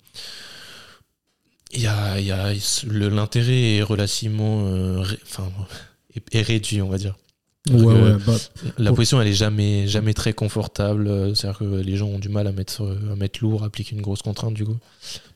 il 1.73 1.81
y 1.81 1.87
a, 1.87 2.19
y 2.19 2.31
a 2.31 2.53
l'intérêt 2.87 3.75
est 3.75 3.83
relativement 3.83 4.65
euh, 4.67 5.03
enfin 5.23 5.49
est, 6.31 6.41
réduit 6.41 6.81
on 6.81 6.89
va 6.89 6.97
dire. 6.97 7.15
Bah, 7.69 8.35
la 8.77 8.91
position 8.91 9.21
elle 9.21 9.29
est 9.29 9.33
jamais 9.33 9.87
jamais 9.87 10.13
très 10.13 10.33
confortable. 10.33 11.07
Euh, 11.07 11.33
c'est 11.33 11.47
à 11.47 11.51
dire 11.51 11.59
que 11.59 11.81
les 11.81 11.95
gens 11.95 12.07
ont 12.07 12.19
du 12.19 12.29
mal 12.29 12.47
à 12.47 12.51
mettre 12.51 12.83
à 13.11 13.15
mettre 13.15 13.39
lourd 13.41 13.63
à 13.63 13.67
appliquer 13.67 13.95
une 13.95 14.01
grosse 14.01 14.21
contrainte 14.21 14.53
du 14.53 14.65
coup. 14.65 14.77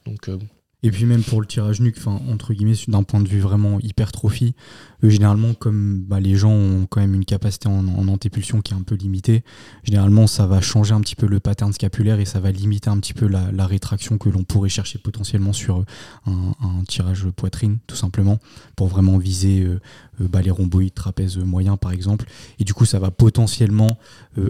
Donc 0.06 0.30
euh, 0.30 0.38
et 0.84 0.92
puis 0.92 1.06
même 1.06 1.24
pour 1.24 1.42
le 1.42 1.48
tirage 1.48 1.80
nuque, 1.80 1.98
enfin 1.98 2.22
entre 2.32 2.54
guillemets, 2.54 2.76
d'un 2.88 3.04
point 3.04 3.20
de 3.20 3.28
vue 3.28 3.40
vraiment 3.40 3.80
hypertrophie, 3.80 4.54
euh, 4.97 4.97
généralement 5.04 5.54
comme 5.54 6.00
bah, 6.08 6.20
les 6.20 6.36
gens 6.36 6.52
ont 6.52 6.88
quand 6.90 7.02
même 7.02 7.14
une 7.14 7.26
capacité 7.26 7.68
en, 7.68 7.86
antépulsion 8.08 8.62
qui 8.62 8.74
est 8.74 8.78
un 8.78 8.82
peu 8.82 8.96
limitée, 8.96 9.44
généralement 9.84 10.28
ça 10.28 10.48
va 10.48 10.62
changer 10.62 10.94
un 10.94 11.02
petit 11.02 11.16
peu 11.16 11.28
le 11.28 11.40
pattern 11.40 11.72
scapulaire 11.74 12.20
et 12.20 12.26
ça 12.26 12.40
va 12.40 12.52
limiter 12.52 12.90
un 12.90 12.98
petit 13.00 13.14
peu 13.14 13.28
la, 13.28 13.68
rétraction 13.68 14.18
que 14.18 14.30
l'on 14.30 14.44
pourrait 14.44 14.70
chercher 14.70 14.98
potentiellement 14.98 15.52
sur 15.52 15.84
un, 16.26 16.84
tirage 16.88 17.28
poitrine, 17.36 17.80
tout 17.86 17.98
simplement, 17.98 18.40
pour 18.78 18.88
vraiment 18.88 19.18
viser 19.18 19.62
euh, 19.62 19.82
euh, 20.22 20.28
bah, 20.30 20.42
les 20.42 20.52
rhomboïdes 20.52 20.94
trapèzes 20.94 21.38
moyens 21.38 21.78
par 21.80 21.92
exemple. 21.92 22.26
Et 22.60 22.64
du 22.64 22.74
coup 22.74 22.86
ça 22.86 23.00
va 23.00 23.12
potentiellement 23.12 23.98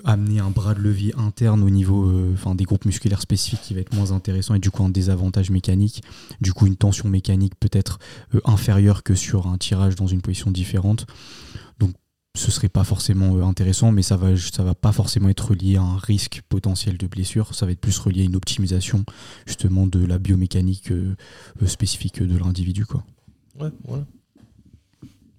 amener 0.04 0.40
un 0.40 0.52
bras 0.52 0.76
de 0.76 0.82
levier 0.82 1.14
interne 1.18 1.64
au 1.64 1.70
niveau 1.70 2.12
des 2.56 2.66
groupes 2.66 2.86
musculaires 2.86 3.22
spécifiques 3.22 3.62
qui 3.62 3.74
va 3.74 3.82
être 3.82 3.96
moins 3.96 4.12
intéressant 4.12 4.54
et 4.54 4.60
du 4.60 4.72
coup 4.72 4.84
un 4.84 4.90
désavantage 4.90 5.50
mécanique 5.50 6.04
du 6.42 6.54
coup 6.54 6.68
une 6.68 6.76
tension 6.76 7.10
mécanique 7.10 7.54
peut-être 7.60 8.00
euh, 8.36 8.42
inférieure 8.46 9.04
que 9.04 9.16
sur 9.16 9.48
un 9.48 9.58
tirage 9.58 9.96
dans 9.96 10.08
une 10.08 10.22
position 10.22 10.37
différente. 10.46 11.06
Donc 11.80 11.94
ce 12.38 12.52
serait 12.52 12.70
pas 12.70 12.84
forcément 12.84 13.36
euh, 13.36 13.44
intéressant, 13.44 13.92
mais 13.92 14.02
ça 14.02 14.16
va, 14.16 14.38
ça 14.38 14.64
va 14.64 14.76
pas 14.76 14.92
forcément 14.92 15.30
être 15.30 15.54
lié 15.54 15.78
à 15.78 15.82
un 15.82 15.98
risque 15.98 16.42
potentiel 16.48 16.98
de 16.98 17.08
blessure. 17.08 17.54
Ça 17.54 17.66
va 17.66 17.72
être 17.72 17.82
plus 17.82 17.98
relié 17.98 18.22
à 18.22 18.26
une 18.26 18.36
optimisation 18.36 19.04
justement 19.46 19.88
de 19.88 20.06
la 20.06 20.20
biomécanique 20.20 20.92
euh, 20.92 21.16
spécifique 21.66 22.22
de 22.22 22.38
l'individu, 22.38 22.86
quoi. 22.86 23.04
Ouais, 23.60 23.70
voilà. 23.86 24.06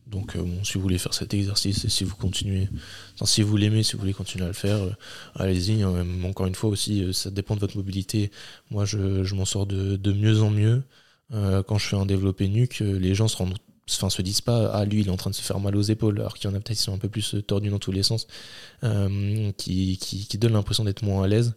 Donc, 0.09 0.39
si 0.62 0.75
vous 0.75 0.81
voulez 0.81 0.97
faire 0.97 1.12
cet 1.12 1.35
exercice 1.35 1.85
et 1.85 1.91
si 1.91 2.03
vous 2.03 2.16
continuez, 2.16 2.70
si 3.25 3.43
vous 3.43 3.59
l'aimez, 3.59 3.83
si 3.83 3.93
vous 3.93 3.99
voulez 3.99 4.14
continuer 4.14 4.47
à 4.47 4.49
le 4.49 4.55
faire, 4.55 4.79
allez-y. 5.35 5.83
Hein. 5.83 6.07
encore 6.25 6.47
une 6.47 6.55
fois 6.55 6.70
aussi, 6.70 7.12
ça 7.12 7.31
dépend 7.31 7.57
de 7.57 7.61
votre 7.61 7.77
mobilité. 7.77 8.31
Moi, 8.70 8.87
je, 8.87 9.35
m'en 9.35 9.45
sors 9.45 9.66
de, 9.66 10.12
mieux 10.12 10.41
en 10.41 10.49
mieux. 10.49 10.83
quand 11.31 11.77
je 11.77 11.87
fais 11.87 11.97
un 11.97 12.07
développé 12.07 12.49
nuque, 12.49 12.79
les 12.81 13.14
gens 13.14 13.29
se 13.29 13.37
rendent 13.37 13.59
enfin, 13.91 14.11
se 14.11 14.22
disent 14.22 14.41
pas 14.41 14.70
ah 14.72 14.84
lui 14.84 15.01
il 15.01 15.09
est 15.09 15.11
en 15.11 15.16
train 15.16 15.30
de 15.30 15.34
se 15.34 15.43
faire 15.43 15.61
mal 15.61 15.76
aux 15.76 15.82
épaules 15.82 16.20
alors 16.20 16.34
qu'il 16.34 16.51
y 16.51 16.53
en 16.53 16.57
a 16.57 16.61
peut-être 16.61 16.76
qui 16.76 16.82
sont 16.82 16.95
un 16.95 16.99
peu 16.99 17.09
plus 17.09 17.36
tordus 17.47 17.70
dans 17.70 17.78
tous 17.78 17.93
les 17.93 18.03
sens 18.03 18.26
qui, 18.82 19.99
qui, 19.99 20.26
qui 20.26 20.39
donnent 20.39 20.53
l'impression 20.53 20.84
d'être 20.84 21.03
moins 21.03 21.24
à 21.24 21.26
l'aise 21.26 21.55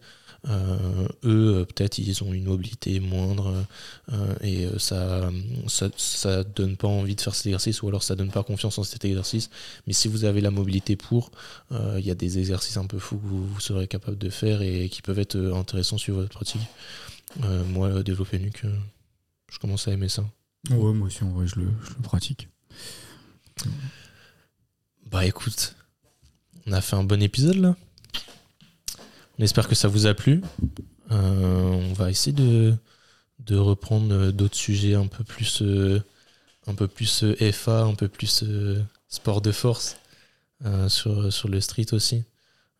euh, 0.48 1.06
eux, 1.24 1.60
euh, 1.60 1.64
peut-être, 1.64 1.98
ils 1.98 2.22
ont 2.24 2.32
une 2.32 2.44
mobilité 2.44 2.98
moindre 2.98 3.64
euh, 4.12 4.34
et 4.40 4.66
ça, 4.78 5.30
ça, 5.68 5.88
ça, 5.96 6.42
donne 6.42 6.76
pas 6.76 6.88
envie 6.88 7.14
de 7.14 7.20
faire 7.20 7.34
cet 7.34 7.46
exercice 7.46 7.82
ou 7.82 7.88
alors 7.88 8.02
ça 8.02 8.16
donne 8.16 8.30
pas 8.30 8.42
confiance 8.42 8.78
en 8.78 8.84
cet 8.84 9.04
exercice. 9.04 9.50
Mais 9.86 9.92
si 9.92 10.08
vous 10.08 10.24
avez 10.24 10.40
la 10.40 10.50
mobilité 10.50 10.96
pour, 10.96 11.30
il 11.70 12.04
y 12.04 12.10
a 12.10 12.14
des 12.14 12.38
exercices 12.38 12.76
un 12.76 12.86
peu 12.86 12.98
fous 12.98 13.18
que 13.18 13.26
vous, 13.26 13.60
serez 13.60 13.86
capable 13.86 14.18
de 14.18 14.30
faire 14.30 14.62
et 14.62 14.88
qui 14.88 15.02
peuvent 15.02 15.18
être 15.18 15.36
intéressants 15.54 15.98
sur 15.98 16.14
votre 16.16 16.30
pratique. 16.30 16.62
moi, 17.68 18.02
développer 18.02 18.38
nuque, 18.38 18.64
je 19.50 19.58
commence 19.58 19.88
à 19.88 19.92
aimer 19.92 20.08
ça. 20.08 20.24
Ouais, 20.70 20.92
moi 20.92 21.06
aussi, 21.06 21.22
en 21.24 21.30
vrai, 21.30 21.46
je 21.46 21.56
le, 21.60 21.68
je 21.84 21.90
le 21.94 22.02
pratique. 22.02 22.48
Bah 25.10 25.26
écoute, 25.26 25.74
on 26.66 26.72
a 26.72 26.80
fait 26.80 26.96
un 26.96 27.04
bon 27.04 27.22
épisode 27.22 27.56
là. 27.56 27.76
On 29.38 29.42
espère 29.42 29.68
que 29.68 29.74
ça 29.74 29.88
vous 29.88 30.06
a 30.06 30.14
plu. 30.14 30.42
Euh, 31.10 31.70
on 31.70 31.92
va 31.92 32.10
essayer 32.10 32.32
de, 32.32 32.74
de 33.40 33.56
reprendre 33.56 34.30
d'autres 34.32 34.56
sujets 34.56 34.94
un 34.94 35.06
peu 35.06 35.24
plus, 35.24 35.62
euh, 35.62 36.02
un 36.66 36.74
peu 36.74 36.88
plus 36.88 37.24
euh, 37.24 37.52
FA, 37.52 37.82
un 37.84 37.94
peu 37.94 38.08
plus 38.08 38.44
sport 39.08 39.40
de 39.42 39.52
force 39.52 39.96
sur, 40.88 41.32
sur 41.32 41.48
le 41.48 41.60
street 41.60 41.92
aussi. 41.92 42.22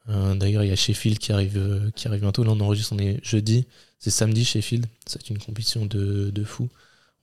D'ailleurs, 0.08 0.64
il 0.64 0.68
y 0.68 0.72
a 0.72 0.76
Sheffield 0.76 1.18
qui 1.18 1.32
arrive, 1.32 1.90
qui 1.96 2.08
arrive 2.08 2.20
bientôt. 2.22 2.44
Là, 2.44 2.52
on 2.52 2.60
enregistre, 2.60 2.92
on 2.94 2.98
est 2.98 3.24
jeudi. 3.24 3.66
C'est 3.98 4.10
samedi 4.10 4.44
Sheffield. 4.44 4.86
C'est 5.06 5.30
une 5.30 5.38
compétition 5.38 5.86
de, 5.86 6.30
de 6.30 6.44
fou. 6.44 6.68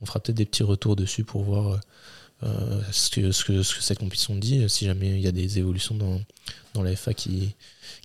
On 0.01 0.05
fera 0.05 0.19
peut-être 0.19 0.37
des 0.37 0.45
petits 0.45 0.63
retours 0.63 0.95
dessus 0.95 1.23
pour 1.23 1.43
voir 1.43 1.79
ce, 2.41 3.09
que, 3.09 3.31
ce, 3.31 3.43
que, 3.43 3.63
ce, 3.63 3.75
que, 3.75 3.81
cette 3.81 3.99
compétition 3.99 4.35
dit, 4.35 4.69
si 4.69 4.85
jamais 4.85 5.09
il 5.09 5.19
y 5.19 5.27
a 5.27 5.31
des 5.31 5.59
évolutions 5.59 5.95
dans, 5.95 6.21
dans 6.73 6.83
la 6.83 6.95
FA 6.95 7.13
qui, 7.13 7.53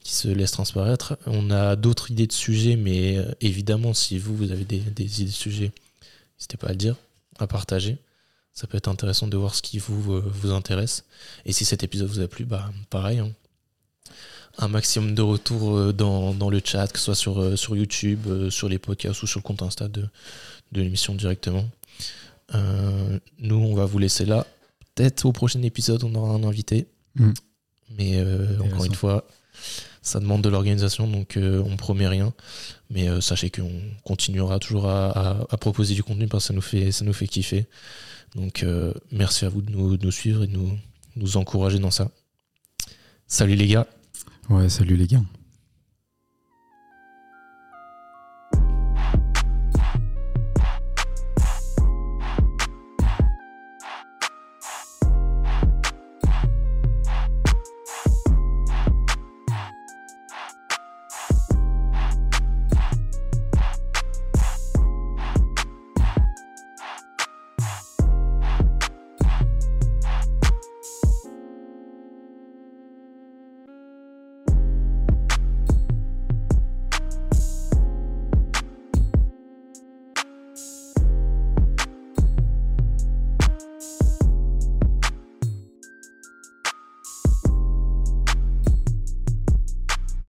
qui 0.03 0.13
se 0.13 0.29
laisse 0.29 0.53
transparaître. 0.53 1.19
On 1.27 1.51
a 1.51 1.77
d'autres 1.77 2.11
idées 2.11 2.27
de 2.27 2.33
sujets, 2.33 2.77
mais 2.77 3.17
euh, 3.17 3.33
évidemment, 3.41 3.95
si 3.95 4.19
vous, 4.19 4.37
vous 4.37 4.53
avez 4.53 4.65
des, 4.65 4.77
idées 4.77 5.25
de 5.25 5.31
sujets, 5.31 5.73
n'hésitez 6.37 6.57
pas 6.57 6.69
à 6.69 6.71
le 6.71 6.77
dire, 6.77 6.97
à 7.39 7.47
partager. 7.47 7.97
Ça 8.53 8.67
peut 8.67 8.77
être 8.77 8.89
intéressant 8.89 9.27
de 9.27 9.37
voir 9.37 9.55
ce 9.55 9.63
qui 9.63 9.79
vous, 9.79 10.13
euh, 10.13 10.23
vous 10.27 10.53
intéresse. 10.53 11.05
Et 11.45 11.53
si 11.53 11.65
cet 11.65 11.83
épisode 11.83 12.09
vous 12.09 12.21
a 12.21 12.29
plu, 12.29 12.45
bah, 12.45 12.71
pareil. 12.91 13.19
Hein. 13.19 13.33
Un 14.59 14.69
maximum 14.69 15.17
de 15.17 15.23
retours 15.23 15.77
euh, 15.77 15.93
dans, 15.93 16.51
le 16.51 16.61
chat, 16.63 16.87
que 16.87 16.99
ce 16.99 17.07
soit 17.07 17.15
sur, 17.15 17.59
sur 17.59 17.75
YouTube, 17.75 18.51
sur 18.51 18.69
les 18.69 18.79
podcasts 18.79 19.23
ou 19.23 19.27
sur 19.27 19.41
le 19.41 19.43
compte 19.43 19.63
Insta 19.63 19.89
de, 19.89 20.07
de 20.73 20.83
l'émission 20.83 21.15
directement. 21.15 21.65
Nous, 22.53 23.57
on 23.57 23.75
va 23.75 23.85
vous 23.85 23.99
laisser 23.99 24.25
là. 24.25 24.47
Peut-être 24.95 25.25
au 25.25 25.33
prochain 25.33 25.63
épisode, 25.63 26.05
on 26.05 26.15
aura 26.15 26.35
un 26.35 26.45
invité. 26.45 26.87
Mm. 27.17 27.33
Mais 27.97 28.25
encore 28.61 28.85
une 28.85 28.95
fois, 28.95 29.27
ça 30.05 30.21
demande 30.21 30.43
de 30.43 30.51
l'organisation, 30.51 31.09
donc 31.09 31.37
euh, 31.37 31.63
on 31.65 31.77
promet 31.77 32.07
rien. 32.07 32.33
Mais 32.91 33.09
euh, 33.09 33.23
sachez 33.23 33.51
qu'on 33.51 33.73
continuera 34.05 34.59
toujours 34.59 34.87
à, 34.87 35.47
proposer 35.59 35.95
du 35.95 36.03
contenu 36.03 36.29
parce 36.29 36.45
que 36.45 36.49
ça 36.49 36.55
nous 36.55 36.61
fait, 36.61 36.93
ça 36.93 37.05
nous 37.05 37.15
fait 37.15 37.27
kiffer. 37.27 37.67
Donc 38.37 38.63
euh, 38.63 38.93
merci 39.11 39.47
à 39.47 39.49
vous 39.49 39.63
de 39.63 39.71
nous, 39.71 39.97
de 39.97 40.05
nous, 40.05 40.13
suivre 40.13 40.45
et 40.45 40.47
de 40.47 40.53
nous, 40.53 40.79
nous 41.17 41.37
encourager 41.39 41.79
dans 41.79 41.91
ça. 41.91 42.11
Salut 43.27 43.57
les 43.57 43.67
gars. 43.67 43.87
Ouais, 44.51 44.69
salut 44.69 44.97
les 44.97 45.07
gars. 45.07 45.23